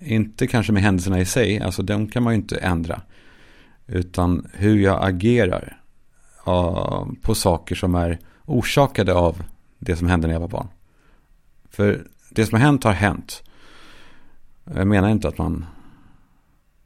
Inte 0.00 0.46
kanske 0.46 0.72
med 0.72 0.82
händelserna 0.82 1.20
i 1.20 1.24
sig, 1.24 1.60
alltså 1.60 1.82
de 1.82 2.08
kan 2.08 2.22
man 2.22 2.32
ju 2.32 2.40
inte 2.40 2.56
ändra. 2.56 3.00
Utan 3.86 4.46
hur 4.52 4.78
jag 4.78 5.08
agerar 5.08 5.81
på 7.22 7.34
saker 7.34 7.74
som 7.74 7.94
är 7.94 8.18
orsakade 8.44 9.14
av 9.14 9.42
det 9.78 9.96
som 9.96 10.08
hände 10.08 10.26
när 10.26 10.34
jag 10.34 10.40
var 10.40 10.48
barn. 10.48 10.68
För 11.70 12.06
det 12.30 12.46
som 12.46 12.58
har 12.58 12.66
hänt 12.66 12.84
har 12.84 12.92
hänt. 12.92 13.42
Jag 14.64 14.86
menar 14.86 15.08
inte 15.08 15.28
att 15.28 15.38
man... 15.38 15.66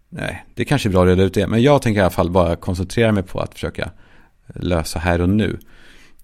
Nej, 0.08 0.44
det 0.54 0.62
är 0.62 0.66
kanske 0.66 0.88
är 0.88 0.90
bra 0.90 1.02
att 1.02 1.08
reda 1.08 1.22
ut 1.22 1.34
det. 1.34 1.46
Men 1.46 1.62
jag 1.62 1.82
tänker 1.82 2.00
i 2.00 2.02
alla 2.02 2.10
fall 2.10 2.30
bara 2.30 2.56
koncentrera 2.56 3.12
mig 3.12 3.22
på 3.22 3.40
att 3.40 3.54
försöka 3.54 3.90
lösa 4.46 4.98
här 4.98 5.20
och 5.20 5.28
nu. 5.28 5.58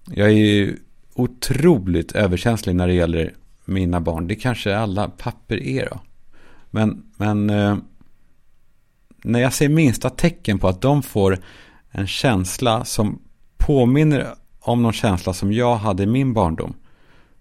Jag 0.05 0.27
är 0.27 0.33
ju 0.33 0.77
otroligt 1.13 2.11
överkänslig 2.11 2.75
när 2.75 2.87
det 2.87 2.93
gäller 2.93 3.33
mina 3.65 4.01
barn. 4.01 4.27
Det 4.27 4.35
kanske 4.35 4.77
alla 4.77 5.09
papper 5.09 5.57
är 5.63 5.89
då. 5.89 5.99
Men, 6.69 7.11
men 7.17 7.49
eh, 7.49 7.77
när 9.23 9.39
jag 9.39 9.53
ser 9.53 9.69
minsta 9.69 10.09
tecken 10.09 10.59
på 10.59 10.67
att 10.67 10.81
de 10.81 11.03
får 11.03 11.39
en 11.91 12.07
känsla 12.07 12.85
som 12.85 13.19
påminner 13.65 14.35
om 14.59 14.81
någon 14.81 14.93
känsla 14.93 15.33
som 15.33 15.53
jag 15.53 15.75
hade 15.75 16.03
i 16.03 16.05
min 16.05 16.33
barndom. 16.33 16.73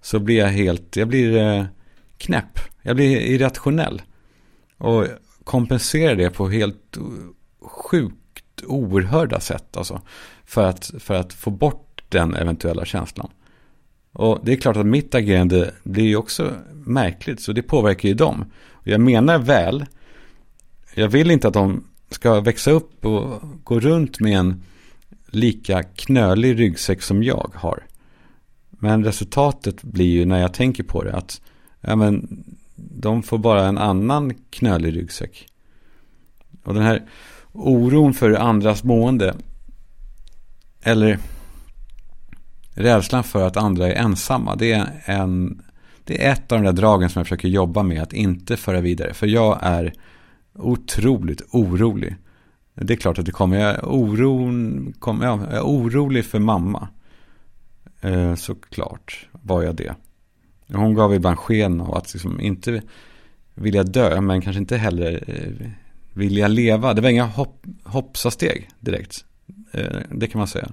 Så 0.01 0.19
blir 0.19 0.39
jag 0.39 0.49
helt, 0.49 0.97
jag 0.97 1.09
blir 1.09 1.37
eh, 1.37 1.65
knäpp. 2.17 2.59
Jag 2.83 2.97
blir 2.97 3.21
irrationell. 3.21 4.03
Och 4.79 5.07
kompenserar 5.45 6.15
det 6.15 6.31
på 6.31 6.49
helt 6.49 6.99
sjukt 7.61 8.63
oerhörda 8.67 9.41
sätt. 9.41 9.77
Alltså, 9.77 10.01
för, 10.45 10.65
att, 10.65 10.93
för 10.99 11.15
att 11.15 11.33
få 11.33 11.51
bort 11.51 12.03
den 12.09 12.35
eventuella 12.35 12.85
känslan. 12.85 13.31
Och 14.13 14.41
det 14.43 14.53
är 14.53 14.57
klart 14.57 14.77
att 14.77 14.87
mitt 14.87 15.15
agerande 15.15 15.75
blir 15.83 16.05
ju 16.05 16.17
också 16.17 16.53
märkligt. 16.73 17.41
Så 17.41 17.53
det 17.53 17.63
påverkar 17.63 18.09
ju 18.09 18.15
dem. 18.15 18.45
Och 18.71 18.89
jag 18.89 19.01
menar 19.01 19.39
väl. 19.39 19.87
Jag 20.95 21.09
vill 21.09 21.31
inte 21.31 21.49
att 21.49 21.55
de 21.55 21.85
ska 22.11 22.41
växa 22.41 22.71
upp 22.71 23.05
och 23.05 23.43
gå 23.65 23.81
runt 23.81 24.21
med 24.21 24.39
en 24.39 24.63
lika 25.35 25.83
knölig 25.83 26.59
ryggsäck 26.61 27.03
som 27.03 27.23
jag 27.23 27.53
har. 27.55 27.87
Men 28.71 29.05
resultatet 29.05 29.83
blir 29.83 30.11
ju 30.11 30.25
när 30.25 30.41
jag 30.41 30.55
tänker 30.55 30.83
på 30.83 31.03
det 31.03 31.13
att 31.13 31.41
ja, 31.81 31.97
men, 31.97 32.45
de 32.77 33.23
får 33.23 33.39
bara 33.39 33.67
en 33.67 33.79
annan 33.79 34.35
knölig 34.51 34.97
ryggsäck. 34.97 35.49
Och 36.65 36.75
den 36.75 36.83
här 36.83 37.03
oron 37.53 38.15
för 38.15 38.33
andras 38.33 38.85
mående 38.85 39.35
eller 40.83 41.19
rädslan 42.75 43.25
för 43.25 43.47
att 43.47 43.57
andra 43.57 43.87
är 43.93 43.95
ensamma. 43.95 44.57
Det 44.57 44.73
är, 44.73 45.03
en, 45.05 45.63
det 46.05 46.27
är 46.27 46.33
ett 46.33 46.53
av 46.53 46.59
de 46.59 46.65
där 46.65 46.73
dragen 46.73 47.11
som 47.11 47.21
jag 47.21 47.27
försöker 47.27 47.49
jobba 47.49 47.83
med 47.83 48.03
att 48.03 48.13
inte 48.13 48.57
föra 48.57 48.81
vidare. 48.81 49.15
För 49.15 49.27
jag 49.27 49.59
är 49.63 49.93
otroligt 50.55 51.43
orolig. 51.51 52.17
Det 52.75 52.93
är 52.93 52.97
klart 52.97 53.19
att 53.19 53.27
det 53.27 53.33
kommer. 53.33 53.59
Jag 53.59 53.71
är, 53.71 53.85
oron, 53.85 54.95
kom, 54.99 55.23
ja, 55.23 55.41
jag 55.51 55.53
är 55.53 55.63
orolig 55.63 56.25
för 56.25 56.39
mamma. 56.39 56.89
Eh, 58.01 58.35
såklart 58.35 59.29
var 59.33 59.63
jag 59.63 59.75
det. 59.75 59.95
Hon 60.73 60.95
gav 60.95 61.15
ibland 61.15 61.39
sken 61.39 61.81
av 61.81 61.95
att 61.95 62.15
liksom 62.15 62.41
inte 62.41 62.83
vilja 63.55 63.83
dö, 63.83 64.21
men 64.21 64.41
kanske 64.41 64.61
inte 64.61 64.77
heller 64.77 65.25
eh, 65.27 65.71
vilja 66.13 66.49
leva. 66.49 66.95
Det 66.95 67.01
var 67.01 67.09
inga 67.09 67.27
hopp, 67.27 67.67
hoppsasteg 67.85 68.71
direkt. 68.81 69.25
Eh, 69.73 70.01
det 70.11 70.27
kan 70.27 70.39
man 70.39 70.49
säga. 70.49 70.73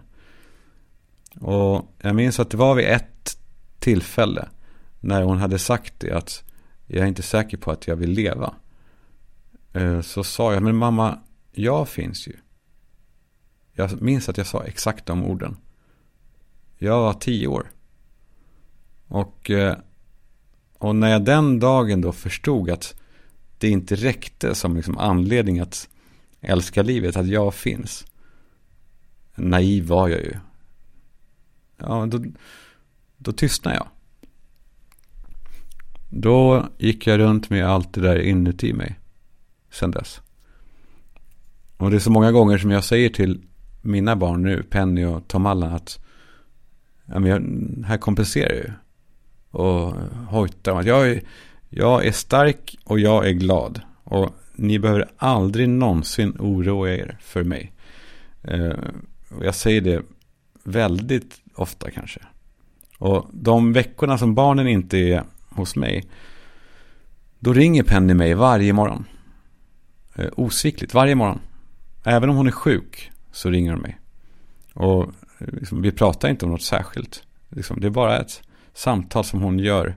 Och 1.40 1.96
jag 2.02 2.16
minns 2.16 2.40
att 2.40 2.50
det 2.50 2.58
var 2.58 2.76
vid 2.76 2.86
ett 2.86 3.38
tillfälle 3.80 4.48
när 5.00 5.22
hon 5.22 5.38
hade 5.38 5.60
sagt 5.60 5.94
det 5.98 6.12
att 6.12 6.44
jag 6.88 7.04
är 7.04 7.08
inte 7.08 7.22
säker 7.22 7.58
på 7.58 7.72
att 7.72 7.88
jag 7.88 7.96
vill 7.96 8.12
leva. 8.12 8.54
Eh, 9.74 10.02
så 10.02 10.24
sa 10.24 10.54
jag, 10.54 10.64
men 10.64 10.76
mamma, 10.76 11.20
jag 11.52 11.90
finns 11.90 12.28
ju. 12.28 12.34
Jag 13.74 14.02
minns 14.02 14.30
att 14.30 14.38
jag 14.38 14.48
sa 14.48 14.64
exakt 14.64 15.06
de 15.06 15.24
orden. 15.24 15.58
Jag 16.78 17.00
var 17.00 17.14
tio 17.14 17.48
år. 17.48 17.72
Och, 19.08 19.50
eh, 19.50 19.78
och 20.78 20.96
när 20.96 21.10
jag 21.10 21.26
den 21.26 21.60
dagen 21.60 22.02
då 22.02 22.12
förstod 22.12 22.70
att 22.70 22.96
det 23.58 23.70
inte 23.70 23.96
räckte 23.96 24.56
som 24.56 24.76
liksom 24.76 24.98
anledning 24.98 25.60
att 25.60 25.90
älska 26.42 26.82
livet, 26.84 27.18
att 27.18 27.28
jag 27.28 27.54
finns. 27.54 28.06
Naiv 29.36 29.88
var 29.88 30.08
jag 30.08 30.20
ju. 30.20 30.34
Ja, 31.78 32.06
då, 32.06 32.24
då 33.18 33.32
tystnade 33.32 33.78
jag. 33.78 33.88
Då 36.10 36.68
gick 36.78 37.08
jag 37.08 37.20
runt 37.20 37.50
med 37.50 37.66
allt 37.66 37.94
det 37.94 38.02
där 38.02 38.20
inuti 38.20 38.74
mig. 38.74 39.00
Sen 39.72 39.92
dess. 39.92 40.22
Och 41.80 41.92
det 41.92 41.98
är 41.98 42.00
så 42.00 42.12
många 42.12 42.32
gånger 42.32 42.58
som 42.58 42.72
jag 42.72 42.84
säger 42.84 43.10
till 43.10 43.42
mina 43.82 44.16
barn 44.16 44.44
nu, 44.44 44.64
Penny 44.64 45.06
och 45.06 45.28
Tom 45.28 45.46
Allan, 45.46 45.74
att 45.74 46.00
ja, 47.06 47.20
men 47.20 47.32
jag, 47.32 47.42
här 47.88 47.98
kompenserar 47.98 48.50
jag 48.50 48.58
ju. 48.58 48.72
Och 49.52 49.94
hojtar 50.28 50.80
att 50.80 50.86
jag 50.86 51.10
är, 51.10 51.22
jag 51.70 52.06
är 52.06 52.12
stark 52.12 52.78
och 52.84 53.00
jag 53.00 53.28
är 53.28 53.32
glad. 53.32 53.82
Och 54.04 54.36
ni 54.56 54.80
behöver 54.80 55.10
aldrig 55.18 55.70
någonsin 55.70 56.36
oroa 56.40 56.90
er 56.90 57.18
för 57.22 57.44
mig. 57.44 57.72
Eh, 58.44 58.78
och 59.30 59.46
jag 59.46 59.56
säger 59.56 59.82
det 59.82 60.02
väldigt 60.64 61.42
ofta 61.56 61.92
kanske. 61.92 62.20
Och 62.98 63.30
de 63.32 63.74
veckorna 63.74 64.18
som 64.18 64.36
barnen 64.36 64.68
inte 64.68 64.98
är 64.98 65.24
hos 65.50 65.76
mig. 65.76 66.06
Då 67.40 67.54
ringer 67.54 67.84
Penny 67.84 68.14
mig 68.14 68.34
varje 68.34 68.74
morgon. 68.74 69.06
Eh, 70.16 70.30
osvikligt, 70.36 70.94
varje 70.94 71.16
morgon. 71.16 71.40
Även 72.04 72.30
om 72.30 72.36
hon 72.36 72.48
är 72.48 72.52
sjuk 72.52 73.12
så 73.32 73.50
ringer 73.50 73.72
hon 73.72 73.82
mig. 73.82 74.00
Och 74.74 75.12
liksom, 75.38 75.82
vi 75.82 75.92
pratar 75.92 76.30
inte 76.30 76.46
om 76.46 76.52
något 76.52 76.62
särskilt. 76.62 77.24
Liksom, 77.50 77.80
det 77.80 77.88
är 77.88 77.92
bara 77.92 78.20
ett 78.20 78.42
samtal 78.74 79.26
som 79.26 79.42
hon 79.42 79.60
gör. 79.60 79.96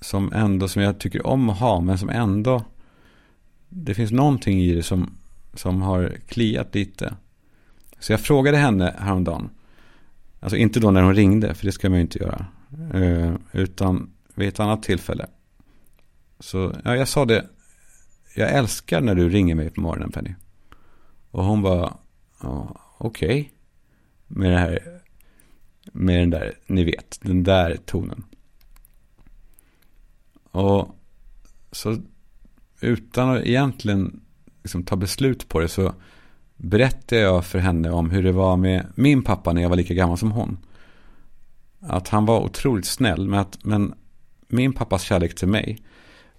Som 0.00 0.32
ändå, 0.32 0.68
som 0.68 0.82
jag 0.82 0.98
tycker 0.98 1.26
om 1.26 1.50
att 1.50 1.58
ha, 1.58 1.80
men 1.80 1.98
som 1.98 2.08
ändå. 2.08 2.64
Det 3.68 3.94
finns 3.94 4.10
någonting 4.10 4.60
i 4.60 4.74
det 4.74 4.82
som, 4.82 5.16
som 5.54 5.82
har 5.82 6.12
kliat 6.28 6.74
lite. 6.74 7.14
Så 7.98 8.12
jag 8.12 8.20
frågade 8.20 8.56
henne 8.56 8.94
häromdagen. 8.98 9.50
Alltså 10.40 10.56
inte 10.56 10.80
då 10.80 10.90
när 10.90 11.02
hon 11.02 11.14
ringde, 11.14 11.54
för 11.54 11.66
det 11.66 11.72
ska 11.72 11.88
man 11.88 11.98
ju 11.98 12.02
inte 12.02 12.18
göra. 12.18 12.46
Eh, 12.94 13.34
utan 13.52 14.10
vid 14.34 14.48
ett 14.48 14.60
annat 14.60 14.82
tillfälle. 14.82 15.26
Så 16.40 16.74
ja, 16.84 16.96
jag 16.96 17.08
sa 17.08 17.24
det. 17.24 17.46
Jag 18.34 18.52
älskar 18.52 19.00
när 19.00 19.14
du 19.14 19.28
ringer 19.28 19.54
mig 19.54 19.70
på 19.70 19.80
morgonen 19.80 20.12
Penny. 20.12 20.34
Och 21.36 21.44
hon 21.44 21.62
bara, 21.62 21.96
ja, 22.42 22.80
okej. 22.98 23.40
Okay. 23.40 23.48
Med 24.26 24.50
det 24.50 24.58
här, 24.58 25.00
med 25.92 26.20
den 26.20 26.30
där, 26.30 26.58
ni 26.66 26.84
vet, 26.84 27.18
den 27.22 27.42
där 27.42 27.76
tonen. 27.76 28.24
Och 30.50 30.88
så 31.72 31.96
utan 32.80 33.30
att 33.30 33.42
egentligen 33.42 34.20
liksom 34.62 34.82
ta 34.82 34.96
beslut 34.96 35.48
på 35.48 35.60
det 35.60 35.68
så 35.68 35.94
berättade 36.56 37.20
jag 37.22 37.44
för 37.44 37.58
henne 37.58 37.90
om 37.90 38.10
hur 38.10 38.22
det 38.22 38.32
var 38.32 38.56
med 38.56 38.86
min 38.94 39.22
pappa 39.22 39.52
när 39.52 39.62
jag 39.62 39.68
var 39.68 39.76
lika 39.76 39.94
gammal 39.94 40.18
som 40.18 40.32
hon. 40.32 40.58
Att 41.80 42.08
han 42.08 42.26
var 42.26 42.40
otroligt 42.40 42.86
snäll, 42.86 43.28
men, 43.28 43.40
att, 43.40 43.64
men 43.64 43.94
min 44.48 44.72
pappas 44.72 45.02
kärlek 45.02 45.34
till 45.34 45.48
mig, 45.48 45.82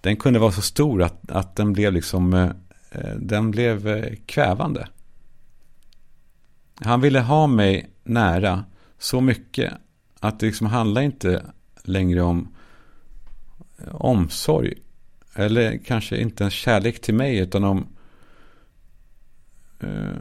den 0.02 0.16
kunde 0.16 0.40
vara 0.40 0.52
så 0.52 0.62
stor 0.62 1.04
att, 1.04 1.32
att 1.32 1.56
den 1.56 1.74
blev 1.74 1.94
liksom, 1.94 2.34
eh, 2.34 2.50
Eh, 2.98 3.16
den 3.16 3.52
blev 3.52 3.88
eh, 3.88 4.16
kvävande. 4.26 4.88
Han 6.76 7.02
ville 7.02 7.20
ha 7.20 7.48
mig 7.48 7.90
nära 8.04 8.66
så 8.98 9.22
mycket 9.22 9.74
att 10.20 10.40
det 10.40 10.46
liksom 10.46 10.68
handlar 10.68 11.02
inte 11.02 11.46
längre 11.84 12.22
om 12.22 12.56
eh, 13.78 13.96
omsorg. 13.96 14.74
Eller 15.36 15.78
kanske 15.78 16.18
inte 16.18 16.44
en 16.44 16.50
kärlek 16.50 17.02
till 17.02 17.14
mig 17.14 17.38
utan 17.38 17.64
om 17.64 17.88
eh, 19.80 20.16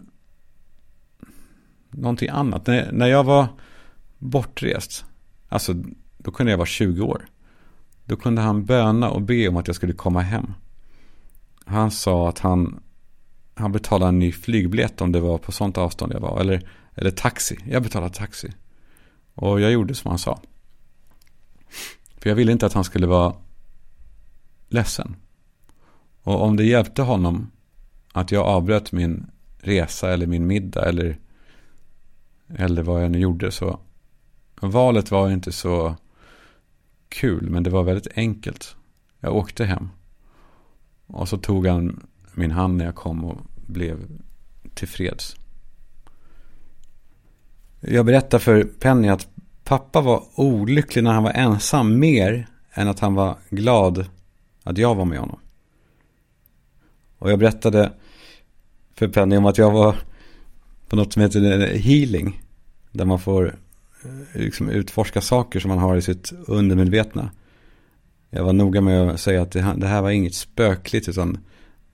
någonting 1.90 2.28
annat. 2.28 2.66
När, 2.66 2.92
när 2.92 3.06
jag 3.06 3.24
var 3.24 3.46
bortrest, 4.18 5.04
alltså 5.48 5.74
då 6.18 6.30
kunde 6.30 6.52
jag 6.52 6.58
vara 6.58 6.66
20 6.66 7.02
år. 7.02 7.26
Då 8.04 8.16
kunde 8.16 8.40
han 8.42 8.64
böna 8.64 9.10
och 9.10 9.22
be 9.22 9.48
om 9.48 9.56
att 9.56 9.66
jag 9.66 9.76
skulle 9.76 9.92
komma 9.92 10.20
hem. 10.20 10.54
Han 11.66 11.90
sa 11.90 12.28
att 12.28 12.38
han, 12.38 12.82
han 13.54 13.72
betalade 13.72 14.08
en 14.08 14.18
ny 14.18 14.32
flygbiljett 14.32 15.00
om 15.00 15.12
det 15.12 15.20
var 15.20 15.38
på 15.38 15.52
sånt 15.52 15.78
avstånd 15.78 16.12
jag 16.12 16.20
var. 16.20 16.40
Eller, 16.40 16.68
eller 16.94 17.10
taxi. 17.10 17.58
Jag 17.68 17.82
betalade 17.82 18.14
taxi. 18.14 18.52
Och 19.34 19.60
jag 19.60 19.72
gjorde 19.72 19.94
som 19.94 20.08
han 20.08 20.18
sa. 20.18 20.40
För 22.18 22.30
jag 22.30 22.36
ville 22.36 22.52
inte 22.52 22.66
att 22.66 22.72
han 22.72 22.84
skulle 22.84 23.06
vara 23.06 23.34
ledsen. 24.68 25.16
Och 26.22 26.42
om 26.42 26.56
det 26.56 26.64
hjälpte 26.64 27.02
honom 27.02 27.50
att 28.12 28.32
jag 28.32 28.46
avbröt 28.46 28.92
min 28.92 29.26
resa 29.58 30.12
eller 30.12 30.26
min 30.26 30.46
middag 30.46 30.88
eller, 30.88 31.18
eller 32.48 32.82
vad 32.82 33.04
jag 33.04 33.10
nu 33.10 33.18
gjorde 33.18 33.52
så 33.52 33.80
valet 34.60 35.10
var 35.10 35.30
inte 35.30 35.52
så 35.52 35.96
kul 37.08 37.50
men 37.50 37.62
det 37.62 37.70
var 37.70 37.82
väldigt 37.82 38.18
enkelt. 38.18 38.76
Jag 39.20 39.36
åkte 39.36 39.64
hem 39.64 39.88
och 41.06 41.28
så 41.28 41.36
tog 41.36 41.66
han 41.66 42.06
min 42.34 42.50
hand 42.50 42.76
när 42.76 42.84
jag 42.84 42.94
kom 42.94 43.24
och 43.24 43.40
blev 43.66 43.98
tillfreds. 44.74 45.36
Jag 47.80 48.06
berättade 48.06 48.42
för 48.42 48.64
Penny 48.64 49.08
att 49.08 49.28
pappa 49.64 50.00
var 50.00 50.22
olycklig 50.34 51.04
när 51.04 51.12
han 51.12 51.22
var 51.22 51.32
ensam 51.32 51.98
mer 51.98 52.46
än 52.72 52.88
att 52.88 53.00
han 53.00 53.14
var 53.14 53.36
glad 53.50 54.06
att 54.62 54.78
jag 54.78 54.94
var 54.94 55.04
med 55.04 55.18
honom. 55.18 55.40
Och 57.18 57.30
jag 57.30 57.38
berättade 57.38 57.92
för 58.94 59.08
Penny 59.08 59.36
om 59.36 59.46
att 59.46 59.58
jag 59.58 59.70
var 59.70 59.96
på 60.88 60.96
något 60.96 61.12
som 61.12 61.22
heter 61.22 61.74
healing. 61.74 62.42
Där 62.92 63.04
man 63.04 63.18
får 63.18 63.58
eh, 64.04 64.40
liksom 64.40 64.70
utforska 64.70 65.20
saker 65.20 65.60
som 65.60 65.68
man 65.68 65.78
har 65.78 65.96
i 65.96 66.02
sitt 66.02 66.32
undermedvetna. 66.46 67.30
Jag 68.36 68.44
var 68.44 68.52
noga 68.52 68.80
med 68.80 69.10
att 69.10 69.20
säga 69.20 69.42
att 69.42 69.50
det, 69.50 69.74
det 69.76 69.86
här 69.86 70.02
var 70.02 70.10
inget 70.10 70.34
spökligt 70.34 71.08
utan 71.08 71.38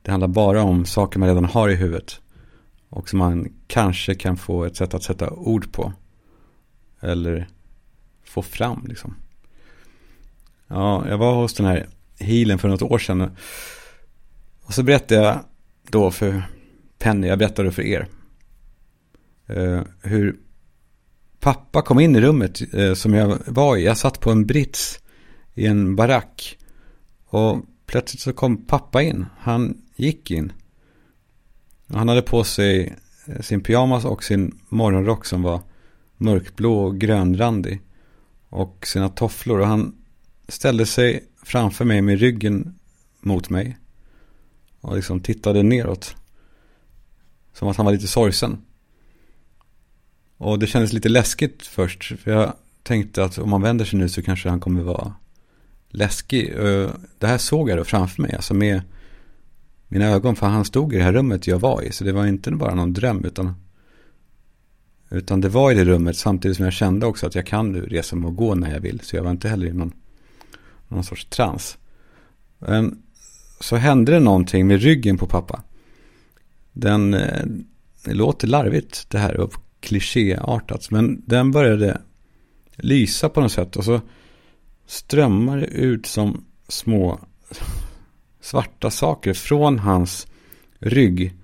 det 0.02 0.10
handlar 0.10 0.28
bara 0.28 0.62
om 0.62 0.84
saker 0.84 1.18
man 1.18 1.28
redan 1.28 1.44
har 1.44 1.68
i 1.68 1.74
huvudet. 1.74 2.20
Och 2.88 3.08
som 3.08 3.18
man 3.18 3.48
kanske 3.66 4.14
kan 4.14 4.36
få 4.36 4.64
ett 4.64 4.76
sätt 4.76 4.94
att 4.94 5.02
sätta 5.02 5.30
ord 5.30 5.72
på. 5.72 5.92
Eller 7.00 7.48
få 8.24 8.42
fram 8.42 8.84
liksom. 8.88 9.14
Ja, 10.68 11.08
jag 11.08 11.18
var 11.18 11.34
hos 11.34 11.54
den 11.54 11.66
här 11.66 11.86
healen 12.18 12.58
för 12.58 12.68
något 12.68 12.82
år 12.82 12.98
sedan. 12.98 13.30
Och 14.62 14.74
så 14.74 14.82
berättade 14.82 15.20
jag 15.20 15.40
då 15.90 16.10
för 16.10 16.42
Penny, 16.98 17.26
jag 17.26 17.38
berättade 17.38 17.72
för 17.72 17.82
er. 17.82 18.08
Eh, 19.46 19.80
hur 20.02 20.36
pappa 21.40 21.82
kom 21.82 22.00
in 22.00 22.16
i 22.16 22.20
rummet 22.20 22.74
eh, 22.74 22.94
som 22.94 23.14
jag 23.14 23.38
var 23.46 23.76
i. 23.76 23.84
Jag 23.84 23.96
satt 23.96 24.20
på 24.20 24.30
en 24.30 24.46
brits 24.46 25.01
i 25.54 25.66
en 25.66 25.96
barack. 25.96 26.58
Och 27.24 27.64
plötsligt 27.86 28.20
så 28.20 28.32
kom 28.32 28.56
pappa 28.56 29.02
in. 29.02 29.26
Han 29.38 29.82
gick 29.96 30.30
in. 30.30 30.52
Han 31.88 32.08
hade 32.08 32.22
på 32.22 32.44
sig 32.44 32.96
eh, 33.26 33.40
sin 33.40 33.62
pyjamas 33.62 34.04
och 34.04 34.24
sin 34.24 34.58
morgonrock 34.68 35.24
som 35.24 35.42
var 35.42 35.60
mörkblå 36.16 36.84
och 36.84 36.98
grönrandig. 36.98 37.80
Och 38.48 38.86
sina 38.86 39.08
tofflor. 39.08 39.60
Och 39.60 39.66
han 39.66 39.94
ställde 40.48 40.86
sig 40.86 41.24
framför 41.42 41.84
mig 41.84 42.02
med 42.02 42.18
ryggen 42.18 42.78
mot 43.20 43.50
mig. 43.50 43.78
Och 44.80 44.96
liksom 44.96 45.20
tittade 45.20 45.62
neråt. 45.62 46.16
Som 47.52 47.68
att 47.68 47.76
han 47.76 47.86
var 47.86 47.92
lite 47.92 48.08
sorgsen. 48.08 48.58
Och 50.36 50.58
det 50.58 50.66
kändes 50.66 50.92
lite 50.92 51.08
läskigt 51.08 51.66
först. 51.66 52.20
För 52.20 52.30
jag 52.30 52.52
tänkte 52.82 53.24
att 53.24 53.38
om 53.38 53.50
man 53.50 53.62
vänder 53.62 53.84
sig 53.84 53.98
nu 53.98 54.08
så 54.08 54.22
kanske 54.22 54.48
han 54.48 54.60
kommer 54.60 54.82
vara 54.82 55.14
läskig. 55.92 56.52
Eh, 56.58 56.90
det 57.18 57.26
här 57.26 57.38
såg 57.38 57.70
jag 57.70 57.78
då 57.78 57.84
framför 57.84 58.22
mig. 58.22 58.34
Alltså 58.34 58.54
med 58.54 58.82
mina 59.88 60.06
ögon. 60.06 60.36
För 60.36 60.46
han 60.46 60.64
stod 60.64 60.94
i 60.94 60.96
det 60.96 61.02
här 61.02 61.12
rummet 61.12 61.46
jag 61.46 61.58
var 61.58 61.82
i. 61.82 61.92
Så 61.92 62.04
det 62.04 62.12
var 62.12 62.26
inte 62.26 62.50
bara 62.50 62.74
någon 62.74 62.92
dröm. 62.92 63.24
Utan, 63.24 63.54
utan 65.10 65.40
det 65.40 65.48
var 65.48 65.72
i 65.72 65.74
det 65.74 65.84
rummet 65.84 66.16
samtidigt 66.16 66.56
som 66.56 66.64
jag 66.64 66.74
kände 66.74 67.06
också 67.06 67.26
att 67.26 67.34
jag 67.34 67.46
kan 67.46 67.72
nu 67.72 67.80
resa 67.80 68.16
mig 68.16 68.28
och 68.28 68.36
gå 68.36 68.54
när 68.54 68.72
jag 68.72 68.80
vill. 68.80 69.00
Så 69.00 69.16
jag 69.16 69.22
var 69.22 69.30
inte 69.30 69.48
heller 69.48 69.66
i 69.66 69.72
någon, 69.72 69.92
någon 70.88 71.04
sorts 71.04 71.24
trans. 71.24 71.78
Men 72.58 73.02
så 73.60 73.76
hände 73.76 74.12
det 74.12 74.20
någonting 74.20 74.66
med 74.66 74.82
ryggen 74.82 75.18
på 75.18 75.26
pappa. 75.26 75.62
Den, 76.72 77.14
eh, 77.14 77.46
det 78.04 78.14
låter 78.14 78.48
larvigt 78.48 79.10
det 79.10 79.18
här 79.18 79.36
och 79.36 79.54
klichéartat. 79.80 80.90
Men 80.90 81.22
den 81.26 81.50
började 81.50 82.00
lysa 82.76 83.28
på 83.28 83.40
något 83.40 83.52
sätt. 83.52 83.76
Och 83.76 83.84
så 83.84 84.00
strömmar 84.92 85.56
det 85.56 85.66
ut 85.66 86.06
som 86.06 86.44
små 86.68 87.20
svarta 88.40 88.90
saker 88.90 89.34
från 89.34 89.78
hans 89.78 90.26
rygg 90.78 91.34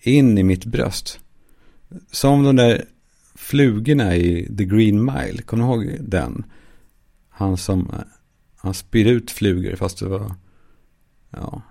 in 0.00 0.38
i 0.38 0.42
mitt 0.42 0.64
bröst. 0.64 1.20
Som 2.10 2.42
de 2.42 2.56
där 2.56 2.84
flugorna 3.34 4.16
i 4.16 4.56
The 4.56 4.64
Green 4.64 5.04
Mile. 5.04 5.42
Kommer 5.42 5.64
du 5.64 5.68
ihåg 5.68 5.96
den? 6.00 6.44
Han 7.28 7.56
som, 7.56 7.94
han 8.56 8.74
spyr 8.74 9.06
ut 9.06 9.30
flugor 9.30 9.76
fast 9.76 9.98
det 9.98 10.08
var, 10.08 10.34
ja, 11.30 11.62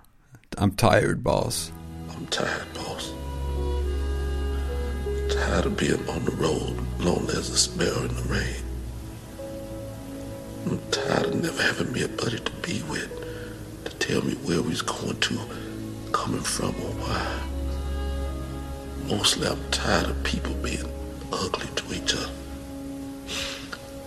I'm 0.50 0.76
tired 0.76 1.18
boss. 1.18 1.72
I'm 2.08 2.26
tired 2.30 2.66
boss. 2.74 3.12
I'm 5.06 5.28
Tired 5.28 5.66
of 5.66 5.76
being 5.76 6.08
on 6.08 6.24
the 6.24 6.36
road, 6.42 6.74
lonely 6.98 7.34
as 7.38 7.50
a 7.50 7.56
sparrow 7.56 8.02
in 8.02 8.08
the 8.08 8.34
rain. 8.34 8.71
I'm 10.66 10.78
tired 10.90 11.26
of 11.26 11.42
never 11.42 11.62
having 11.62 11.92
me 11.92 12.02
a 12.02 12.08
buddy 12.08 12.38
to 12.38 12.52
be 12.62 12.82
with, 12.84 13.10
to 13.84 13.90
tell 13.96 14.22
me 14.22 14.34
where 14.34 14.62
we's 14.62 14.82
going 14.82 15.18
to, 15.18 15.38
coming 16.12 16.40
from, 16.40 16.74
or 16.76 16.92
why. 17.02 17.40
Mostly 19.08 19.48
I'm 19.48 19.70
tired 19.70 20.08
of 20.10 20.22
people 20.24 20.54
being 20.54 20.86
ugly 21.32 21.66
to 21.74 21.94
each 21.94 22.14
other. 22.14 22.30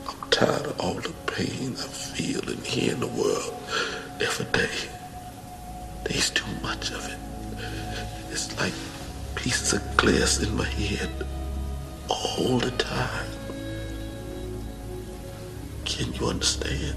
I'm 0.08 0.30
tired 0.30 0.66
of 0.66 0.80
all 0.80 0.93
the 0.95 1.14
pain 1.28 1.74
I 1.74 1.88
feel 1.88 2.41
and 2.49 2.66
hear 2.66 2.93
in 2.93 3.01
the 3.01 3.08
world 3.08 3.53
every 4.22 4.45
day. 4.51 4.89
There's 6.06 6.30
too 6.30 6.49
much 6.64 6.91
of 6.91 7.06
it. 7.08 7.18
It's 8.32 8.58
like 8.58 8.74
pieces 9.36 9.74
of 9.74 9.97
glass 9.97 10.41
in 10.41 10.56
my 10.56 10.66
head 10.66 11.10
all 12.10 12.60
the 12.60 12.72
time. 12.72 13.35
Can 15.86 16.14
you 16.14 16.30
understand? 16.30 16.96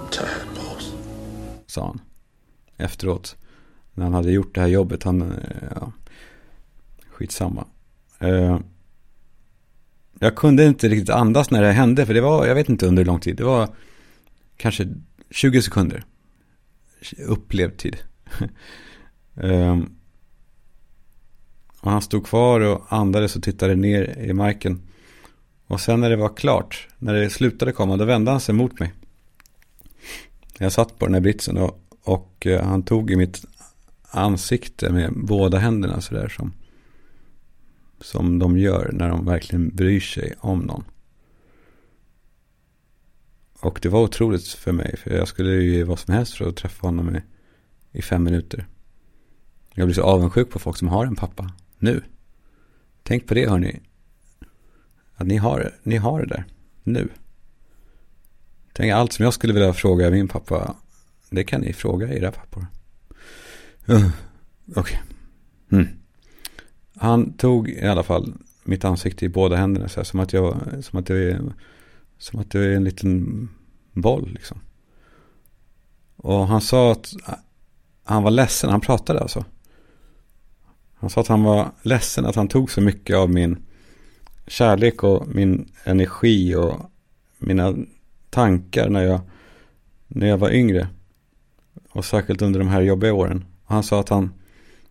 I'm 0.00 0.08
tired, 0.10 0.48
boss. 0.54 0.94
Sa 1.66 1.86
han. 1.86 2.00
Efteråt. 2.76 3.36
När 3.94 4.04
han 4.04 4.14
hade 4.14 4.32
gjort 4.32 4.54
det 4.54 4.60
här 4.60 4.68
jobbet. 4.68 5.02
Han, 5.02 5.22
eh, 5.22 5.68
ja, 5.74 5.92
skitsamma. 7.10 7.66
Uh, 8.22 8.60
jag 10.18 10.36
kunde 10.36 10.64
inte 10.64 10.88
riktigt 10.88 11.10
andas 11.10 11.50
när 11.50 11.62
det 11.62 11.72
hände. 11.72 12.06
För 12.06 12.14
det 12.14 12.20
var, 12.20 12.46
jag 12.46 12.54
vet 12.54 12.68
inte 12.68 12.86
under 12.86 13.02
hur 13.02 13.06
lång 13.06 13.20
tid. 13.20 13.36
Det 13.36 13.44
var 13.44 13.68
kanske 14.56 14.88
20 15.30 15.62
sekunder. 15.62 16.04
Upplevd 17.26 17.76
tid. 17.76 17.96
um, 19.34 19.96
och 21.80 21.90
han 21.90 22.02
stod 22.02 22.26
kvar 22.26 22.60
och 22.60 22.84
andades 22.88 23.36
och 23.36 23.42
tittade 23.42 23.74
ner 23.74 24.18
i 24.18 24.32
marken. 24.32 24.82
Och 25.66 25.80
sen 25.80 26.00
när 26.00 26.10
det 26.10 26.16
var 26.16 26.36
klart, 26.36 26.88
när 26.98 27.14
det 27.14 27.30
slutade 27.30 27.72
komma, 27.72 27.96
då 27.96 28.04
vände 28.04 28.30
han 28.30 28.40
sig 28.40 28.54
mot 28.54 28.80
mig. 28.80 28.92
Jag 30.58 30.72
satt 30.72 30.98
på 30.98 31.06
den 31.06 31.14
här 31.14 31.20
britsen 31.20 31.56
och, 31.56 31.80
och 32.02 32.46
eh, 32.46 32.64
han 32.64 32.82
tog 32.82 33.10
i 33.10 33.16
mitt 33.16 33.44
ansikte 34.10 34.92
med 34.92 35.12
båda 35.16 35.58
händerna 35.58 36.00
sådär 36.00 36.28
som, 36.28 36.52
som 38.00 38.38
de 38.38 38.58
gör 38.58 38.90
när 38.92 39.08
de 39.08 39.24
verkligen 39.24 39.68
bryr 39.68 40.00
sig 40.00 40.34
om 40.38 40.58
någon. 40.58 40.84
Och 43.60 43.78
det 43.82 43.88
var 43.88 44.02
otroligt 44.02 44.48
för 44.48 44.72
mig, 44.72 44.96
för 44.96 45.10
jag 45.10 45.28
skulle 45.28 45.50
ju 45.50 45.76
ge 45.76 45.84
vad 45.84 45.98
som 45.98 46.14
helst 46.14 46.34
för 46.34 46.48
att 46.48 46.56
träffa 46.56 46.86
honom 46.86 47.16
i, 47.16 47.22
i 47.98 48.02
fem 48.02 48.24
minuter. 48.24 48.66
Jag 49.74 49.86
blir 49.86 49.94
så 49.94 50.02
avundsjuk 50.02 50.50
på 50.50 50.58
folk 50.58 50.76
som 50.76 50.88
har 50.88 51.06
en 51.06 51.16
pappa 51.16 51.52
nu. 51.78 52.02
Tänk 53.02 53.26
på 53.26 53.34
det 53.34 53.48
hörni. 53.48 53.80
Att 55.16 55.26
ni 55.26 55.36
har, 55.36 55.72
ni 55.82 55.96
har 55.96 56.20
det 56.20 56.26
där 56.26 56.44
nu. 56.82 57.08
Tänk 58.72 58.92
allt 58.92 59.12
som 59.12 59.24
jag 59.24 59.34
skulle 59.34 59.52
vilja 59.52 59.72
fråga 59.72 60.10
min 60.10 60.28
pappa. 60.28 60.76
Det 61.30 61.44
kan 61.44 61.60
ni 61.60 61.72
fråga 61.72 62.14
era 62.14 62.32
pappor. 62.32 62.66
Uh, 63.88 64.08
Okej. 64.76 64.80
Okay. 64.80 64.98
Mm. 65.72 65.88
Han 66.96 67.32
tog 67.32 67.68
i 67.68 67.86
alla 67.86 68.02
fall 68.02 68.34
mitt 68.64 68.84
ansikte 68.84 69.24
i 69.24 69.28
båda 69.28 69.56
händerna. 69.56 69.88
Så 69.88 70.00
här, 70.00 70.04
som, 70.04 70.20
att 70.20 70.32
jag, 70.32 70.56
som, 70.80 70.98
att 70.98 71.08
jag 71.08 71.18
är, 71.18 71.40
som 72.18 72.40
att 72.40 72.54
jag 72.54 72.64
är 72.64 72.76
en 72.76 72.84
liten 72.84 73.48
boll. 73.92 74.30
Liksom. 74.32 74.60
Och 76.16 76.46
han 76.46 76.60
sa 76.60 76.92
att 76.92 77.12
äh, 77.28 77.34
han 78.04 78.22
var 78.22 78.30
ledsen. 78.30 78.70
Han 78.70 78.80
pratade 78.80 79.20
alltså. 79.20 79.44
Han 80.94 81.10
sa 81.10 81.20
att 81.20 81.28
han 81.28 81.42
var 81.42 81.70
ledsen 81.82 82.26
att 82.26 82.36
han 82.36 82.48
tog 82.48 82.70
så 82.70 82.80
mycket 82.80 83.16
av 83.16 83.30
min 83.30 83.66
kärlek 84.46 85.02
och 85.02 85.28
min 85.28 85.72
energi 85.84 86.54
och 86.54 86.90
mina 87.38 87.74
tankar 88.30 88.88
när 88.88 89.02
jag, 89.02 89.20
när 90.06 90.26
jag 90.26 90.38
var 90.38 90.50
yngre. 90.50 90.88
Och 91.90 92.04
särskilt 92.04 92.42
under 92.42 92.58
de 92.58 92.68
här 92.68 92.80
jobbiga 92.80 93.14
åren. 93.14 93.44
Och 93.64 93.74
han 93.74 93.82
sa 93.82 94.00
att 94.00 94.08
han, 94.08 94.30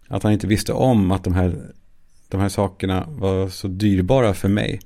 att 0.08 0.24
han 0.24 0.32
inte 0.32 0.48
visste 0.48 0.74
om 0.74 1.12
att 1.12 1.24
de 1.24 1.34
här, 1.34 1.74
de 2.28 2.42
här 2.42 2.50
sakerna 2.50 3.06
var 3.10 3.50
så 3.50 3.68
dyrbara 3.68 4.34
för 4.34 4.50
mig. 4.50 4.82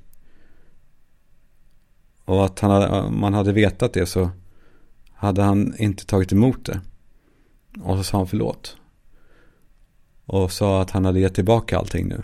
Och 2.24 2.44
att 2.44 2.60
han 2.60 2.70
hade, 2.70 3.10
man 3.10 3.34
hade 3.34 3.52
vetat 3.52 3.92
det 3.92 4.06
så 4.06 4.30
hade 5.12 5.42
han 5.42 5.74
inte 5.78 6.06
tagit 6.06 6.32
emot 6.32 6.64
det. 6.64 6.80
Och 7.80 7.96
så 7.96 8.04
sa 8.04 8.16
han 8.16 8.26
förlåt. 8.26 8.76
Och 10.24 10.52
sa 10.52 10.82
att 10.82 10.90
han 10.90 11.04
hade 11.04 11.20
gett 11.20 11.34
tillbaka 11.34 11.78
allting 11.78 12.08
nu. 12.08 12.22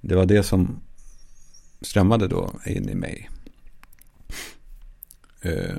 Det 0.00 0.14
var 0.14 0.26
det 0.26 0.42
som 0.42 0.80
strömmade 1.80 2.28
då 2.28 2.52
in 2.66 2.88
i 2.88 2.94
mig. 2.94 3.30
Eh, 5.42 5.76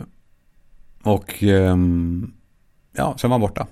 och 1.03 1.43
eh, 1.43 1.77
ja, 2.91 3.17
sen 3.17 3.29
var 3.29 3.35
han 3.35 3.41
borta. 3.41 3.67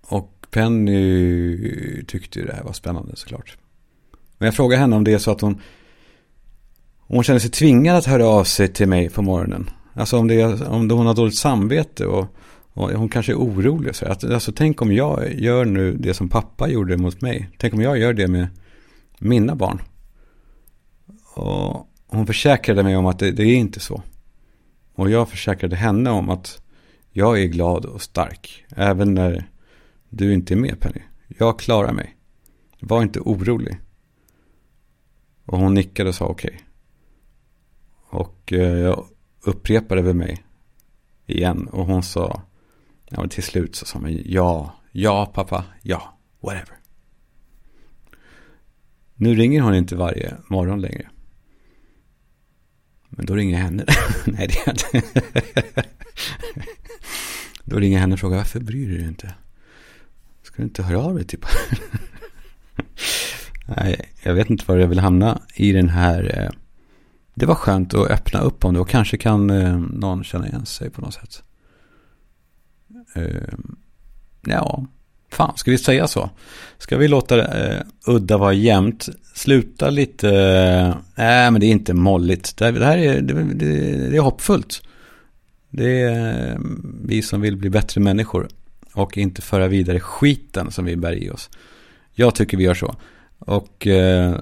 Och 0.00 0.46
Penny 0.50 2.04
tyckte 2.04 2.38
ju 2.38 2.46
det 2.46 2.54
här 2.54 2.62
var 2.62 2.72
spännande 2.72 3.16
såklart. 3.16 3.56
Men 4.38 4.46
jag 4.46 4.54
frågade 4.54 4.80
henne 4.80 4.96
om 4.96 5.04
det 5.04 5.12
är 5.12 5.18
så 5.18 5.30
att 5.30 5.40
hon 5.40 5.52
Om 6.98 7.14
hon 7.16 7.24
känner 7.24 7.40
sig 7.40 7.50
tvingad 7.50 7.96
att 7.96 8.06
höra 8.06 8.26
av 8.26 8.44
sig 8.44 8.68
till 8.68 8.88
mig 8.88 9.10
på 9.10 9.22
morgonen. 9.22 9.70
Alltså 9.92 10.18
om, 10.18 10.28
det 10.28 10.40
är, 10.40 10.68
om 10.68 10.90
hon 10.90 11.06
har 11.06 11.14
dåligt 11.14 11.36
samvete 11.36 12.06
och, 12.06 12.26
och 12.72 12.90
hon 12.90 13.08
kanske 13.08 13.32
är 13.32 13.36
orolig. 13.36 13.94
Så 13.94 14.06
att, 14.06 14.24
alltså 14.24 14.52
tänk 14.52 14.82
om 14.82 14.92
jag 14.92 15.34
gör 15.34 15.64
nu 15.64 15.96
det 15.96 16.14
som 16.14 16.28
pappa 16.28 16.68
gjorde 16.68 16.96
mot 16.96 17.20
mig. 17.20 17.50
Tänk 17.58 17.74
om 17.74 17.80
jag 17.80 17.98
gör 17.98 18.12
det 18.12 18.28
med 18.28 18.48
mina 19.18 19.54
barn. 19.54 19.82
Och 21.34 21.88
hon 22.06 22.26
försäkrade 22.26 22.82
mig 22.82 22.96
om 22.96 23.06
att 23.06 23.18
det, 23.18 23.30
det 23.30 23.42
är 23.42 23.56
inte 23.56 23.80
så. 23.80 24.02
Och 24.94 25.10
jag 25.10 25.28
försäkrade 25.28 25.76
henne 25.76 26.10
om 26.10 26.30
att 26.30 26.62
jag 27.10 27.42
är 27.42 27.46
glad 27.46 27.84
och 27.84 28.02
stark. 28.02 28.64
Även 28.76 29.14
när 29.14 29.50
du 30.08 30.34
inte 30.34 30.54
är 30.54 30.56
med 30.56 30.80
Penny. 30.80 31.02
Jag 31.28 31.58
klarar 31.58 31.92
mig. 31.92 32.16
Var 32.80 33.02
inte 33.02 33.20
orolig. 33.20 33.80
Och 35.46 35.58
hon 35.58 35.74
nickade 35.74 36.08
och 36.08 36.14
sa 36.14 36.26
okej. 36.26 36.50
Okay. 36.50 38.20
Och 38.20 38.52
eh, 38.52 38.78
jag 38.78 39.06
upprepade 39.40 40.02
för 40.02 40.12
mig 40.12 40.44
igen. 41.26 41.68
Och 41.68 41.86
hon 41.86 42.02
sa, 42.02 42.42
ja 43.08 43.20
men 43.20 43.28
till 43.28 43.42
slut 43.42 43.76
så 43.76 43.86
sa 43.86 43.98
hon 43.98 44.22
ja, 44.24 44.74
ja 44.92 45.30
pappa, 45.34 45.64
ja, 45.82 46.18
whatever. 46.40 46.78
Nu 49.14 49.34
ringer 49.34 49.60
hon 49.60 49.74
inte 49.74 49.96
varje 49.96 50.36
morgon 50.48 50.80
längre. 50.80 51.10
Men 53.16 53.26
då 53.26 53.34
ringer 53.34 53.58
jag 53.58 53.64
henne. 53.64 53.84
Nej, 54.26 54.48
det 54.48 54.66
är 54.66 54.70
inte. 54.70 55.02
då 57.64 57.78
ringer 57.78 57.96
jag 57.96 58.00
henne 58.00 58.12
och 58.12 58.20
frågar 58.20 58.36
varför 58.36 58.60
bryr 58.60 58.88
du 58.88 58.96
dig 58.98 59.06
inte? 59.08 59.34
Ska 60.42 60.56
du 60.56 60.62
inte 60.62 60.82
höra 60.82 60.98
av 60.98 61.14
dig 61.14 61.24
typ? 61.24 61.46
Nej, 63.66 64.00
jag 64.22 64.34
vet 64.34 64.50
inte 64.50 64.64
var 64.66 64.76
jag 64.76 64.88
vill 64.88 64.98
hamna 64.98 65.42
i 65.54 65.72
den 65.72 65.88
här. 65.88 66.40
Eh, 66.42 66.50
det 67.34 67.46
var 67.46 67.54
skönt 67.54 67.94
att 67.94 68.10
öppna 68.10 68.40
upp 68.40 68.64
om 68.64 68.74
det 68.74 68.80
och 68.80 68.88
kanske 68.88 69.16
kan 69.16 69.50
eh, 69.50 69.78
någon 69.78 70.24
känna 70.24 70.48
igen 70.48 70.66
sig 70.66 70.90
på 70.90 71.00
något 71.00 71.14
sätt. 71.14 71.42
Eh, 73.14 73.54
ja, 74.42 74.86
fan, 75.34 75.52
ska 75.56 75.70
vi 75.70 75.78
säga 75.78 76.06
så? 76.06 76.30
Ska 76.78 76.96
vi 76.96 77.08
låta 77.08 77.64
eh, 77.66 77.80
udda 78.06 78.38
vara 78.38 78.52
jämnt? 78.52 79.08
Sluta 79.34 79.90
lite, 79.90 80.28
eh, 80.28 80.96
nej 81.14 81.50
men 81.50 81.60
det 81.60 81.66
är 81.66 81.70
inte 81.70 81.94
molligt. 81.94 82.56
Det, 82.56 82.84
här 82.84 82.98
är, 82.98 83.20
det, 83.20 83.32
det, 83.54 84.08
det 84.10 84.16
är 84.16 84.20
hoppfullt. 84.20 84.82
Det 85.70 86.02
är 86.02 86.50
eh, 86.50 86.58
vi 87.04 87.22
som 87.22 87.40
vill 87.40 87.56
bli 87.56 87.70
bättre 87.70 88.00
människor 88.00 88.48
och 88.92 89.18
inte 89.18 89.42
föra 89.42 89.68
vidare 89.68 90.00
skiten 90.00 90.70
som 90.70 90.84
vi 90.84 90.96
bär 90.96 91.12
i 91.12 91.30
oss. 91.30 91.50
Jag 92.12 92.34
tycker 92.34 92.56
vi 92.56 92.64
gör 92.64 92.74
så. 92.74 92.94
Och 93.38 93.86
eh, 93.86 94.34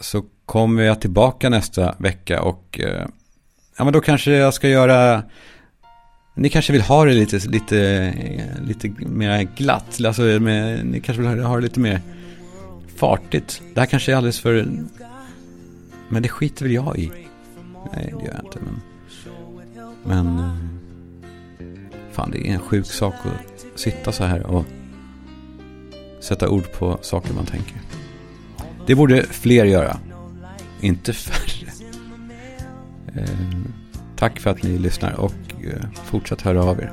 så 0.00 0.24
kommer 0.46 0.82
jag 0.82 1.00
tillbaka 1.00 1.48
nästa 1.48 1.94
vecka 1.98 2.42
och 2.42 2.80
eh, 2.80 3.06
ja 3.76 3.84
men 3.84 3.92
då 3.92 4.00
kanske 4.00 4.32
jag 4.32 4.54
ska 4.54 4.68
göra 4.68 5.22
ni 6.38 6.48
kanske 6.48 6.72
vill 6.72 6.82
ha 6.82 7.04
det 7.04 7.14
lite, 7.14 7.48
lite, 7.48 8.14
lite 8.62 8.88
mer 8.98 9.42
glatt. 9.56 10.00
Alltså 10.04 10.22
med, 10.22 10.86
ni 10.86 11.00
kanske 11.00 11.22
vill 11.22 11.42
ha 11.42 11.56
det 11.56 11.62
lite 11.62 11.80
mer 11.80 12.00
fartigt. 12.96 13.62
Det 13.74 13.80
här 13.80 13.86
kanske 13.86 14.12
är 14.12 14.16
alldeles 14.16 14.40
för... 14.40 14.66
Men 16.08 16.22
det 16.22 16.28
skiter 16.28 16.64
väl 16.64 16.74
jag 16.74 16.98
i. 16.98 17.10
Nej, 17.92 18.14
det 18.18 18.24
gör 18.24 18.34
jag 18.34 18.44
inte. 18.44 18.58
Men, 18.64 18.80
men 20.04 20.38
eh, 20.38 20.54
fan, 22.12 22.30
det 22.30 22.48
är 22.48 22.52
en 22.52 22.60
sjuk 22.60 22.86
sak 22.86 23.14
att 23.14 23.80
sitta 23.80 24.12
så 24.12 24.24
här 24.24 24.46
och 24.46 24.64
sätta 26.20 26.48
ord 26.48 26.72
på 26.72 26.98
saker 27.02 27.34
man 27.34 27.46
tänker. 27.46 27.76
Det 28.86 28.94
borde 28.94 29.22
fler 29.22 29.64
göra. 29.64 30.00
Inte 30.80 31.12
färre. 31.12 31.72
Eh, 33.14 33.28
tack 34.16 34.40
för 34.40 34.50
att 34.50 34.62
ni 34.62 34.78
lyssnar 34.78 35.12
och 35.12 35.47
Eh, 35.68 35.80
fortsätt 36.04 36.40
höra 36.40 36.64
av 36.64 36.80
er. 36.80 36.92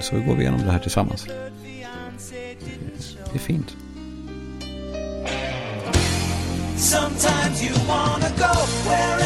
Så 0.00 0.20
går 0.20 0.34
vi 0.34 0.42
igenom 0.42 0.60
det 0.60 0.70
här 0.70 0.78
tillsammans. 0.78 1.26
Det 3.32 3.34
är 3.34 3.38
fint. 3.38 3.76
Sometimes 6.76 7.62
you 7.62 7.74
wanna 7.88 8.28
go 8.38 8.88
where 8.88 9.25